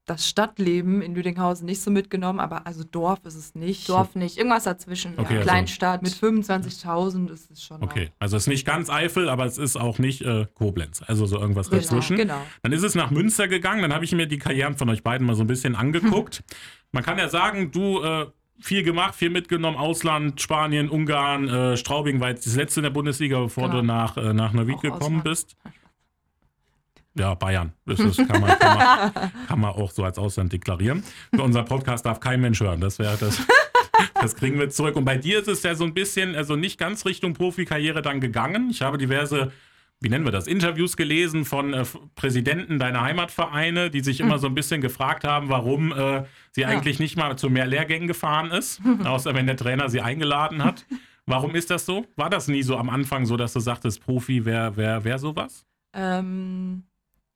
das 0.06 0.28
Stadtleben 0.28 1.02
in 1.02 1.14
Lüdinghausen 1.14 1.66
nicht 1.66 1.82
so 1.82 1.92
mitgenommen, 1.92 2.40
aber 2.40 2.66
also 2.66 2.84
Dorf 2.84 3.20
ist 3.26 3.36
es 3.36 3.56
nicht. 3.56 3.88
Dorf 3.88 4.16
nicht, 4.16 4.38
irgendwas 4.38 4.64
dazwischen. 4.64 5.14
Okay, 5.18 5.34
ja. 5.34 5.40
also 5.40 5.50
Kleinstadt. 5.50 6.02
Mit 6.02 6.14
25.000 6.14 7.32
ist 7.32 7.52
es 7.52 7.64
schon. 7.64 7.84
Okay, 7.84 8.10
also 8.20 8.36
es 8.36 8.44
ist 8.44 8.48
nicht 8.48 8.66
ganz 8.66 8.90
Eifel, 8.90 9.30
aber 9.30 9.46
es 9.46 9.58
ist 9.58 9.78
auch 9.78 10.00
nicht 10.00 10.22
äh, 10.24 10.48
Koblenz. 10.56 11.04
Also 11.06 11.26
so 11.28 11.40
irgendwas 11.40 11.70
genau, 11.70 11.82
dazwischen. 11.82 12.18
Genau. 12.18 12.42
Dann 12.64 12.72
ist 12.72 12.84
es 12.84 12.96
nach 12.96 13.12
Münster 13.12 13.48
gegangen, 13.48 13.84
dann 13.84 13.94
habe 13.94 14.04
ich 14.04 14.12
mir 14.12 14.28
die 14.28 14.40
Karrieren 14.40 14.76
von 14.76 14.90
euch 14.90 15.04
beiden 15.04 15.28
mal 15.28 15.36
so 15.36 15.44
ein 15.44 15.48
bisschen 15.48 15.76
angeguckt. 15.76 16.44
Man 16.92 17.04
kann 17.04 17.18
ja 17.18 17.30
sagen, 17.30 17.72
du 17.72 18.04
äh, 18.04 18.26
viel 18.60 18.84
gemacht, 18.84 19.16
viel 19.16 19.30
mitgenommen, 19.30 19.78
Ausland, 19.78 20.42
Spanien, 20.42 20.90
Ungarn, 20.90 21.48
äh, 21.48 21.78
Straubing 21.78 22.20
war 22.20 22.30
jetzt 22.30 22.46
das 22.46 22.56
letzte 22.56 22.82
in 22.82 22.84
der 22.84 22.90
Bundesliga, 22.90 23.40
bevor 23.40 23.70
genau. 23.70 23.82
du 23.82 23.86
nach, 23.86 24.18
äh, 24.18 24.34
nach 24.34 24.52
Neuwied 24.52 24.82
gekommen 24.82 25.20
Ausland. 25.20 25.24
bist. 25.24 25.56
Ja, 27.18 27.34
Bayern. 27.34 27.74
Das, 27.86 28.00
ist, 28.00 28.18
kann, 28.18 28.42
man, 28.42 28.58
kann, 28.58 28.78
man, 28.78 29.32
kann, 29.48 29.60
man, 29.60 29.72
auch 29.72 29.92
so 29.92 30.04
als 30.04 30.18
Ausland 30.18 30.54
deklarieren. 30.54 31.04
Für 31.36 31.44
unser 31.44 31.64
Podcast 31.64 32.06
darf 32.06 32.20
kein 32.20 32.40
Mensch 32.42 32.60
hören. 32.60 32.80
Das 32.80 33.00
wäre 33.00 33.18
das. 33.20 33.46
Das 34.16 34.36
kriegen 34.36 34.58
wir 34.58 34.70
zurück. 34.70 34.96
Und 34.96 35.06
bei 35.06 35.18
dir 35.18 35.40
ist 35.40 35.48
es 35.48 35.62
ja 35.64 35.76
so 35.76 35.84
ein 35.84 35.94
bisschen, 35.94 36.36
also 36.36 36.56
nicht 36.56 36.80
ganz 36.80 37.06
Richtung 37.06 37.34
Profikarriere 37.34 38.02
dann 38.02 38.22
gegangen. 38.22 38.70
Ich 38.70 38.82
habe 38.82 38.98
diverse 38.98 39.52
wie 40.02 40.10
nennen 40.10 40.26
wir 40.26 40.32
das, 40.32 40.48
Interviews 40.48 40.98
gelesen 40.98 41.46
von 41.46 41.74
äh, 41.74 41.86
Präsidenten 42.16 42.80
deiner 42.80 43.02
Heimatvereine, 43.02 43.92
die 43.92 44.02
sich 44.02 44.20
immer 44.20 44.40
so 44.40 44.48
ein 44.48 44.56
bisschen 44.56 44.82
gefragt 44.82 45.24
haben, 45.24 45.50
warum 45.50 45.94
äh, 45.94 46.24
sie 46.52 46.62
Ja. 46.62 46.70
eigentlich 46.70 47.00
nicht 47.00 47.18
mal 47.18 47.38
zu 47.38 47.52
mehr 47.52 47.68
Lehrgängen 47.68 48.08
gefahren 48.08 48.50
ist, 48.50 48.82
außer 49.04 49.36
wenn 49.36 49.46
der 49.46 49.58
Trainer 49.58 49.90
sie 49.90 50.02
eingeladen 50.02 50.64
hat. 50.64 50.86
Warum 51.28 51.54
ist 51.54 51.70
das 51.70 51.86
so? 51.86 52.08
War 52.16 52.32
das 52.32 52.48
nie 52.48 52.64
so 52.64 52.78
am 52.78 52.90
Anfang 52.90 53.28
so, 53.28 53.38
dass 53.38 53.54
du 53.54 53.60
sagtest, 53.60 54.04
Profi 54.04 54.44
wäre 54.44 54.76
wär, 54.76 55.04
wär 55.04 55.20
sowas? 55.20 55.68
Ähm, 55.94 56.84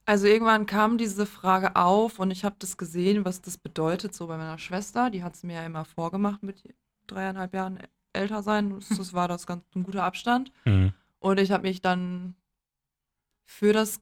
also 0.06 0.28
irgendwann 0.28 0.66
kam 0.66 0.98
diese 0.98 1.26
Frage 1.26 1.76
auf 1.76 2.20
und 2.20 2.32
ich 2.32 2.46
habe 2.46 2.56
das 2.60 2.78
gesehen, 2.78 3.26
was 3.26 3.42
das 3.42 3.58
bedeutet, 3.58 4.14
so 4.14 4.28
bei 4.28 4.38
meiner 4.38 4.58
Schwester. 4.60 5.10
Die 5.10 5.24
hat 5.24 5.36
es 5.36 5.44
mir 5.44 5.56
ja 5.56 5.66
immer 5.66 5.86
vorgemacht 5.86 6.44
mit 6.44 6.64
dreieinhalb 7.08 7.54
Jahren 7.54 7.80
älter 8.14 8.44
sein. 8.44 8.80
Das, 8.98 9.14
war 9.14 9.28
das 9.28 9.48
ganz 9.48 9.64
ein 9.76 9.84
guter 9.84 10.04
Abstand. 10.04 10.52
Mhm. 10.66 10.94
Und 11.20 11.40
ich 11.40 11.52
habe 11.52 11.64
mich 11.64 11.82
dann 11.82 12.36
für 13.46 13.74
das 13.74 14.00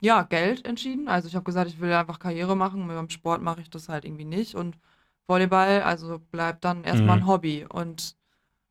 ja, 0.00 0.22
Geld 0.22 0.64
entschieden. 0.66 1.08
Also 1.08 1.28
ich 1.28 1.34
habe 1.34 1.44
gesagt, 1.44 1.70
ich 1.70 1.80
will 1.80 1.92
einfach 1.92 2.18
Karriere 2.18 2.56
machen. 2.56 2.82
Und 2.82 2.88
beim 2.88 3.10
Sport 3.10 3.42
mache 3.42 3.60
ich 3.62 3.70
das 3.70 3.88
halt 3.88 4.04
irgendwie 4.04 4.24
nicht. 4.24 4.54
Und 4.54 4.78
Volleyball, 5.26 5.82
also 5.82 6.18
bleibt 6.18 6.64
dann 6.64 6.84
erstmal 6.84 7.16
Mhm. 7.16 7.22
ein 7.22 7.26
Hobby. 7.26 7.66
Und 7.68 8.16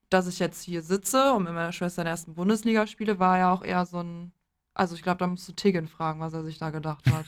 dass 0.10 0.28
ich 0.28 0.40
jetzt 0.40 0.62
hier 0.64 0.84
sitze 0.84 1.34
und 1.34 1.44
mit 1.44 1.54
meiner 1.54 1.72
Schwester 1.72 2.02
in 2.04 2.06
der 2.06 2.12
ersten 2.12 2.36
Bundesliga 2.36 2.86
spiele, 2.88 3.20
war 3.20 3.38
ja 3.38 3.54
auch 3.54 3.64
eher 3.64 3.86
so 3.86 4.00
ein. 4.02 4.32
Also 4.76 4.96
ich 4.96 5.04
glaube, 5.04 5.20
da 5.20 5.28
musst 5.28 5.48
du 5.48 5.54
Tiggin 5.54 5.88
fragen, 5.88 6.20
was 6.20 6.34
er 6.34 6.44
sich 6.44 6.58
da 6.58 6.72
gedacht 6.72 7.06
hat. 7.12 7.26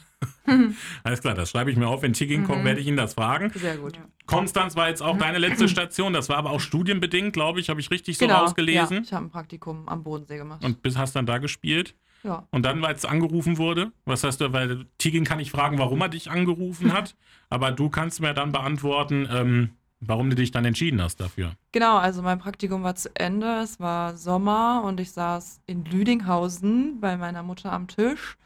Alles 1.03 1.21
klar, 1.21 1.35
das 1.35 1.51
schreibe 1.51 1.69
ich 1.71 1.77
mir 1.77 1.87
auf. 1.87 2.01
Wenn 2.01 2.13
Tigging 2.13 2.43
kommt, 2.43 2.61
Mhm. 2.61 2.65
werde 2.65 2.79
ich 2.81 2.87
ihn 2.87 2.97
das 2.97 3.13
fragen. 3.13 3.51
Sehr 3.53 3.77
gut. 3.77 3.99
Konstanz 4.25 4.75
war 4.75 4.89
jetzt 4.89 5.01
auch 5.01 5.17
deine 5.17 5.37
letzte 5.37 5.67
Station. 5.69 6.13
Das 6.13 6.29
war 6.29 6.37
aber 6.37 6.51
auch 6.51 6.59
studienbedingt, 6.59 7.33
glaube 7.33 7.59
ich, 7.59 7.69
habe 7.69 7.79
ich 7.79 7.91
richtig 7.91 8.17
so 8.17 8.25
Genau. 8.25 8.37
Ja, 8.39 8.41
rausgelesen. 8.41 9.03
ich 9.03 9.13
habe 9.13 9.25
ein 9.25 9.29
Praktikum 9.29 9.87
am 9.87 10.03
Bodensee 10.03 10.37
gemacht. 10.37 10.63
Und 10.65 10.81
bis 10.81 10.97
hast 10.97 11.15
dann 11.15 11.25
da 11.27 11.37
gespielt. 11.37 11.95
ja. 12.23 12.47
Und 12.51 12.63
dann, 12.63 12.81
weil 12.81 12.95
es 12.95 13.05
angerufen 13.05 13.57
wurde, 13.59 13.91
was 14.05 14.23
hast 14.23 14.41
du, 14.41 14.51
weil 14.51 14.85
Tigin 14.97 15.23
kann 15.23 15.39
ich 15.39 15.51
fragen, 15.51 15.77
warum 15.77 16.01
er 16.01 16.09
dich 16.09 16.31
angerufen 16.31 16.93
hat, 16.93 17.15
aber 17.49 17.71
du 17.71 17.89
kannst 17.89 18.21
mir 18.21 18.33
dann 18.33 18.51
beantworten, 18.51 19.27
ähm, 19.31 19.69
warum 20.07 20.29
du 20.29 20.35
dich 20.35 20.51
dann 20.51 20.65
entschieden 20.65 21.01
hast 21.01 21.19
dafür. 21.19 21.53
Genau, 21.71 21.97
also 21.97 22.21
mein 22.21 22.39
Praktikum 22.39 22.83
war 22.83 22.95
zu 22.95 23.09
Ende. 23.15 23.59
Es 23.61 23.79
war 23.79 24.15
Sommer 24.17 24.83
und 24.85 24.99
ich 24.99 25.11
saß 25.11 25.61
in 25.67 25.85
Lüdinghausen 25.85 26.99
bei 26.99 27.17
meiner 27.17 27.43
Mutter 27.43 27.71
am 27.71 27.87
Tisch 27.87 28.37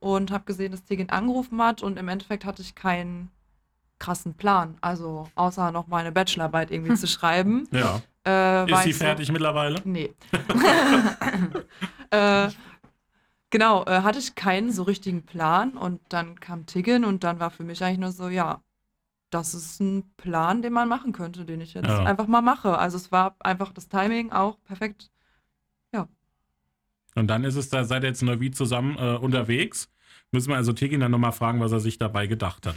und 0.00 0.30
habe 0.30 0.44
gesehen, 0.44 0.70
dass 0.72 0.84
Tegin 0.84 1.10
angerufen 1.10 1.60
hat 1.62 1.82
und 1.82 1.98
im 1.98 2.08
Endeffekt 2.08 2.44
hatte 2.44 2.62
ich 2.62 2.74
keinen 2.74 3.30
krassen 3.98 4.34
Plan. 4.34 4.76
Also 4.80 5.28
außer 5.34 5.72
noch 5.72 5.88
meine 5.88 6.12
Bachelorarbeit 6.12 6.70
irgendwie 6.70 6.94
zu 6.96 7.06
schreiben. 7.08 7.66
Ja. 7.72 8.00
Äh, 8.24 8.30
war 8.30 8.68
Ist 8.78 8.82
sie 8.84 8.90
ich 8.90 8.98
so- 8.98 9.04
fertig 9.04 9.32
mittlerweile? 9.32 9.80
Nee. 9.84 10.12
äh, 12.10 12.48
genau, 13.50 13.84
äh, 13.86 14.02
hatte 14.02 14.18
ich 14.18 14.34
keinen 14.34 14.70
so 14.72 14.82
richtigen 14.84 15.22
Plan 15.24 15.70
und 15.72 16.00
dann 16.10 16.38
kam 16.40 16.66
Tiggin 16.66 17.04
und 17.04 17.24
dann 17.24 17.40
war 17.40 17.50
für 17.50 17.64
mich 17.64 17.82
eigentlich 17.82 17.98
nur 17.98 18.12
so, 18.12 18.28
ja, 18.28 18.60
das 19.30 19.54
ist 19.54 19.80
ein 19.80 20.04
Plan, 20.16 20.62
den 20.62 20.72
man 20.72 20.88
machen 20.88 21.12
könnte, 21.12 21.44
den 21.44 21.60
ich 21.60 21.74
jetzt 21.74 21.86
Ja. 21.88 22.04
einfach 22.04 22.26
mal 22.26 22.40
mache. 22.42 22.78
Also 22.78 22.96
es 22.96 23.12
war 23.12 23.36
einfach 23.40 23.72
das 23.72 23.88
Timing 23.88 24.32
auch 24.32 24.58
perfekt. 24.64 25.10
Und 27.14 27.26
dann 27.26 27.42
ist 27.42 27.56
es 27.56 27.68
da, 27.68 27.84
seid 27.84 28.04
ihr 28.04 28.08
jetzt 28.10 28.22
in 28.22 28.26
Neuwied 28.28 28.54
zusammen 28.54 28.96
äh, 28.96 29.16
unterwegs. 29.16 29.90
Müssen 30.30 30.50
wir 30.50 30.56
also 30.56 30.72
Tigin 30.72 31.00
dann 31.00 31.10
nochmal 31.10 31.32
fragen, 31.32 31.58
was 31.58 31.72
er 31.72 31.80
sich 31.80 31.98
dabei 31.98 32.26
gedacht 32.26 32.66
hat. 32.66 32.76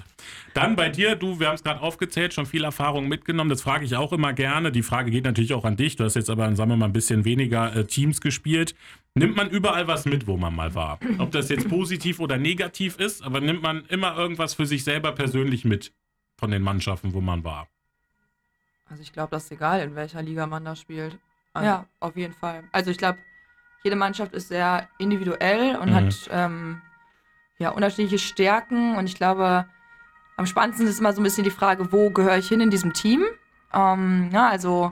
Dann 0.54 0.76
bei 0.78 0.90
dir, 0.90 1.16
du, 1.16 1.40
wir 1.40 1.48
haben 1.48 1.56
es 1.56 1.64
gerade 1.64 1.82
aufgezählt, 1.82 2.34
schon 2.34 2.46
viel 2.46 2.64
Erfahrung 2.64 3.08
mitgenommen. 3.10 3.50
Das 3.50 3.62
frage 3.62 3.84
ich 3.86 3.96
auch 3.98 4.14
immer 4.14 4.32
gerne. 4.34 4.72
Die 4.72 4.84
Frage 4.84 5.12
geht 5.12 5.26
natürlich 5.26 5.54
auch 5.54 5.66
an 5.66 5.76
dich. 5.76 5.96
Du 5.98 6.06
hast 6.06 6.16
jetzt 6.16 6.30
aber, 6.30 6.56
sagen 6.56 6.70
wir 6.72 6.78
mal, 6.78 6.86
ein 6.86 6.94
bisschen 6.94 7.26
weniger 7.26 7.76
äh, 7.76 7.86
Teams 7.86 8.20
gespielt. 8.22 8.74
Nimmt 9.16 9.36
man 9.36 9.50
überall 9.50 9.88
was 9.88 10.06
mit, 10.06 10.26
wo 10.28 10.38
man 10.38 10.56
mal 10.56 10.74
war? 10.74 10.98
Ob 11.20 11.32
das 11.32 11.50
jetzt 11.50 11.68
positiv 11.68 12.20
oder 12.22 12.38
negativ 12.38 12.98
ist, 12.98 13.22
aber 13.24 13.42
nimmt 13.42 13.62
man 13.62 13.84
immer 13.90 14.18
irgendwas 14.18 14.54
für 14.54 14.66
sich 14.66 14.86
selber 14.86 15.12
persönlich 15.12 15.66
mit 15.66 15.92
von 16.42 16.50
den 16.52 16.64
Mannschaften, 16.64 17.14
wo 17.14 17.22
man 17.22 17.44
war? 17.44 17.68
Also 18.90 19.04
ich 19.04 19.14
glaube, 19.14 19.30
das 19.30 19.44
ist 19.46 19.52
egal, 19.52 19.80
in 19.82 19.96
welcher 19.96 20.24
Liga 20.24 20.48
man 20.48 20.66
da 20.66 20.76
spielt. 20.76 21.18
Also, 21.54 21.66
Ja, 21.68 21.86
auf 22.00 22.18
jeden 22.18 22.34
Fall. 22.34 22.64
Also 22.72 22.90
ich 22.90 22.98
glaube, 22.98 23.20
jede 23.84 23.96
Mannschaft 23.96 24.34
ist 24.34 24.48
sehr 24.48 24.88
individuell 24.98 25.76
und 25.76 25.90
Mhm. 25.92 25.94
hat 25.94 26.30
ähm, 26.32 26.82
ja 27.60 27.70
unterschiedliche 27.70 28.18
Stärken 28.18 28.96
und 28.96 29.06
ich 29.06 29.14
glaube, 29.16 29.66
am 30.36 30.48
spannendsten 30.48 30.88
ist 30.88 31.00
immer 31.00 31.14
so 31.14 31.22
ein 31.22 31.24
bisschen 31.24 31.44
die 31.44 31.52
Frage, 31.52 31.92
wo 31.92 32.10
gehöre 32.10 32.38
ich 32.40 32.48
hin 32.48 32.60
in 32.60 32.72
diesem 32.72 32.94
Team? 32.94 33.24
Ähm, 33.72 34.30
ja, 34.34 34.50
also 34.50 34.92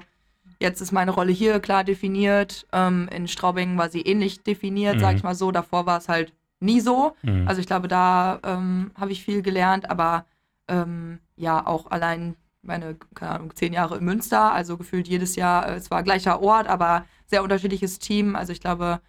jetzt 0.60 0.82
ist 0.82 0.92
meine 0.92 1.12
Rolle 1.12 1.32
hier 1.32 1.60
klar 1.60 1.84
definiert. 1.84 2.68
Ähm, 2.72 3.10
in 3.12 3.28
Straubing 3.28 3.76
war 3.80 3.90
sie 3.90 4.02
ähnlich 4.04 4.44
definiert, 4.44 4.98
Mhm. 4.98 5.00
sag 5.00 5.16
ich 5.16 5.24
mal 5.24 5.34
so. 5.36 5.52
Davor 5.52 5.88
war 5.88 5.98
es 5.98 6.10
halt 6.10 6.32
nie 6.60 6.80
so. 6.80 7.16
Mhm. 7.24 7.48
Also 7.48 7.60
ich 7.60 7.66
glaube, 7.68 7.88
da 7.88 8.40
ähm, 8.44 8.92
habe 8.96 9.12
ich 9.12 9.24
viel 9.24 9.42
gelernt, 9.42 9.90
aber 9.90 10.26
ähm, 10.70 11.20
ja, 11.36 11.66
auch 11.66 11.92
allein 11.92 12.36
meine, 12.62 12.98
keine 13.16 13.32
Ahnung, 13.32 13.56
zehn 13.56 13.74
Jahre 13.74 13.98
in 13.98 14.06
Münster, 14.06 14.52
also 14.54 14.78
gefühlt 14.78 15.08
jedes 15.08 15.36
Jahr, 15.36 15.68
äh, 15.68 15.76
es 15.76 15.92
war 15.92 16.04
gleicher 16.04 16.42
Ort, 16.42 16.68
aber 16.68 17.06
sehr 17.26 17.44
unterschiedliches 17.44 18.00
Team. 18.00 18.36
Also 18.36 18.52
ich 18.52 18.62
glaube, 18.62 19.02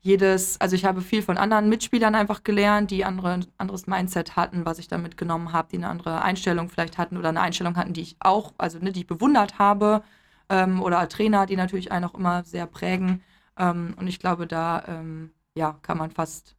jedes, 0.00 0.60
also 0.60 0.74
ich 0.74 0.84
habe 0.84 1.00
viel 1.00 1.22
von 1.22 1.38
anderen 1.38 1.68
Mitspielern 1.68 2.14
einfach 2.14 2.42
gelernt, 2.42 2.90
die 2.90 3.04
andere, 3.04 3.40
anderes 3.58 3.86
Mindset 3.86 4.34
hatten, 4.36 4.64
was 4.66 4.78
ich 4.78 4.88
da 4.88 4.98
mitgenommen 4.98 5.52
habe, 5.52 5.68
die 5.70 5.76
eine 5.76 5.88
andere 5.88 6.22
Einstellung 6.22 6.68
vielleicht 6.68 6.98
hatten 6.98 7.16
oder 7.16 7.28
eine 7.28 7.40
Einstellung 7.40 7.76
hatten, 7.76 7.92
die 7.92 8.02
ich 8.02 8.16
auch, 8.20 8.52
also 8.58 8.78
ne, 8.80 8.92
die 8.92 9.00
ich 9.00 9.06
bewundert 9.06 9.58
habe. 9.58 10.02
Ähm, 10.48 10.82
oder 10.82 11.08
Trainer, 11.08 11.46
die 11.46 11.56
natürlich 11.56 11.92
einen 11.92 12.04
auch 12.06 12.14
immer 12.14 12.44
sehr 12.44 12.66
prägen. 12.66 13.22
Ähm, 13.56 13.94
und 13.96 14.08
ich 14.08 14.18
glaube, 14.18 14.46
da 14.48 14.84
ähm, 14.88 15.30
ja, 15.54 15.78
kann 15.82 15.98
man 15.98 16.10
fast 16.10 16.56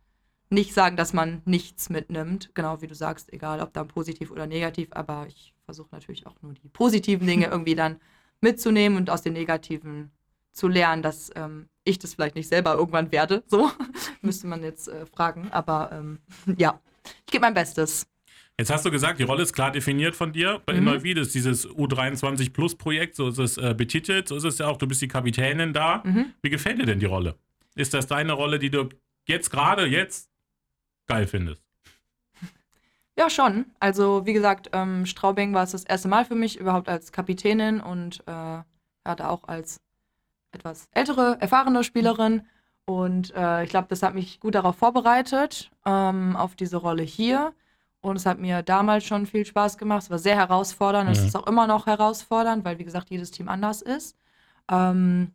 nicht 0.54 0.74
sagen, 0.74 0.98
dass 0.98 1.13
man 1.13 1.42
nichts 1.46 1.89
mitnimmt. 1.89 2.52
Genau 2.54 2.82
wie 2.82 2.88
du 2.88 2.96
sagst, 2.96 3.32
egal 3.34 3.62
ob 3.62 3.74
dann 3.74 3.88
positiv 3.88 4.32
oder 4.32 4.48
negativ, 4.48 4.89
aber 4.92 5.26
ich 5.28 5.54
versuche 5.66 5.89
natürlich 5.92 6.28
auch 6.28 6.36
nur 6.42 6.54
die 6.54 6.70
positiven 6.70 7.28
Dinge 7.28 7.48
irgendwie 7.52 7.76
dann 7.76 8.00
mitzunehmen 8.42 8.98
und 8.98 9.10
aus 9.10 9.22
den 9.22 9.34
negativen 9.34 10.12
zu 10.52 10.68
lernen, 10.68 11.02
dass 11.02 11.32
ähm, 11.36 11.68
ich 11.84 11.98
das 12.00 12.13
vielleicht 12.13 12.36
nicht 12.36 12.48
selber 12.48 12.76
irgendwann 12.76 13.12
werde. 13.12 13.44
So 13.48 13.72
müsste 14.22 14.48
man 14.48 14.62
jetzt 14.63 14.88
äh, 14.88 15.06
fragen. 15.06 15.50
Aber 15.52 15.92
ähm, 15.92 16.20
ja, 16.58 16.80
ich 17.26 17.32
gebe 17.32 17.42
mein 17.42 17.54
Bestes. 17.54 18.08
Jetzt 18.60 18.70
hast 18.70 18.86
du 18.86 18.92
gesagt, 18.92 19.20
die 19.20 19.24
Rolle 19.24 19.42
ist 19.42 19.54
klar 19.54 19.72
definiert 19.72 20.16
von 20.16 20.32
dir. 20.32 20.62
Bei 20.66 20.74
Mhm. 20.74 20.84
Neuwied 20.84 21.18
ist 21.18 21.34
dieses 21.34 21.68
U23 21.68 22.54
Plus 22.54 22.76
Projekt, 22.76 23.16
so 23.16 23.30
ist 23.30 23.39
es 23.39 23.58
äh, 23.58 23.74
betitelt, 23.76 24.28
so 24.28 24.36
ist 24.36 24.44
es 24.44 24.60
ja 24.60 24.68
auch, 24.68 24.78
du 24.78 24.86
bist 24.86 25.02
die 25.02 25.08
Kapitänin 25.08 25.74
da. 25.74 26.04
Mhm. 26.06 26.34
Wie 26.44 26.52
gefällt 26.52 26.80
dir 26.80 26.86
denn 26.86 27.00
die 27.00 27.08
Rolle? 27.08 27.36
Ist 27.76 27.96
das 27.96 28.06
deine 28.06 28.34
Rolle, 28.34 28.60
die 28.60 28.70
du 28.70 28.89
jetzt 29.28 29.50
gerade, 29.50 29.88
jetzt 29.88 30.30
geil 31.08 31.28
findest? 31.28 31.62
Ja, 33.16 33.30
schon. 33.30 33.66
Also, 33.80 34.26
wie 34.26 34.34
gesagt, 34.34 34.72
ähm, 34.74 35.06
Straubing 35.06 35.54
war 35.54 35.63
es 35.63 35.72
das 35.72 35.84
erste 35.84 36.08
Mal 36.08 36.26
für 36.26 36.34
mich 36.34 36.60
überhaupt 36.60 36.89
als 36.89 37.12
Kapitänin 37.12 37.80
und 37.80 38.22
äh, 38.26 38.32
ja, 38.32 38.66
da 39.16 39.30
auch 39.30 39.44
als 39.48 39.82
etwas 40.52 40.88
ältere, 40.94 41.38
erfahrene 41.39 41.84
Spielerin. 41.84 42.42
Und 42.86 43.32
äh, 43.36 43.63
ich 43.66 43.70
glaube, 43.70 43.88
das 43.89 44.02
hat 44.02 44.16
mich 44.16 44.39
gut 44.39 44.56
darauf 44.56 44.78
vorbereitet, 44.78 45.70
ähm, 45.86 46.36
auf 46.36 46.56
diese 46.56 46.78
Rolle 46.78 47.04
hier. 47.04 47.54
Und 48.02 48.16
es 48.16 48.26
hat 48.26 48.39
mir 48.39 48.63
damals 48.63 49.06
schon 49.06 49.28
viel 49.28 49.46
Spaß 49.46 49.78
gemacht. 49.78 50.04
Es 50.04 50.10
war 50.10 50.18
sehr 50.20 50.36
herausfordernd. 50.36 51.08
und 51.08 51.13
Es 51.16 51.22
Mhm. 51.22 51.28
ist 51.28 51.36
auch 51.36 51.46
immer 51.48 51.68
noch 51.68 51.86
herausfordernd, 51.86 52.66
weil, 52.66 52.80
wie 52.80 52.84
gesagt, 52.84 53.12
jedes 53.12 53.30
Team 53.30 53.48
anders 53.48 53.84
ist. 53.84 54.18
Ähm, 54.72 55.34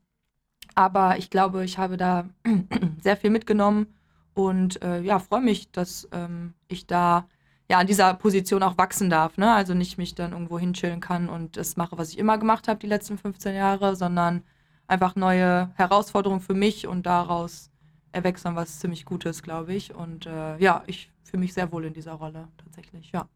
aber 0.74 1.16
ich 1.18 1.31
glaube, 1.31 1.64
ich 1.64 1.78
habe 1.78 1.96
da 1.96 2.28
sehr 3.00 3.16
viel 3.16 3.31
mitgenommen 3.31 3.94
und 4.34 4.82
äh, 4.82 5.00
ja, 5.00 5.18
freue 5.18 5.40
mich, 5.40 5.70
dass 5.70 6.08
ähm, 6.12 6.54
ich 6.68 6.86
da 6.86 7.26
ja 7.68 7.78
an 7.78 7.86
dieser 7.86 8.14
Position 8.14 8.62
auch 8.62 8.78
wachsen 8.78 9.10
darf. 9.10 9.36
Ne? 9.36 9.52
Also 9.52 9.74
nicht 9.74 9.98
mich 9.98 10.14
dann 10.14 10.32
irgendwo 10.32 10.58
hinchillen 10.58 11.00
kann 11.00 11.28
und 11.28 11.56
das 11.56 11.76
mache, 11.76 11.98
was 11.98 12.10
ich 12.10 12.18
immer 12.18 12.38
gemacht 12.38 12.68
habe 12.68 12.78
die 12.80 12.86
letzten 12.86 13.18
15 13.18 13.54
Jahre, 13.54 13.96
sondern 13.96 14.42
einfach 14.86 15.16
neue 15.16 15.70
Herausforderungen 15.74 16.40
für 16.40 16.54
mich 16.54 16.86
und 16.86 17.04
daraus 17.04 17.70
erwächst 18.12 18.44
dann 18.44 18.56
was 18.56 18.78
ziemlich 18.80 19.04
Gutes, 19.04 19.42
glaube 19.42 19.74
ich. 19.74 19.94
Und 19.94 20.26
äh, 20.26 20.56
ja, 20.58 20.82
ich 20.86 21.10
fühle 21.24 21.40
mich 21.40 21.52
sehr 21.52 21.70
wohl 21.72 21.84
in 21.84 21.92
dieser 21.92 22.14
Rolle 22.14 22.48
tatsächlich, 22.56 23.12
ja. 23.12 23.28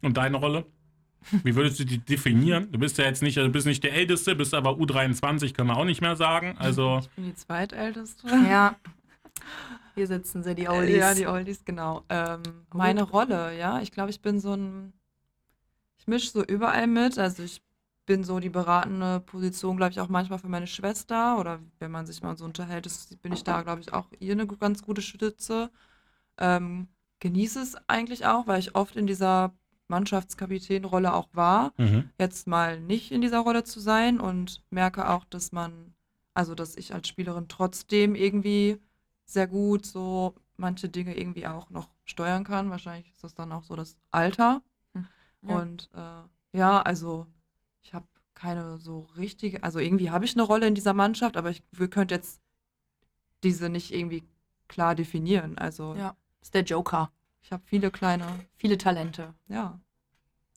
Und 0.00 0.16
deine 0.16 0.38
Rolle? 0.38 0.64
Wie 1.42 1.54
würdest 1.54 1.80
du 1.80 1.84
die 1.84 1.98
definieren? 1.98 2.70
Du 2.72 2.78
bist 2.78 2.96
ja 2.96 3.04
jetzt 3.04 3.22
nicht, 3.22 3.36
du 3.36 3.48
bist 3.50 3.66
nicht 3.66 3.82
der 3.82 3.92
Älteste, 3.92 4.34
bist 4.34 4.54
aber 4.54 4.70
U23, 4.70 5.52
können 5.52 5.68
wir 5.68 5.76
auch 5.76 5.84
nicht 5.84 6.00
mehr 6.00 6.16
sagen. 6.16 6.56
Also, 6.58 7.00
Ich 7.00 7.10
bin 7.10 7.24
die 7.24 7.34
zweitälteste. 7.34 8.28
Ja. 8.48 8.76
Hier 9.98 10.06
sitzen 10.06 10.44
sie, 10.44 10.54
die 10.54 10.68
Oldies. 10.68 10.96
Ja, 10.96 11.12
die 11.12 11.26
Oldies, 11.26 11.64
genau. 11.64 12.04
Ähm, 12.08 12.42
meine 12.72 13.02
Rolle, 13.02 13.58
ja, 13.58 13.80
ich 13.80 13.90
glaube, 13.90 14.10
ich 14.10 14.22
bin 14.22 14.38
so 14.38 14.54
ein, 14.54 14.92
ich 15.98 16.06
mische 16.06 16.30
so 16.30 16.44
überall 16.44 16.86
mit. 16.86 17.18
Also 17.18 17.42
ich 17.42 17.62
bin 18.06 18.22
so 18.22 18.38
die 18.38 18.48
beratende 18.48 19.18
Position, 19.18 19.76
glaube 19.76 19.90
ich, 19.90 20.00
auch 20.00 20.08
manchmal 20.08 20.38
für 20.38 20.48
meine 20.48 20.68
Schwester 20.68 21.38
oder 21.38 21.58
wenn 21.80 21.90
man 21.90 22.06
sich 22.06 22.22
mal 22.22 22.36
so 22.36 22.44
unterhält, 22.44 22.86
ist, 22.86 23.20
bin 23.22 23.32
ich 23.32 23.42
da, 23.42 23.62
glaube 23.62 23.80
ich, 23.80 23.92
auch 23.92 24.06
ihr 24.20 24.32
eine 24.32 24.46
ganz 24.46 24.82
gute 24.82 25.02
Stütze. 25.02 25.70
Ähm, 26.38 26.86
genieße 27.18 27.60
es 27.60 27.74
eigentlich 27.88 28.24
auch, 28.24 28.46
weil 28.46 28.60
ich 28.60 28.76
oft 28.76 28.94
in 28.94 29.08
dieser 29.08 29.52
Mannschaftskapitänrolle 29.88 31.12
auch 31.12 31.28
war 31.32 31.72
mhm. 31.76 32.10
jetzt 32.20 32.46
mal 32.46 32.78
nicht 32.80 33.10
in 33.10 33.20
dieser 33.20 33.40
Rolle 33.40 33.64
zu 33.64 33.80
sein 33.80 34.20
und 34.20 34.62
merke 34.70 35.08
auch, 35.08 35.24
dass 35.24 35.50
man 35.50 35.94
also 36.34 36.54
dass 36.54 36.76
ich 36.76 36.94
als 36.94 37.08
Spielerin 37.08 37.48
trotzdem 37.48 38.14
irgendwie 38.14 38.78
sehr 39.28 39.46
gut 39.46 39.86
so 39.86 40.34
manche 40.56 40.88
Dinge 40.88 41.16
irgendwie 41.16 41.46
auch 41.46 41.70
noch 41.70 41.88
steuern 42.04 42.44
kann. 42.44 42.70
Wahrscheinlich 42.70 43.10
ist 43.10 43.22
das 43.22 43.34
dann 43.34 43.52
auch 43.52 43.62
so 43.62 43.76
das 43.76 43.96
Alter. 44.10 44.62
Hm. 44.94 45.06
Ja. 45.42 45.56
Und 45.56 45.90
äh, 45.94 46.58
ja, 46.58 46.82
also 46.82 47.26
ich 47.82 47.94
habe 47.94 48.06
keine 48.34 48.78
so 48.78 49.06
richtige, 49.16 49.62
also 49.62 49.78
irgendwie 49.78 50.10
habe 50.10 50.24
ich 50.24 50.34
eine 50.34 50.42
Rolle 50.42 50.66
in 50.66 50.74
dieser 50.74 50.94
Mannschaft, 50.94 51.36
aber 51.36 51.50
ich 51.50 51.62
wir 51.72 51.88
könnte 51.88 52.14
jetzt 52.14 52.40
diese 53.42 53.68
nicht 53.68 53.92
irgendwie 53.94 54.24
klar 54.66 54.94
definieren. 54.94 55.58
Also 55.58 55.94
Ja. 55.94 56.16
Ist 56.40 56.54
der 56.54 56.62
Joker. 56.62 57.10
ich 57.42 57.52
habe 57.52 57.62
viele 57.66 57.90
kleine, 57.90 58.26
Viele 58.56 58.78
Talente. 58.78 59.34
ja. 59.48 59.78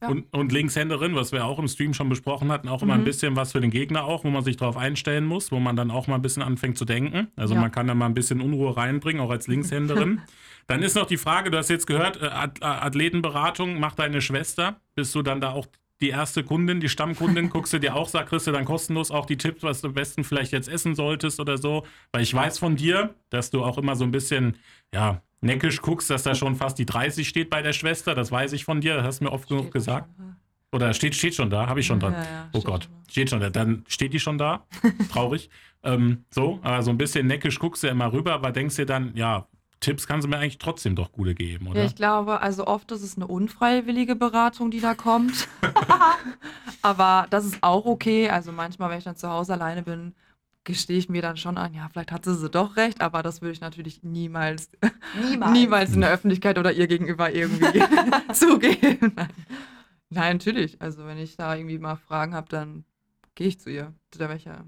Ja. 0.01 0.07
Und, 0.09 0.25
und 0.33 0.51
Linkshänderin, 0.51 1.15
was 1.15 1.31
wir 1.31 1.45
auch 1.45 1.59
im 1.59 1.67
Stream 1.67 1.93
schon 1.93 2.09
besprochen 2.09 2.51
hatten, 2.51 2.67
auch 2.67 2.81
immer 2.81 2.95
ein 2.95 3.01
Mhm. 3.01 3.05
bisschen 3.05 3.35
was 3.35 3.51
für 3.51 3.61
den 3.61 3.69
Gegner 3.69 4.03
auch, 4.05 4.23
wo 4.23 4.29
man 4.29 4.43
sich 4.43 4.57
darauf 4.57 4.75
einstellen 4.77 5.25
muss, 5.25 5.51
wo 5.51 5.59
man 5.59 5.75
dann 5.75 5.91
auch 5.91 6.07
mal 6.07 6.15
ein 6.15 6.21
bisschen 6.23 6.41
anfängt 6.43 6.77
zu 6.77 6.85
denken. 6.85 7.27
Also 7.35 7.53
Ja. 7.53 7.61
man 7.61 7.71
kann 7.71 7.87
da 7.87 7.93
mal 7.93 8.07
ein 8.07 8.13
bisschen 8.15 8.41
Unruhe 8.41 8.75
reinbringen, 8.75 9.21
auch 9.21 9.29
als 9.29 9.47
Linkshänderin. 9.47 10.21
dann 10.67 10.81
ist 10.81 10.95
noch 10.95 11.05
die 11.05 11.17
Frage, 11.17 11.51
du 11.51 11.57
hast 11.57 11.69
jetzt 11.69 11.85
gehört, 11.85 12.19
äh, 12.21 12.25
äh, 12.25 12.65
Athletenberatung 13.01 13.79
macht 13.79 13.99
deine 13.99 14.21
Schwester. 14.21 14.79
Bist 14.95 15.13
du 15.15 15.21
dann 15.21 15.41
da 15.41 15.51
auch 15.51 15.67
die 16.01 16.09
erste 16.09 16.43
Kundin, 16.43 16.79
die 16.79 16.89
Stammkundin? 16.89 17.49
Guckst 17.49 17.73
du 17.73 17.79
dir 17.79 17.95
auch, 17.95 18.07
sag, 18.07 18.27
kriegst 18.29 18.47
du 18.47 18.51
dann 18.51 18.65
kostenlos 18.65 19.11
auch 19.11 19.25
die 19.27 19.37
Tipps, 19.37 19.61
was 19.63 19.81
du 19.81 19.87
am 19.89 19.93
besten 19.93 20.23
vielleicht 20.23 20.51
jetzt 20.51 20.67
essen 20.67 20.95
solltest 20.95 21.39
oder 21.39 21.57
so? 21.57 21.85
Weil 22.11 22.23
ich 22.23 22.33
weiß 22.33 22.57
von 22.57 22.75
dir, 22.75 23.13
dass 23.29 23.51
du 23.51 23.63
auch 23.63 23.77
immer 23.77 23.95
so 23.95 24.03
ein 24.03 24.11
bisschen, 24.11 24.57
ja, 24.93 25.21
neckisch 25.41 25.81
guckst, 25.81 26.09
dass 26.09 26.23
da 26.23 26.35
schon 26.35 26.55
fast 26.55 26.79
die 26.79 26.85
30 26.85 27.27
steht 27.27 27.49
bei 27.49 27.61
der 27.61 27.73
Schwester. 27.73 28.15
Das 28.15 28.31
weiß 28.31 28.53
ich 28.53 28.65
von 28.65 28.81
dir, 28.81 28.95
das 28.95 29.05
hast 29.05 29.19
du 29.19 29.25
mir 29.25 29.31
oft 29.31 29.47
genug 29.47 29.63
Steht 29.65 29.73
gesagt. 29.73 30.09
schon. 30.15 30.35
Oder 30.73 30.93
steht, 30.93 31.15
steht 31.15 31.35
schon 31.35 31.49
da, 31.49 31.67
habe 31.67 31.81
ich 31.81 31.85
schon 31.85 31.99
dran. 31.99 32.13
Ja, 32.13 32.23
ja, 32.23 32.49
oh 32.53 32.61
Gott, 32.61 32.83
schon 32.83 33.09
steht 33.09 33.29
schon 33.29 33.41
da. 33.41 33.49
Dann 33.49 33.83
steht 33.87 34.13
die 34.13 34.19
schon 34.19 34.37
da. 34.37 34.65
Traurig. 35.11 35.49
ähm, 35.83 36.23
so, 36.29 36.59
aber 36.61 36.81
so 36.81 36.91
ein 36.91 36.97
bisschen 36.97 37.27
neckisch 37.27 37.59
guckst 37.59 37.83
du 37.83 37.87
ja 37.87 37.91
immer 37.93 38.13
rüber, 38.13 38.33
aber 38.33 38.51
denkst 38.51 38.77
dir 38.77 38.85
dann, 38.85 39.11
ja, 39.15 39.47
Tipps 39.81 40.07
kannst 40.07 40.25
du 40.25 40.29
mir 40.29 40.37
eigentlich 40.37 40.59
trotzdem 40.59 40.95
doch 40.95 41.11
gute 41.11 41.33
geben, 41.33 41.67
oder? 41.67 41.79
Ja, 41.79 41.85
ich 41.87 41.95
glaube, 41.95 42.39
also 42.39 42.67
oft 42.67 42.91
ist 42.91 43.01
es 43.01 43.17
eine 43.17 43.27
unfreiwillige 43.27 44.15
Beratung, 44.15 44.71
die 44.71 44.79
da 44.79 44.93
kommt. 44.93 45.47
Aber 46.81 47.27
das 47.31 47.45
ist 47.45 47.57
auch 47.61 47.85
okay. 47.85 48.29
Also 48.29 48.51
manchmal, 48.51 48.91
wenn 48.91 48.99
ich 48.99 49.03
dann 49.03 49.15
zu 49.15 49.29
Hause 49.29 49.53
alleine 49.53 49.81
bin, 49.81 50.13
gestehe 50.63 50.97
ich 50.97 51.09
mir 51.09 51.21
dann 51.21 51.37
schon 51.37 51.57
an, 51.57 51.73
ja, 51.73 51.89
vielleicht 51.89 52.11
hatte 52.11 52.35
sie 52.35 52.49
doch 52.49 52.75
recht, 52.75 53.01
aber 53.01 53.23
das 53.23 53.41
würde 53.41 53.53
ich 53.53 53.61
natürlich 53.61 54.03
niemals, 54.03 54.69
Niemals. 55.19 55.51
niemals 55.57 55.93
in 55.93 56.01
der 56.01 56.11
Öffentlichkeit 56.11 56.57
oder 56.57 56.71
ihr 56.71 56.87
gegenüber 56.87 57.33
irgendwie 57.33 57.83
zugeben. 58.33 59.13
Nein. 59.15 59.29
Nein, 60.09 60.35
natürlich. 60.37 60.81
Also 60.81 61.05
wenn 61.05 61.17
ich 61.17 61.37
da 61.37 61.55
irgendwie 61.55 61.79
mal 61.79 61.95
Fragen 61.95 62.35
habe, 62.35 62.49
dann 62.49 62.83
gehe 63.33 63.47
ich 63.47 63.59
zu 63.59 63.69
ihr. 63.69 63.93
Da 64.17 64.27
welche, 64.29 64.65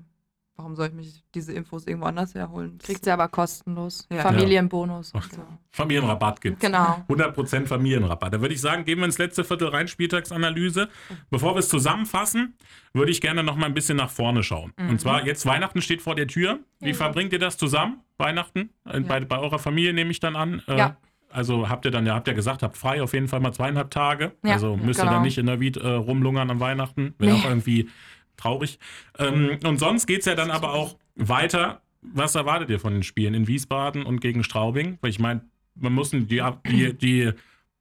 warum 0.56 0.76
soll 0.76 0.88
ich 0.88 0.94
mich 0.94 1.24
diese 1.34 1.52
Infos 1.54 1.88
irgendwo 1.88 2.08
anders 2.08 2.36
herholen? 2.36 2.78
Kriegt 2.78 3.04
sie 3.06 3.12
aber 3.12 3.28
kostenlos. 3.28 4.08
Ja. 4.12 4.22
Familienbonus. 4.22 5.12
Ja. 5.14 5.22
Und 5.22 5.34
so. 5.34 5.42
Familienrabatt 5.72 6.42
gibt's. 6.42 6.62
Genau. 6.62 7.04
100% 7.10 7.66
Familienrabatt. 7.66 8.34
Da 8.34 8.42
würde 8.42 8.54
ich 8.54 8.62
sagen, 8.62 8.86
gehen 8.86 9.00
wir 9.00 9.06
ins 9.06 9.18
letzte 9.18 9.44
Viertel 9.44 9.70
rein, 9.70 9.88
Spieltagsanalyse. 9.88 10.90
Bevor 11.30 11.56
wir 11.56 11.60
es 11.60 11.70
zusammenfassen, 11.70 12.54
würde 12.94 13.12
ich 13.12 13.22
gerne 13.22 13.44
noch 13.44 13.56
mal 13.56 13.66
ein 13.66 13.74
bisschen 13.74 13.98
nach 13.98 14.10
vorne 14.12 14.44
schauen. 14.44 14.74
Mhm. 14.78 14.90
Und 14.90 15.02
zwar, 15.02 15.26
jetzt 15.26 15.46
Weihnachten 15.46 15.82
steht 15.82 16.02
vor 16.02 16.16
der 16.16 16.28
Tür. 16.28 16.60
Wie 16.80 16.90
Ja. 16.90 16.94
verbringt 16.96 17.34
ihr 17.34 17.40
das 17.40 17.58
zusammen? 17.58 18.02
Weihnachten? 18.18 18.70
Äh, 18.86 19.00
Bei, 19.02 19.20
bei 19.22 19.40
eurer 19.40 19.60
Familie 19.60 19.94
nehme 19.94 20.12
ich 20.12 20.20
dann 20.20 20.36
an. 20.36 20.62
Äh, 20.68 20.78
Ja. 20.78 20.98
Also 21.36 21.68
habt 21.68 21.84
ihr 21.86 21.90
dann, 21.90 22.06
ja, 22.06 22.14
habt 22.14 22.28
ihr 22.28 22.36
gesagt, 22.36 22.62
habt 22.62 22.78
frei 22.78 23.02
auf 23.02 23.14
jeden 23.14 23.28
Fall 23.28 23.40
mal 23.40 23.52
zweieinhalb 23.52 23.90
Tage. 23.90 24.34
Ja, 24.44 24.54
also 24.54 24.78
müsst 24.78 25.00
ihr 25.00 25.06
genau. 25.06 25.14
dann 25.16 25.24
nicht 25.24 25.40
in 25.40 25.48
der 25.48 25.60
Wied 25.60 25.78
äh, 25.78 25.88
rumlungern 25.88 26.48
an 26.52 26.60
Weihnachten. 26.60 27.16
Wäre 27.18 27.34
Nee. 27.34 27.40
auch 27.40 27.46
irgendwie 27.46 27.90
traurig. 28.38 28.80
Ähm, 29.18 29.60
und 29.64 29.78
sonst 29.80 30.08
geht 30.08 30.22
es 30.22 30.26
ja 30.26 30.36
dann 30.36 30.52
aber 30.52 30.74
auch 30.74 30.96
weiter. 31.16 31.82
Was 32.02 32.36
erwartet 32.36 32.70
ihr 32.70 32.80
von 32.80 32.94
den 32.94 33.04
Spielen 33.04 33.34
in 33.34 33.48
Wiesbaden 33.48 34.04
und 34.04 34.20
gegen 34.20 34.44
Straubing? 34.44 34.98
Weil 35.02 35.10
ich 35.10 35.20
meine, 35.20 35.42
man 35.76 35.94
muss 35.94 36.12
die, 36.12 36.42
die, 36.68 36.94
die 36.94 37.32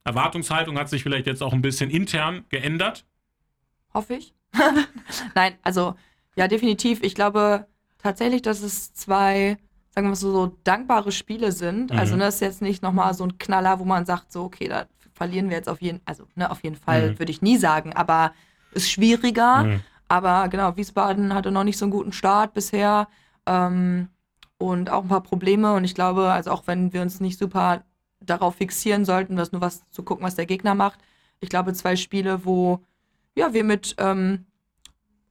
Erwartungshaltung 0.03 0.77
hat 0.77 0.89
sich 0.89 1.03
vielleicht 1.03 1.27
jetzt 1.27 1.43
auch 1.43 1.53
ein 1.53 1.61
bisschen 1.61 1.89
intern 1.89 2.45
geändert. 2.49 3.05
Hoffe 3.93 4.15
ich. 4.15 4.33
Nein, 5.35 5.55
also 5.61 5.95
ja, 6.35 6.47
definitiv. 6.47 7.03
Ich 7.03 7.15
glaube 7.15 7.67
tatsächlich, 7.99 8.41
dass 8.41 8.61
es 8.61 8.93
zwei, 8.93 9.57
sagen 9.91 10.07
wir 10.07 10.09
mal 10.09 10.15
so, 10.15 10.31
so 10.31 10.57
dankbare 10.63 11.11
Spiele 11.11 11.51
sind. 11.51 11.91
Mhm. 11.91 11.97
Also 11.99 12.15
ne, 12.15 12.25
das 12.25 12.35
ist 12.35 12.41
jetzt 12.41 12.61
nicht 12.61 12.81
nochmal 12.81 13.13
so 13.13 13.23
ein 13.25 13.37
Knaller, 13.37 13.79
wo 13.79 13.85
man 13.85 14.05
sagt, 14.05 14.31
so, 14.31 14.43
okay, 14.43 14.67
da 14.67 14.85
verlieren 15.13 15.49
wir 15.49 15.57
jetzt 15.57 15.69
auf 15.69 15.81
jeden 15.81 16.01
also 16.05 16.27
ne, 16.35 16.49
auf 16.49 16.63
jeden 16.63 16.75
Fall 16.75 17.11
Mhm. 17.11 17.19
würde 17.19 17.31
ich 17.31 17.41
nie 17.41 17.57
sagen, 17.57 17.93
aber 17.93 18.33
ist 18.71 18.89
schwieriger. 18.89 19.63
Mhm. 19.63 19.81
Aber 20.13 20.47
genau, 20.47 20.77
Wiesbaden 20.77 21.33
hatte 21.33 21.49
noch 21.49 21.63
nicht 21.63 21.79
so 21.79 21.85
einen 21.85 21.91
guten 21.91 22.11
Start 22.13 22.53
bisher 22.53 23.07
ähm, 23.47 24.09
und 24.59 24.91
auch 24.91 25.01
ein 25.01 25.07
paar 25.07 25.23
Probleme. 25.23 25.73
Und 25.73 25.85
ich 25.85 25.95
glaube, 25.95 26.31
also 26.31 26.51
auch 26.51 26.67
wenn 26.67 26.93
wir 26.93 27.01
uns 27.01 27.19
nicht 27.19 27.39
super 27.39 27.83
darauf 28.19 28.53
fixieren 28.53 29.05
sollten, 29.05 29.37
das 29.37 29.53
nur 29.53 29.61
was 29.61 29.89
zu 29.89 30.03
gucken, 30.03 30.23
was 30.23 30.35
der 30.35 30.45
Gegner 30.45 30.75
macht. 30.75 30.99
Ich 31.39 31.49
glaube, 31.49 31.73
zwei 31.73 31.95
Spiele, 31.95 32.45
wo 32.45 32.85
ja, 33.35 33.55
wir 33.55 33.63
mit 33.63 33.95
ähm, 33.97 34.45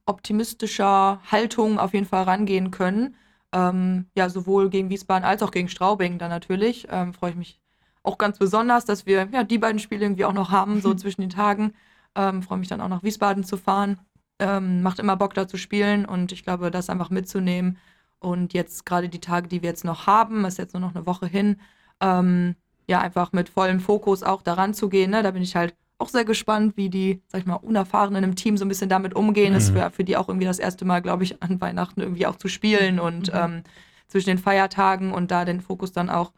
optimistischer 0.05 1.21
Haltung 1.31 1.79
auf 1.79 1.93
jeden 1.93 2.05
Fall 2.05 2.23
rangehen 2.23 2.69
können. 2.69 3.15
Ähm, 3.53 4.07
ja, 4.15 4.27
sowohl 4.27 4.69
gegen 4.69 4.89
Wiesbaden 4.89 5.23
als 5.23 5.41
auch 5.43 5.51
gegen 5.51 5.69
Straubing 5.69 6.17
dann 6.17 6.29
natürlich. 6.29 6.87
Ähm, 6.91 7.13
Freue 7.13 7.29
ich 7.29 7.37
mich 7.37 7.61
auch 8.03 8.17
ganz 8.17 8.37
besonders, 8.37 8.83
dass 8.83 9.05
wir 9.05 9.29
ja 9.31 9.45
die 9.45 9.59
beiden 9.59 9.79
Spiele 9.79 10.03
irgendwie 10.03 10.25
auch 10.25 10.33
noch 10.33 10.51
haben, 10.51 10.81
so 10.81 10.93
zwischen 10.93 11.21
den 11.21 11.29
Tagen. 11.29 11.73
Ähm, 12.15 12.43
Freue 12.43 12.57
mich 12.57 12.67
dann 12.67 12.81
auch 12.81 12.89
nach 12.89 13.03
Wiesbaden 13.03 13.45
zu 13.45 13.55
fahren. 13.55 13.97
Ähm, 14.43 14.81
macht 14.81 14.99
immer 14.99 15.15
Bock 15.15 15.33
da 15.33 15.47
zu 15.47 15.57
spielen 15.57 16.05
und 16.05 16.31
ich 16.33 16.43
glaube, 16.43 16.69
das 16.71 16.89
einfach 16.89 17.09
mitzunehmen. 17.09 17.77
Und 18.19 18.53
jetzt 18.53 18.85
gerade 18.85 19.09
die 19.09 19.19
Tage, 19.19 19.47
die 19.47 19.61
wir 19.61 19.69
jetzt 19.69 19.85
noch 19.85 20.07
haben, 20.07 20.45
ist 20.45 20.57
jetzt 20.57 20.73
nur 20.73 20.81
noch 20.81 20.95
eine 20.95 21.05
Woche 21.05 21.27
hin, 21.27 21.57
ähm, 22.01 22.55
ja, 22.87 22.99
einfach 22.99 23.31
mit 23.31 23.49
vollem 23.49 23.79
Fokus 23.79 24.23
auch 24.23 24.41
daran 24.41 24.73
zu 24.73 24.89
gehen. 24.89 25.11
Ne? 25.11 25.23
Da 25.23 25.31
bin 25.31 25.41
ich 25.43 25.55
halt 25.55 25.75
auch 25.97 26.09
sehr 26.09 26.25
gespannt, 26.25 26.75
wie 26.77 26.89
die, 26.89 27.21
sag 27.27 27.41
ich 27.41 27.47
mal, 27.47 27.55
Unerfahrenen 27.55 28.23
im 28.23 28.35
Team 28.35 28.57
so 28.57 28.65
ein 28.65 28.69
bisschen 28.69 28.89
damit 28.89 29.15
umgehen. 29.15 29.53
Das 29.53 29.71
Mhm. 29.71 29.75
wäre 29.75 29.91
für 29.91 30.03
die 30.03 30.17
auch 30.17 30.27
irgendwie 30.27 30.47
das 30.47 30.59
erste 30.59 30.85
Mal, 30.85 31.01
glaube 31.01 31.23
ich, 31.23 31.41
an 31.43 31.61
Weihnachten 31.61 32.01
irgendwie 32.01 32.27
auch 32.27 32.35
zu 32.37 32.47
spielen 32.49 32.99
und 32.99 33.27
Mhm. 33.31 33.39
ähm, 33.39 33.63
zwischen 34.07 34.29
den 34.29 34.37
Feiertagen 34.37 35.13
und 35.13 35.31
da 35.31 35.45
den 35.45 35.61
Fokus 35.61 35.91
dann 35.93 36.09
auch 36.09 36.33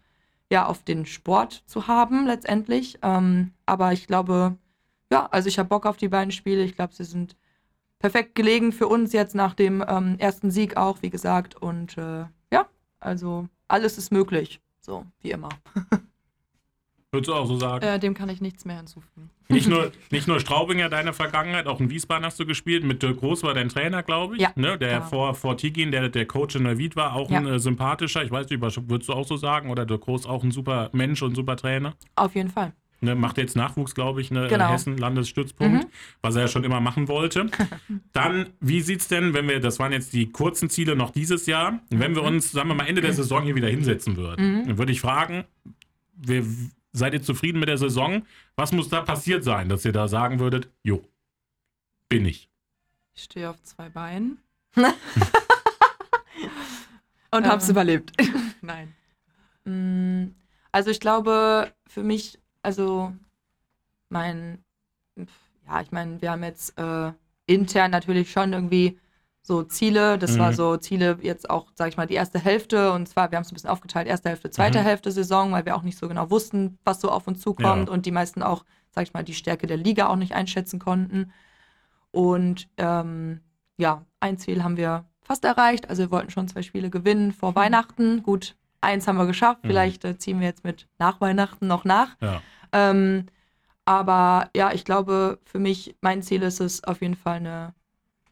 ja 0.52 0.66
auf 0.68 0.84
den 0.84 1.06
Sport 1.06 1.64
zu 1.66 1.88
haben 1.88 2.26
letztendlich. 2.28 3.00
Ähm, 3.02 3.52
aber 3.66 3.94
ich 3.94 4.08
glaube, 4.08 4.58
ja, 5.12 5.26
also 5.28 5.48
ich 5.50 5.58
habe 5.60 5.70
Bock 5.70 5.86
auf 5.86 5.98
die 5.98 6.10
beiden 6.10 6.32
Spiele. 6.32 6.64
Ich 6.64 6.76
glaube, 6.76 6.94
sie 6.94 7.04
sind 7.04 7.36
perfekt 8.00 8.36
gelegen 8.36 8.72
für 8.72 8.88
uns 8.88 9.14
jetzt 9.14 9.36
nach 9.36 9.54
dem 9.54 9.84
ähm, 9.88 10.16
ersten 10.20 10.52
Sieg 10.52 10.78
auch, 10.78 11.02
wie 11.02 11.10
gesagt. 11.10 11.56
Und 11.56 11.98
äh, 11.98 12.26
ja, 12.52 12.68
also 13.00 13.48
alles 13.68 13.98
ist 13.98 14.12
möglich, 14.12 14.62
so 14.80 15.06
wie 15.22 15.32
immer. 15.32 15.50
Würdest 17.12 17.30
du 17.30 17.34
auch 17.34 17.46
so 17.46 17.58
sagen? 17.58 17.86
Äh, 17.86 17.98
dem 17.98 18.14
kann 18.14 18.28
ich 18.28 18.42
nichts 18.42 18.66
mehr 18.66 18.76
hinzufügen. 18.76 19.30
Nicht 19.48 19.70
nur, 19.70 19.94
nicht 20.12 20.28
nur 20.28 20.42
Straubinger, 20.42 20.90
deine 20.90 21.14
Vergangenheit, 21.14 21.66
auch 21.66 21.80
in 21.80 21.90
Wiesbaden 21.90 22.26
hast 22.26 22.38
du 22.42 22.46
gespielt. 22.46 22.84
Mit 22.84 23.02
Dirk 23.04 23.20
Groß 23.20 23.44
war 23.44 23.54
dein 23.54 23.70
Trainer, 23.70 24.04
glaube 24.04 24.36
ich. 24.36 24.42
Ja, 24.42 24.50
ne? 24.56 24.78
Der 24.78 24.96
genau. 24.98 25.06
vor, 25.06 25.34
vor 25.34 25.56
Tigin, 25.56 25.92
der, 25.92 26.10
der 26.10 26.26
Coach 26.26 26.58
in 26.58 26.64
Neuwied 26.64 26.98
war, 26.98 27.16
auch 27.16 27.32
Ja. 27.32 27.38
ein 27.38 27.48
äh, 27.48 27.58
sympathischer. 27.60 28.22
Ich 28.24 28.32
weiß 28.32 28.50
nicht, 28.50 28.62
würdest 28.62 29.08
du 29.08 29.14
auch 29.14 29.26
so 29.26 29.38
sagen? 29.38 29.70
Oder 29.70 29.86
Dirk 29.86 30.02
Groß 30.02 30.26
auch 30.26 30.44
ein 30.44 30.52
super 30.52 30.90
Mensch 30.92 31.22
und 31.22 31.36
super 31.36 31.56
Trainer? 31.56 31.94
Auf 32.16 32.36
jeden 32.36 32.50
Fall. 32.50 32.74
Ne, 33.06 33.14
macht 33.16 33.38
jetzt 33.38 33.56
Nachwuchs, 33.56 33.94
glaube 33.94 34.20
ich, 34.22 34.32
ne, 34.32 34.48
Genau. 34.48 34.70
Hessen 34.70 34.98
Landesstützpunkt, 34.98 35.84
Mhm. 35.86 35.90
was 36.22 36.36
er 36.36 36.42
ja 36.42 36.48
schon 36.48 36.64
immer 36.64 36.80
machen 36.82 37.08
wollte. 37.08 37.46
Dann, 38.14 38.50
wie 38.60 38.82
sieht's 38.82 39.08
denn, 39.08 39.34
wenn 39.36 39.48
wir, 39.48 39.60
das 39.60 39.78
waren 39.80 39.92
jetzt 39.92 40.12
die 40.14 40.32
kurzen 40.32 40.70
Ziele 40.70 40.96
noch 40.96 41.12
dieses 41.12 41.46
Jahr, 41.46 41.80
wenn 41.90 42.16
wir 42.16 42.24
uns, 42.24 42.52
sagen 42.52 42.68
wir 42.70 42.76
mal, 42.76 42.88
Ende 42.88 43.02
der 43.02 43.14
Saison 43.14 43.44
hier 43.44 43.56
wieder 43.56 43.70
hinsetzen 43.70 44.18
würden, 44.18 44.62
Mhm. 44.62 44.68
dann 44.68 44.78
würde 44.80 44.92
ich 44.92 45.02
fragen, 45.02 45.46
wir, 46.16 46.44
seid 46.94 47.14
ihr 47.14 47.22
zufrieden 47.22 47.60
mit 47.60 47.70
der 47.70 47.78
Saison? 47.78 48.26
Was 48.56 48.72
muss 48.72 48.90
da 48.90 49.02
passiert 49.02 49.44
sein, 49.44 49.70
dass 49.70 49.86
ihr 49.86 49.92
da 49.92 50.08
sagen 50.08 50.40
würdet, 50.40 50.70
jo, 50.84 51.04
bin 52.10 52.26
ich. 52.26 52.50
Ich 53.14 53.24
stehe 53.24 53.50
auf 53.50 53.62
zwei 53.64 53.90
Beinen. 53.90 54.40
Und 57.32 57.46
hab's 57.48 57.70
überlebt. 57.70 58.12
Nein. 58.62 58.94
Mm, 59.66 60.34
Also 60.72 60.90
ich 60.92 61.00
glaube, 61.00 61.72
für 61.88 62.04
mich, 62.04 62.40
also 62.66 63.14
mein, 64.10 64.64
ja, 65.68 65.82
ich 65.82 65.92
meine, 65.92 66.22
wir 66.22 66.32
haben 66.32 66.44
jetzt 66.44 66.78
äh, 66.78 67.12
intern 67.48 67.92
natürlich 67.92 68.32
schon 68.32 68.54
irgendwie 68.54 69.00
so 69.42 69.64
Ziele. 69.64 70.18
Das 70.18 70.34
Mhm. 70.36 70.40
war 70.40 70.54
so 70.54 70.78
Ziele 70.78 71.18
jetzt 71.22 71.50
auch, 71.50 71.72
sag 71.76 71.90
ich 71.90 71.98
mal, 71.98 72.08
die 72.08 72.16
erste 72.16 72.40
Hälfte. 72.40 72.92
Und 72.92 73.08
zwar, 73.08 73.32
wir 73.32 73.38
haben 73.38 73.44
es 73.44 73.52
ein 73.52 73.56
bisschen 73.56 73.70
aufgeteilt, 73.70 74.08
erste 74.08 74.30
Hälfte, 74.30 74.50
zweite 74.50 74.80
Mhm. 74.80 74.84
Hälfte 74.84 75.12
Saison, 75.12 75.52
weil 75.52 75.66
wir 75.66 75.76
auch 75.76 75.84
nicht 75.84 75.98
so 75.98 76.08
genau 76.08 76.30
wussten, 76.32 76.78
was 76.84 77.02
so 77.02 77.10
auf 77.12 77.28
uns 77.28 77.42
zukommt 77.42 77.88
Ja. 77.88 77.94
und 77.94 78.06
die 78.06 78.12
meisten 78.12 78.42
auch, 78.44 78.66
sag 78.92 79.04
ich 79.04 79.14
mal, 79.14 79.24
die 79.24 79.34
Stärke 79.36 79.68
der 79.68 79.78
Liga 79.78 80.08
auch 80.08 80.16
nicht 80.16 80.34
einschätzen 80.34 80.80
konnten. 80.80 81.32
Und 82.12 82.68
ähm, 82.78 83.42
ja, 83.78 84.06
ein 84.20 84.38
Ziel 84.38 84.64
haben 84.64 84.78
wir 84.78 85.06
fast 85.22 85.44
erreicht. 85.44 85.90
Also 85.90 86.04
wir 86.04 86.12
wollten 86.12 86.32
schon 86.32 86.48
zwei 86.48 86.62
Spiele 86.62 86.90
gewinnen 86.90 87.32
vor 87.32 87.52
Mhm. 87.52 87.56
Weihnachten. 87.56 88.24
Gut, 88.24 88.56
eins 88.86 89.08
haben 89.08 89.18
wir 89.18 89.26
geschafft. 89.26 89.64
Mhm. 89.64 89.68
Vielleicht 89.68 90.06
äh, 90.06 90.18
ziehen 90.18 90.40
wir 90.40 90.48
jetzt 90.48 90.64
mit 90.64 90.88
nach 91.00 91.20
Weihnachten 91.22 91.68
noch 91.68 91.84
nach. 91.84 92.16
Ja. 92.22 92.42
Ähm, 92.72 93.26
aber 93.86 94.50
ja, 94.56 94.72
ich 94.72 94.86
glaube, 94.86 95.40
für 95.46 95.60
mich, 95.60 95.96
mein 96.02 96.22
Ziel 96.24 96.42
ist 96.42 96.60
es 96.60 96.84
auf 96.84 97.02
jeden 97.02 97.16
Fall 97.16 97.38
eine 97.38 97.74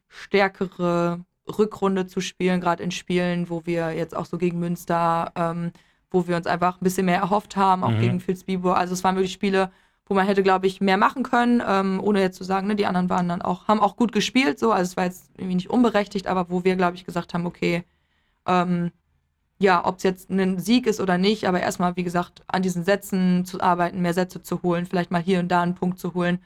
stärkere 0.08 1.20
Rückrunde 1.58 2.08
zu 2.08 2.22
spielen, 2.22 2.62
gerade 2.62 2.84
in 2.84 2.92
Spielen, 2.92 3.50
wo 3.50 3.66
wir 3.66 3.92
jetzt 3.92 4.16
auch 4.16 4.26
so 4.26 4.38
gegen 4.38 4.60
Münster, 4.60 5.32
ähm, 5.36 5.72
wo 6.10 6.28
wir 6.28 6.38
uns 6.38 6.48
einfach 6.48 6.76
ein 6.80 6.84
bisschen 6.84 7.06
mehr 7.06 7.20
erhofft 7.20 7.56
haben, 7.56 7.84
auch 7.84 7.90
Mhm. 7.92 8.00
gegen 8.00 8.28
Vilsbiburg. 8.28 8.78
Also 8.78 8.94
es 8.94 9.04
waren 9.04 9.16
wirklich 9.16 9.34
Spiele, 9.34 9.72
wo 10.06 10.14
man 10.14 10.26
hätte, 10.26 10.44
glaube 10.44 10.68
ich, 10.68 10.80
mehr 10.82 10.98
machen 10.98 11.24
können, 11.24 11.62
ähm, 11.68 12.00
ohne 12.02 12.22
jetzt 12.22 12.38
zu 12.38 12.44
sagen, 12.44 12.68
ne, 12.68 12.76
die 12.76 12.86
anderen 12.86 13.10
waren 13.10 13.28
dann 13.30 13.42
auch, 13.42 13.68
haben 13.68 13.80
auch 13.80 13.96
gut 13.96 14.12
gespielt, 14.12 14.60
so, 14.60 14.72
also 14.72 14.84
es 14.92 14.98
war 14.98 15.06
jetzt 15.06 15.32
irgendwie 15.38 15.56
nicht 15.56 15.70
unberechtigt, 15.70 16.28
aber 16.28 16.50
wo 16.50 16.64
wir, 16.64 16.76
glaube 16.76 16.96
ich, 16.96 17.06
gesagt 17.06 17.34
haben, 17.34 17.46
okay, 17.46 17.84
ähm, 18.46 18.92
ja, 19.64 19.86
ob 19.86 19.98
es 19.98 20.04
jetzt 20.04 20.30
ein 20.30 20.60
Sieg 20.60 20.88
ist 20.88 21.00
oder 21.00 21.18
nicht, 21.18 21.48
aber 21.48 21.62
erstmal, 21.62 21.96
wie 21.96 22.04
gesagt, 22.04 22.44
an 22.48 22.62
diesen 22.62 22.84
Sätzen 22.84 23.46
zu 23.46 23.62
arbeiten, 23.62 24.02
mehr 24.02 24.14
Sätze 24.14 24.42
zu 24.44 24.62
holen, 24.62 24.86
vielleicht 24.86 25.10
mal 25.10 25.22
hier 25.22 25.40
und 25.40 25.48
da 25.48 25.62
einen 25.62 25.74
Punkt 25.74 26.00
zu 26.00 26.14
holen, 26.14 26.40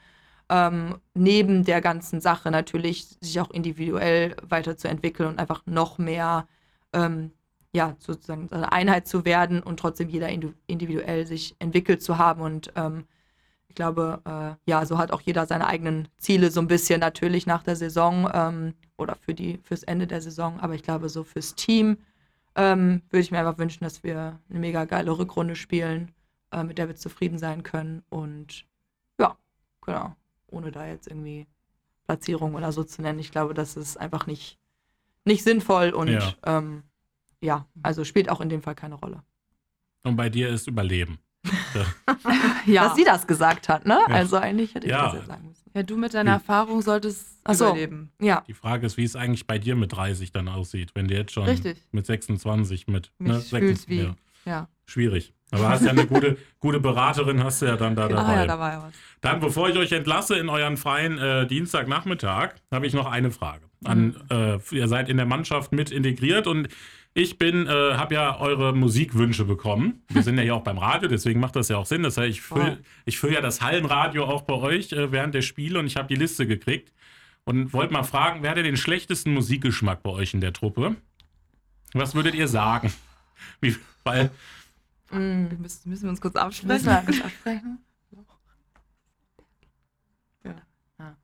ähm, 0.48 1.00
neben 1.14 1.64
der 1.64 1.80
ganzen 1.80 2.20
Sache 2.20 2.50
natürlich 2.52 3.08
sich 3.20 3.40
auch 3.40 3.50
individuell 3.50 4.36
weiterzuentwickeln 4.48 5.30
und 5.30 5.38
einfach 5.40 5.62
noch 5.66 5.98
mehr, 5.98 6.46
ähm, 6.92 7.32
ja, 7.74 7.96
sozusagen 7.98 8.48
eine 8.52 8.72
Einheit 8.72 9.08
zu 9.08 9.24
werden 9.24 9.62
und 9.64 9.80
trotzdem 9.80 10.08
jeder 10.08 10.28
individuell 10.68 11.26
sich 11.26 11.56
entwickelt 11.58 12.02
zu 12.02 12.18
haben 12.18 12.40
und 12.42 12.72
ähm, 12.76 13.04
ich 13.68 13.74
glaube, 13.74 14.20
äh, 14.24 14.70
ja, 14.70 14.86
so 14.86 14.96
hat 14.96 15.10
auch 15.12 15.20
jeder 15.20 15.44
seine 15.46 15.66
eigenen 15.66 16.08
Ziele 16.18 16.50
so 16.50 16.60
ein 16.60 16.68
bisschen 16.68 17.00
natürlich 17.00 17.46
nach 17.46 17.62
der 17.64 17.76
Saison 17.76 18.30
ähm, 18.32 18.74
oder 18.96 19.16
für 19.16 19.34
die 19.34 19.58
fürs 19.62 19.82
Ende 19.82 20.06
der 20.06 20.22
Saison. 20.22 20.58
Aber 20.60 20.74
ich 20.74 20.82
glaube, 20.82 21.08
so 21.08 21.22
fürs 21.22 21.54
Team 21.54 21.98
ähm, 22.58 23.02
würde 23.10 23.20
ich 23.20 23.30
mir 23.30 23.38
einfach 23.38 23.56
wünschen, 23.58 23.84
dass 23.84 24.02
wir 24.02 24.38
eine 24.50 24.58
mega 24.58 24.84
geile 24.84 25.16
Rückrunde 25.16 25.56
spielen, 25.56 26.12
äh, 26.50 26.62
mit 26.64 26.76
der 26.76 26.88
wir 26.88 26.96
zufrieden 26.96 27.38
sein 27.38 27.62
können. 27.62 28.02
Und 28.10 28.66
ja, 29.18 29.36
genau. 29.84 30.14
Ohne 30.48 30.70
da 30.72 30.86
jetzt 30.86 31.06
irgendwie 31.06 31.46
Platzierung 32.06 32.54
oder 32.54 32.72
so 32.72 32.84
zu 32.84 33.00
nennen. 33.02 33.18
Ich 33.18 33.30
glaube, 33.30 33.54
das 33.54 33.76
ist 33.76 33.96
einfach 33.96 34.26
nicht, 34.26 34.58
nicht 35.24 35.44
sinnvoll 35.44 35.90
und 35.90 36.08
Ja. 36.08 36.34
ähm, 36.44 36.82
ja, 37.40 37.66
also 37.82 38.02
spielt 38.04 38.28
auch 38.30 38.40
in 38.40 38.48
dem 38.48 38.62
Fall 38.62 38.74
keine 38.74 38.96
Rolle. 38.96 39.22
Und 40.02 40.16
bei 40.16 40.28
dir 40.28 40.48
ist 40.48 40.66
Überleben. 40.66 41.18
Ja. 42.66 42.88
Dass 42.88 42.96
sie 42.96 43.04
das 43.04 43.26
gesagt 43.26 43.68
hat, 43.70 43.86
ne? 43.86 43.98
Ja. 44.08 44.14
Also 44.14 44.36
eigentlich 44.36 44.74
hätte 44.74 44.86
ich 44.86 44.90
Ja. 44.92 45.04
das 45.06 45.14
ja 45.14 45.22
sagen 45.24 45.46
müssen. 45.48 45.67
Ja, 45.78 45.82
du 45.84 45.96
mit 45.96 46.14
deiner 46.14 46.32
Erfahrung 46.32 46.82
solltest 46.82 47.26
Ach 47.44 47.54
so. 47.54 47.66
überleben. 47.68 48.10
Ja. 48.20 48.42
Die 48.46 48.54
Frage 48.54 48.86
ist, 48.86 48.96
wie 48.96 49.04
es 49.04 49.16
eigentlich 49.16 49.46
bei 49.46 49.58
dir 49.58 49.76
mit 49.76 49.92
30 49.92 50.32
dann 50.32 50.48
aussieht, 50.48 50.90
wenn 50.94 51.08
du 51.08 51.14
jetzt 51.14 51.32
schon 51.32 51.44
Richtig. 51.44 51.82
mit 51.92 52.04
26 52.06 52.86
mit. 52.88 53.10
Mich 53.18 53.32
ne, 53.32 53.40
fühlst 53.60 53.88
wie. 53.88 54.00
ja, 54.02 54.16
Ja. 54.44 54.68
schwierig. 54.86 55.32
Aber 55.50 55.70
hast 55.70 55.82
ja 55.82 55.90
eine 55.92 56.06
gute, 56.06 56.36
gute 56.60 56.78
Beraterin, 56.78 57.42
hast 57.42 57.62
du 57.62 57.66
ja 57.66 57.76
dann 57.76 57.96
da 57.96 58.04
Ah 58.04 58.08
dabei. 58.08 58.34
ja, 58.34 58.46
da 58.46 58.58
war 58.58 58.72
ja 58.72 58.82
was. 58.82 58.92
Dann, 59.22 59.40
bevor 59.40 59.70
ich 59.70 59.78
euch 59.78 59.92
entlasse 59.92 60.36
in 60.36 60.50
euren 60.50 60.76
freien 60.76 61.16
äh, 61.18 61.46
Dienstagnachmittag, 61.46 62.50
habe 62.70 62.86
ich 62.86 62.92
noch 62.92 63.06
eine 63.10 63.30
Frage. 63.30 63.62
An, 63.84 64.16
äh, 64.30 64.58
ihr 64.72 64.88
seid 64.88 65.08
in 65.08 65.16
der 65.16 65.26
Mannschaft 65.26 65.72
mit 65.72 65.90
integriert 65.90 66.46
und 66.46 66.68
ich 67.18 67.36
bin, 67.38 67.66
äh, 67.66 67.70
habe 67.70 68.14
ja 68.14 68.38
eure 68.38 68.72
Musikwünsche 68.72 69.44
bekommen. 69.44 70.02
Wir 70.08 70.22
sind 70.22 70.36
ja 70.36 70.42
hier 70.44 70.54
auch 70.54 70.62
beim 70.62 70.78
Radio, 70.78 71.08
deswegen 71.08 71.40
macht 71.40 71.56
das 71.56 71.68
ja 71.68 71.76
auch 71.76 71.86
Sinn. 71.86 72.02
Das 72.02 72.16
heißt, 72.16 72.28
ich 72.28 72.40
fülle 72.42 72.78
ich 73.04 73.18
füll 73.18 73.32
ja 73.32 73.40
das 73.40 73.60
Hallenradio 73.60 74.24
auch 74.24 74.42
bei 74.42 74.54
euch 74.54 74.92
äh, 74.92 75.10
während 75.12 75.34
der 75.34 75.42
Spiele 75.42 75.78
und 75.78 75.86
ich 75.86 75.96
habe 75.96 76.08
die 76.08 76.14
Liste 76.14 76.46
gekriegt 76.46 76.92
und 77.44 77.72
wollte 77.72 77.92
mal 77.92 78.04
fragen, 78.04 78.42
wer 78.42 78.50
hat 78.50 78.56
denn 78.58 78.64
den 78.64 78.76
schlechtesten 78.76 79.34
Musikgeschmack 79.34 80.02
bei 80.02 80.10
euch 80.10 80.32
in 80.34 80.40
der 80.40 80.52
Truppe? 80.52 80.96
Was 81.92 82.14
würdet 82.14 82.34
ihr 82.34 82.48
sagen? 82.48 82.92
Wie, 83.60 83.74
weil, 84.04 84.30
Mm. 85.10 85.48
Wir 85.50 85.58
müssen, 85.58 85.88
müssen 85.88 86.02
wir 86.02 86.10
uns 86.10 86.20
kurz 86.20 86.34
Müssen 86.34 86.46
absprechen. 86.46 86.84
wir 86.86 87.02
kurz 87.02 87.20
absprechen? 87.24 87.78
Ja. 90.44 90.54
Ja. 90.98 91.16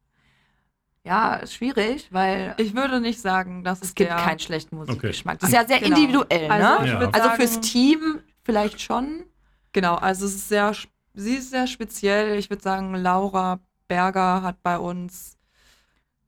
Ja, 1.06 1.34
ist 1.36 1.54
schwierig, 1.54 2.08
weil 2.12 2.54
Ich 2.58 2.74
würde 2.74 3.00
nicht 3.00 3.20
sagen, 3.20 3.62
dass 3.62 3.82
es 3.82 3.88
es 3.88 3.94
gibt 3.94 4.08
der, 4.10 4.16
keinen 4.16 4.38
schlechten 4.38 4.76
Musikgeschmack. 4.76 5.38
Das 5.38 5.50
ist 5.50 5.54
ja 5.54 5.66
sehr 5.66 5.80
genau. 5.80 5.96
individuell, 5.96 6.50
Also, 6.50 6.68
ne? 6.82 6.86
ich 6.86 6.92
Ja. 6.92 6.98
Also 7.00 7.18
sagen, 7.28 7.36
fürs 7.36 7.60
Team 7.60 8.20
vielleicht 8.42 8.80
schon. 8.80 9.24
Genau, 9.72 9.96
also 9.96 10.24
es 10.24 10.34
ist 10.34 10.48
sehr, 10.48 10.72
sie 11.12 11.34
ist 11.34 11.50
sehr 11.50 11.66
speziell. 11.66 12.38
Ich 12.38 12.48
würde 12.48 12.62
sagen, 12.62 12.94
Laura 12.94 13.60
Berger 13.86 14.40
hat 14.42 14.62
bei 14.62 14.78
uns 14.78 15.36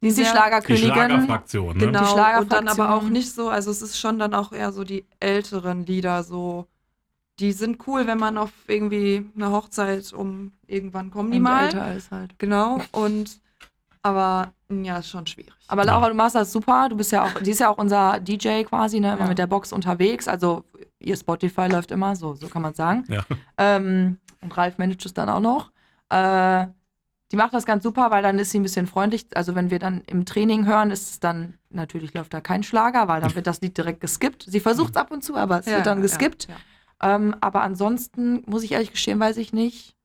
Die 0.02 0.08
ist 0.08 0.18
die 0.18 0.24
sehr- 0.24 0.32
die 0.32 0.36
Schlagerkönigin. 0.38 0.92
Schlagerfraktion, 0.92 1.76
ne? 1.78 1.86
Genau, 1.86 2.00
und 2.12 2.52
dann 2.52 2.68
aber 2.68 2.74
Schlagerfraktion. 2.74 2.86
auch 2.86 3.02
nicht 3.04 3.32
so, 3.32 3.48
also 3.48 3.70
es 3.70 3.80
ist 3.80 3.98
schon 3.98 4.18
dann 4.18 4.34
auch 4.34 4.52
eher 4.52 4.72
so 4.72 4.84
die 4.84 5.06
älteren 5.20 5.86
Lieder, 5.86 6.22
so, 6.22 6.66
die 7.40 7.52
sind 7.52 7.86
cool, 7.86 8.06
wenn 8.06 8.18
man 8.18 8.36
auf 8.36 8.50
irgendwie 8.66 9.24
eine 9.34 9.50
Hochzeit 9.52 10.12
um 10.12 10.52
irgendwann 10.66 11.10
kommen 11.10 11.30
die 11.30 11.38
Und 11.38 11.44
mal. 11.44 11.64
älter 11.66 11.94
ist 11.94 12.10
halt. 12.10 12.38
Genau, 12.38 12.78
und 12.92 13.40
aber 14.07 14.52
ja, 14.70 14.98
ist 14.98 15.09
schon 15.11 15.26
schwierig. 15.26 15.52
Aber 15.68 15.84
Laura, 15.84 16.09
du 16.09 16.14
machst 16.14 16.34
das 16.34 16.52
super. 16.52 16.88
Du 16.88 16.96
bist 16.96 17.12
ja 17.12 17.24
auch, 17.24 17.40
die 17.40 17.50
ist 17.50 17.61
ja 17.61 17.68
auch 17.68 17.78
unser 17.78 18.18
DJ 18.20 18.62
quasi, 18.64 19.00
ne? 19.00 19.12
Immer 19.12 19.22
Ja. 19.22 19.28
mit 19.28 19.38
der 19.38 19.46
Box 19.46 19.72
unterwegs. 19.72 20.26
Also 20.28 20.64
ihr 20.98 21.16
Spotify 21.16 21.66
läuft 21.68 21.90
immer, 21.90 22.16
so, 22.16 22.34
so 22.34 22.48
kann 22.48 22.62
man 22.62 22.74
sagen. 22.74 23.04
Ja. 23.09 23.24
Ähm, 23.59 24.18
und 24.40 24.57
Ralf 24.57 24.78
managt 24.78 25.04
es 25.07 25.14
dann 25.14 25.28
auch 25.28 25.40
noch. 25.40 25.70
Äh, 26.11 26.66
die 27.32 27.36
macht 27.36 27.52
das 27.54 27.66
ganz 27.66 27.82
super, 27.82 28.11
weil 28.12 28.22
dann 28.22 28.38
ist 28.38 28.50
sie 28.52 28.61
ein 28.61 28.62
bisschen 28.62 28.86
freundlich. 28.86 29.26
Also 29.34 29.54
wenn 29.57 29.70
wir 29.70 29.80
dann 29.80 30.02
im 30.07 30.24
Training 30.24 30.64
hören, 30.66 30.90
ist 30.92 31.11
es 31.11 31.20
dann, 31.20 31.54
natürlich 31.70 32.14
läuft 32.14 32.32
da 32.32 32.40
kein 32.40 32.62
Schlager, 32.62 33.09
weil 33.09 33.20
dann 33.20 33.34
wird 33.34 33.46
das 33.48 33.61
Lied 33.61 33.76
direkt 33.76 34.00
geskippt. 34.00 34.44
Sie 34.48 34.61
versucht 34.61 34.90
es 34.94 34.96
ab 34.96 35.11
und 35.11 35.22
zu, 35.24 35.34
aber 35.36 35.59
es 35.59 35.66
Ja, 35.66 35.76
wird 35.76 35.86
dann 35.86 36.02
geskippt. 36.02 36.46
ja. 36.48 36.57
Ähm, 37.16 37.34
aber 37.40 37.62
ansonsten, 37.62 38.42
muss 38.46 38.62
ich 38.62 38.72
ehrlich 38.72 38.92
gestehen, 38.92 39.18
weiß 39.20 39.36
ich 39.38 39.52
nicht, 39.52 39.95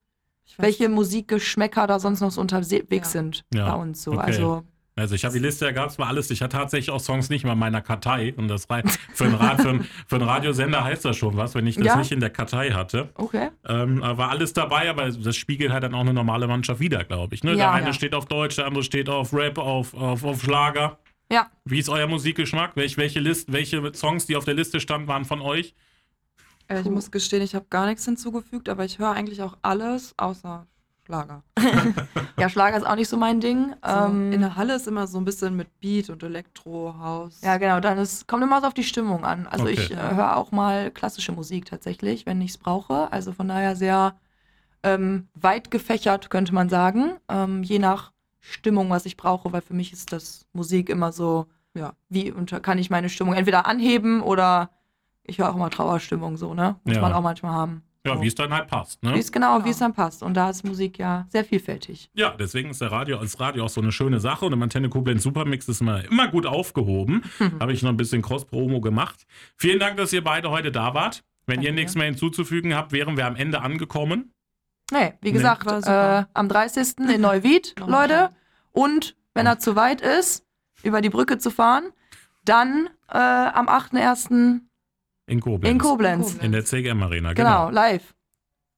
welche 0.58 0.90
Musikgeschmäcker 0.90 1.88
da 1.88 2.00
sonst 2.00 2.22
noch 2.22 2.32
so 2.32 2.42
unterwegs 2.42 2.90
Ja. 2.92 3.04
sind 3.04 3.44
Ja, 3.54 3.70
bei 3.76 3.82
uns 3.82 4.04
so. 4.04 4.12
okay. 4.14 4.22
Also 4.24 4.64
Also 4.98 5.16
ich 5.16 5.24
habe 5.24 5.34
die 5.34 5.40
Liste, 5.40 5.66
da 5.66 5.72
gab 5.72 5.90
es 5.90 5.98
mal 5.98 6.08
alles. 6.08 6.30
Ich 6.32 6.42
hatte 6.42 6.58
tatsächlich 6.58 6.92
auch 6.92 7.00
Songs 7.00 7.30
nicht 7.30 7.46
mal 7.46 7.54
in 7.54 7.60
meiner 7.60 7.82
Kartei. 7.82 8.34
Und 8.36 8.50
das 8.50 8.66
für 9.14 9.24
einen, 9.24 9.36
Rad, 9.36 9.62
für, 9.62 9.70
einen, 9.70 9.88
für 10.06 10.16
einen 10.18 10.26
Radiosender 10.28 10.84
heißt 10.84 11.06
das 11.06 11.16
schon 11.18 11.38
was, 11.38 11.56
wenn 11.56 11.66
ich 11.66 11.78
das 11.78 11.86
Ja. 11.86 11.96
nicht 11.96 12.12
in 12.12 12.20
der 12.20 12.30
Kartei 12.30 12.72
hatte. 12.72 13.10
okay. 13.16 13.50
Ähm, 13.68 14.02
war 14.02 14.30
alles 14.30 14.52
dabei, 14.54 14.90
aber 14.90 15.10
das 15.10 15.36
spiegelt 15.38 15.72
halt 15.72 15.84
dann 15.84 15.96
auch 15.96 16.02
eine 16.02 16.14
normale 16.14 16.46
Mannschaft 16.48 16.80
wieder, 16.82 17.04
glaube 17.06 17.34
ich. 17.36 17.44
Ne? 17.44 17.52
der 17.52 17.60
Ja, 17.60 17.72
eine 17.72 17.88
ja. 17.88 17.94
steht 17.94 18.14
auf 18.14 18.26
Deutsch, 18.26 18.58
der 18.58 18.66
andere 18.68 18.84
steht 18.84 19.08
auf 19.10 19.34
Rap, 19.34 19.58
auf, 19.58 19.94
auf, 19.94 20.24
auf 20.26 20.42
Schlager. 20.44 21.00
Ja. 21.32 21.50
Wie 21.64 21.80
ist 21.80 21.88
euer 21.88 22.08
Musikgeschmack? 22.08 22.76
Welch, 22.76 22.98
welche, 22.98 23.22
List, 23.22 23.52
welche 23.54 23.94
Songs, 23.96 24.26
die 24.26 24.36
auf 24.36 24.44
der 24.44 24.54
Liste 24.56 24.82
standen, 24.82 25.08
waren 25.08 25.24
von 25.24 25.40
euch? 25.42 25.74
Äh, 26.72 26.82
ich 26.82 26.90
muss 26.90 27.12
gestehen, 27.12 27.42
ich 27.42 27.56
habe 27.56 27.66
gar 27.70 27.86
nichts 27.86 28.06
hinzugefügt, 28.06 28.70
aber 28.70 28.86
ich 28.86 29.00
höre 29.00 29.12
eigentlich 29.12 29.42
auch 29.42 29.58
alles 29.62 30.14
außer 30.18 30.66
Schlager. 31.06 31.44
Ja, 32.40 32.50
Schlager 32.50 32.78
ist 32.78 32.86
auch 32.88 32.96
nicht 32.96 33.10
so 33.10 33.18
mein 33.18 33.40
Ding. 33.40 33.76
So, 33.86 33.92
ähm, 33.92 34.32
in 34.32 34.42
der 34.42 34.56
Halle 34.56 34.74
ist 34.76 34.88
immer 34.88 35.06
so 35.06 35.20
ein 35.20 35.26
bisschen 35.26 35.56
mit 35.56 35.80
Beat 35.80 36.10
und 36.10 36.24
Elektro, 36.24 36.96
House. 36.98 37.42
ja, 37.44 37.58
genau, 37.58 37.80
dann 37.80 38.00
ist, 38.00 38.28
kommt 38.28 38.42
immer 38.44 38.62
so 38.62 38.68
auf 38.68 38.74
die 38.74 38.84
Stimmung 38.84 39.24
an. 39.26 39.46
Also 39.46 39.66
Okay. 39.66 39.74
ich 39.74 39.92
äh, 39.92 39.96
höre 40.16 40.38
auch 40.38 40.52
mal 40.52 40.90
klassische 40.90 41.34
Musik 41.34 41.66
tatsächlich, 41.66 42.26
wenn 42.26 42.42
ich 42.42 42.52
es 42.52 42.58
brauche. 42.58 43.12
Also 43.12 43.32
von 43.32 43.48
daher 43.48 43.76
sehr 43.76 44.16
ähm, 44.82 45.28
weit 45.36 45.70
gefächert, 45.70 46.32
könnte 46.32 46.54
man 46.54 46.70
sagen. 46.70 47.18
Ähm, 47.30 47.62
je 47.62 47.78
nach 47.78 48.12
Stimmung, 48.40 48.90
was 48.90 49.06
ich 49.06 49.18
brauche, 49.18 49.52
weil 49.54 49.62
für 49.62 49.76
mich 49.76 49.94
ist 49.94 50.12
das 50.12 50.48
Musik 50.54 50.90
immer 50.90 51.12
so, 51.12 51.46
Ja. 51.76 51.94
wie 52.10 52.32
unter, 52.32 52.60
kann 52.60 52.80
ich 52.80 52.90
meine 52.90 53.10
Stimmung 53.10 53.36
entweder 53.36 53.68
anheben 53.68 54.22
oder 54.22 54.72
ich 55.24 55.38
höre 55.40 55.50
auch 55.50 55.56
mal 55.56 55.70
Trauerstimmung 55.70 56.38
so, 56.38 56.54
ne? 56.54 56.76
Muss 56.84 56.96
Ja. 56.96 57.02
man 57.02 57.14
auch 57.14 57.22
manchmal 57.22 57.52
haben. 57.54 57.84
Ja, 58.06 58.16
So. 58.16 58.22
wie 58.24 58.28
es 58.28 58.34
dann 58.36 58.52
halt 58.52 58.68
passt. 58.68 59.04
Ne? 59.04 59.14
Wie 59.14 59.20
es 59.20 59.32
genau, 59.32 59.60
Ja. 59.60 59.66
wie 59.66 59.70
es 59.70 59.78
dann 59.78 59.94
passt. 59.94 60.24
Und 60.24 60.34
da 60.34 60.50
ist 60.50 60.64
Musik 60.64 60.98
ja 60.98 61.28
sehr 61.30 61.46
vielfältig. 61.46 62.10
Ja, 62.14 62.32
deswegen 62.32 62.72
ist 62.72 62.82
der 62.82 62.92
Radio 62.92 63.20
als 63.20 63.40
Radio 63.40 63.66
auch 63.66 63.70
so 63.70 63.80
eine 63.80 63.92
schöne 63.92 64.20
Sache 64.20 64.46
und 64.46 64.54
im 64.54 64.62
Antenne 64.64 64.90
Koblenz 64.90 65.22
Supermix 65.22 65.68
ist 65.68 65.82
immer, 65.82 66.04
immer 66.06 66.28
gut 66.28 66.48
aufgehoben. 66.48 67.24
Mhm. 67.38 67.60
Habe 67.62 67.74
ich 67.74 67.84
noch 67.84 67.92
ein 67.92 67.98
bisschen 67.98 68.24
Cross-Promo 68.24 68.82
gemacht. 68.82 69.28
Vielen 69.56 69.80
Dank, 69.80 69.98
dass 69.98 70.12
ihr 70.14 70.24
beide 70.24 70.50
heute 70.50 70.72
da 70.72 70.96
wart. 70.96 71.24
Wenn 71.46 71.58
Danke 71.58 71.70
ihr 71.70 71.74
nichts 71.76 71.94
mehr 71.96 72.06
hinzuzufügen 72.06 72.76
habt, 72.76 72.92
wären 72.92 73.18
wir 73.18 73.28
am 73.28 73.36
Ende 73.36 73.62
angekommen. 73.62 74.34
Nee, 74.92 75.14
wie 75.22 75.32
gesagt, 75.32 75.68
äh, 75.88 76.24
am 76.34 76.50
30. 76.50 77.08
in 77.14 77.22
Neuwied, 77.22 77.76
Leute. 77.86 78.32
Und 78.72 79.16
wenn 79.36 79.46
er 79.46 79.60
zu 79.60 79.76
weit 79.76 80.02
ist, 80.02 80.44
über 80.84 81.02
die 81.02 81.10
Brücke 81.10 81.38
zu 81.38 81.52
fahren, 81.52 81.84
dann 82.46 82.90
äh, 83.10 83.18
am 83.18 83.68
8.1. 83.70 84.62
In 85.32 85.40
Koblenz. 85.40 85.72
in 85.72 85.78
Koblenz. 85.80 86.36
In 86.36 86.52
der 86.52 86.66
CGM 86.66 87.02
Arena, 87.04 87.34
Genau, 87.34 87.68
genau. 87.68 87.70
live. 87.72 88.14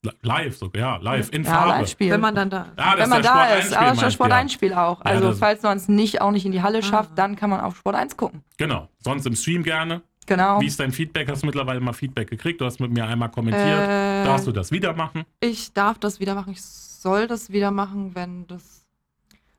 Li- 0.05 0.11
Live 0.21 0.57
sogar, 0.57 0.81
ja, 0.81 0.97
live, 0.97 1.29
in 1.31 1.43
Ja, 1.45 1.49
Farbe. 1.49 1.69
live 1.79 1.89
spielen. 1.89 2.11
Wenn 2.11 2.19
man 2.21 2.35
dann 2.35 2.49
da 2.49 2.67
Ah, 2.75 2.91
das 2.95 2.99
wenn 3.03 3.09
man 3.09 3.21
ist 3.21 3.27
da 3.29 3.47
das 3.55 3.65
ist, 3.65 3.73
aber 3.77 3.95
schon 3.99 4.11
Sport 4.11 4.29
ja. 4.31 4.35
1 4.37 4.51
Spiel 4.53 4.73
auch. 4.73 4.99
Also 5.01 5.29
das- 5.29 5.39
falls 5.39 5.61
man 5.63 5.77
es 5.77 5.87
nicht 5.87 6.19
auch 6.21 6.31
nicht 6.31 6.45
in 6.45 6.51
die 6.51 6.61
Halle 6.61 6.83
schafft, 6.83 7.11
Ah. 7.11 7.15
dann 7.15 7.35
kann 7.37 7.49
man 7.49 7.61
auf 7.61 7.77
Sport 7.77 7.95
1 7.95 8.17
gucken. 8.17 8.43
Genau. 8.57 8.89
Sonst 8.99 9.25
im 9.25 9.35
Stream 9.35 9.63
gerne. 9.63 10.01
Genau. 10.25 10.59
Wie 10.61 10.67
ist 10.67 10.79
dein 10.79 10.91
Feedback? 10.91 11.29
Hast 11.29 11.41
du 11.43 11.45
mittlerweile 11.47 11.79
mal 11.79 11.93
Feedback 11.93 12.29
gekriegt? 12.29 12.59
Du 12.61 12.65
hast 12.65 12.79
mit 12.79 12.91
mir 12.91 13.05
einmal 13.05 13.29
kommentiert. 13.29 13.65
Äh, 13.89 14.23
Darfst 14.25 14.45
du 14.47 14.51
das 14.51 14.71
wieder 14.71 14.93
machen? 14.93 15.23
Ich 15.41 15.73
darf 15.73 15.97
das 15.99 16.19
wieder 16.19 16.35
machen. 16.35 16.51
Ich 16.53 16.61
soll 16.61 17.27
das 17.27 17.49
wieder 17.51 17.71
machen, 17.71 18.11
wenn 18.13 18.45
das. 18.47 18.82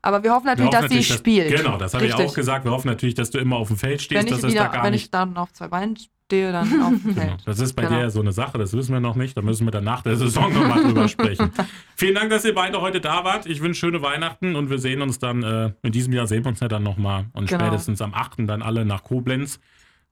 Aber 0.05 0.23
wir 0.23 0.31
hoffen 0.33 0.45
natürlich, 0.45 0.71
Wir 0.71 0.77
hoffen 0.77 0.89
dass 0.89 1.03
sie 1.05 1.09
dass- 1.09 1.17
spielt. 1.17 1.55
Genau, 1.57 1.77
das 1.77 1.93
habe 1.95 2.05
ich 2.05 2.13
auch 2.13 2.33
gesagt. 2.33 2.63
Wir 2.63 2.71
hoffen 2.71 2.87
natürlich, 2.87 3.15
dass 3.15 3.31
du 3.31 3.39
immer 3.39 3.55
auf 3.57 3.67
dem 3.69 3.77
Feld 3.77 4.01
stehst, 4.01 4.23
Wenn 4.23 4.27
dass 4.29 4.37
ich, 4.37 4.43
da 4.43 4.49
wieder, 4.65 4.69
gar 4.69 4.83
wenn 4.83 4.93
ich 4.93 5.09
dann 5.09 5.35
auf 5.35 5.51
zwei 5.51 5.67
Beinen 5.67 5.97
stehe 5.97 6.51
dann 6.51 6.67
auf 6.83 6.89
dem 6.89 7.03
Genau. 7.15 7.21
Feld. 7.21 7.41
Das 7.45 7.59
ist 7.59 7.73
bei 7.73 7.83
Genau. 7.83 7.95
dir 7.95 8.01
ja 8.03 8.09
so 8.11 8.19
eine 8.21 8.31
Sache, 8.31 8.57
das 8.59 8.73
wissen 8.73 8.93
wir 8.93 8.99
noch 8.99 9.15
nicht. 9.15 9.35
Da 9.35 9.41
müssen 9.41 9.65
wir 9.65 9.71
dann 9.71 9.83
nach 9.83 10.03
der 10.03 10.15
Saison 10.15 10.53
nochmal 10.53 10.83
drüber 10.83 11.07
sprechen. 11.07 11.51
Vielen 11.95 12.13
Dank, 12.15 12.29
dass 12.29 12.45
ihr 12.45 12.53
beide 12.53 12.79
heute 12.81 13.01
da 13.01 13.23
wart. 13.23 13.45
Ich 13.47 13.61
wünsche 13.61 13.79
schöne 13.79 14.01
Weihnachten 14.03 14.55
und 14.55 14.69
wir 14.69 14.77
sehen 14.77 15.01
uns 15.01 15.17
dann, 15.17 15.41
äh, 15.43 15.71
in 15.81 15.91
diesem 15.91 16.13
Jahr 16.13 16.27
sehen 16.27 16.43
wir 16.45 16.49
uns 16.49 16.59
ja 16.59 16.67
dann 16.67 16.83
nochmal 16.83 17.25
und 17.33 17.49
Genau. 17.49 17.65
spätestens 17.65 17.99
am 18.01 18.13
8. 18.13 18.47
dann 18.47 18.61
alle 18.61 18.85
nach 18.85 19.03
Koblenz. 19.03 19.59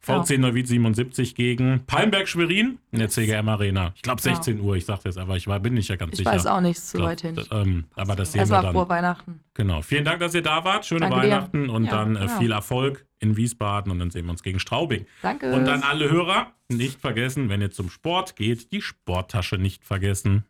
Ja. 0.06 0.22
VC 0.24 0.38
Neuwied 0.38 0.68
77 0.68 1.34
gegen 1.36 1.86
Palmberg 1.86 2.28
Schwerin 2.28 2.78
in 2.92 3.00
der 3.00 3.10
CGM 3.10 3.48
Arena. 3.48 3.94
Ich 3.96 4.02
glaube 4.02 4.22
16 4.22 4.60
Uhr, 4.60 4.76
ich 4.76 4.86
sagte 4.86 5.08
jetzt 5.10 5.18
aber, 5.18 5.38
ich 5.38 5.48
war, 5.48 5.60
bin 5.60 5.76
nicht 5.76 5.88
ja 5.90 5.96
ganz 5.96 6.12
Ich 6.14 6.18
sicher. 6.20 6.32
weiß 6.32 6.46
auch 6.48 6.60
nicht, 6.62 6.78
ist 6.78 6.90
zu 6.90 6.98
Glaub, 6.98 7.10
weit 7.10 7.22
hin. 7.22 7.40
Ähm, 7.52 7.86
aber 7.96 8.16
das 8.16 8.32
sehen 8.32 8.40
wir 8.40 8.42
Erstmal 8.42 8.64
dann. 8.64 8.74
frohe 8.74 8.90
Weihnachten. 8.90 9.40
Genau. 9.54 9.82
Vielen 9.82 10.04
Dank, 10.06 10.20
dass 10.20 10.36
ihr 10.36 10.42
da 10.42 10.64
wart. 10.66 10.86
Schöne 10.86 11.02
Danke 11.02 11.16
dir. 11.16 11.22
Weihnachten 11.24 11.70
und 11.70 11.86
Ja, 11.86 11.92
dann 11.92 12.16
äh, 12.16 12.22
ja. 12.26 12.28
viel 12.40 12.52
Erfolg 12.52 13.06
in 13.20 13.38
Wiesbaden 13.38 13.92
und 13.92 14.00
dann 14.00 14.10
sehen 14.12 14.26
wir 14.26 14.32
uns 14.32 14.44
gegen 14.44 14.60
Straubing. 14.60 15.06
Danke. 15.22 15.54
Und 15.54 15.66
dann 15.66 15.84
alle 15.84 16.10
Hörer 16.12 16.48
nicht 16.70 17.00
vergessen, 17.00 17.48
wenn 17.50 17.62
ihr 17.62 17.72
zum 17.72 17.90
Sport 17.90 18.36
geht, 18.36 18.72
die 18.74 18.82
Sporttasche 18.82 19.58
nicht 19.58 19.86
vergessen. 19.86 20.44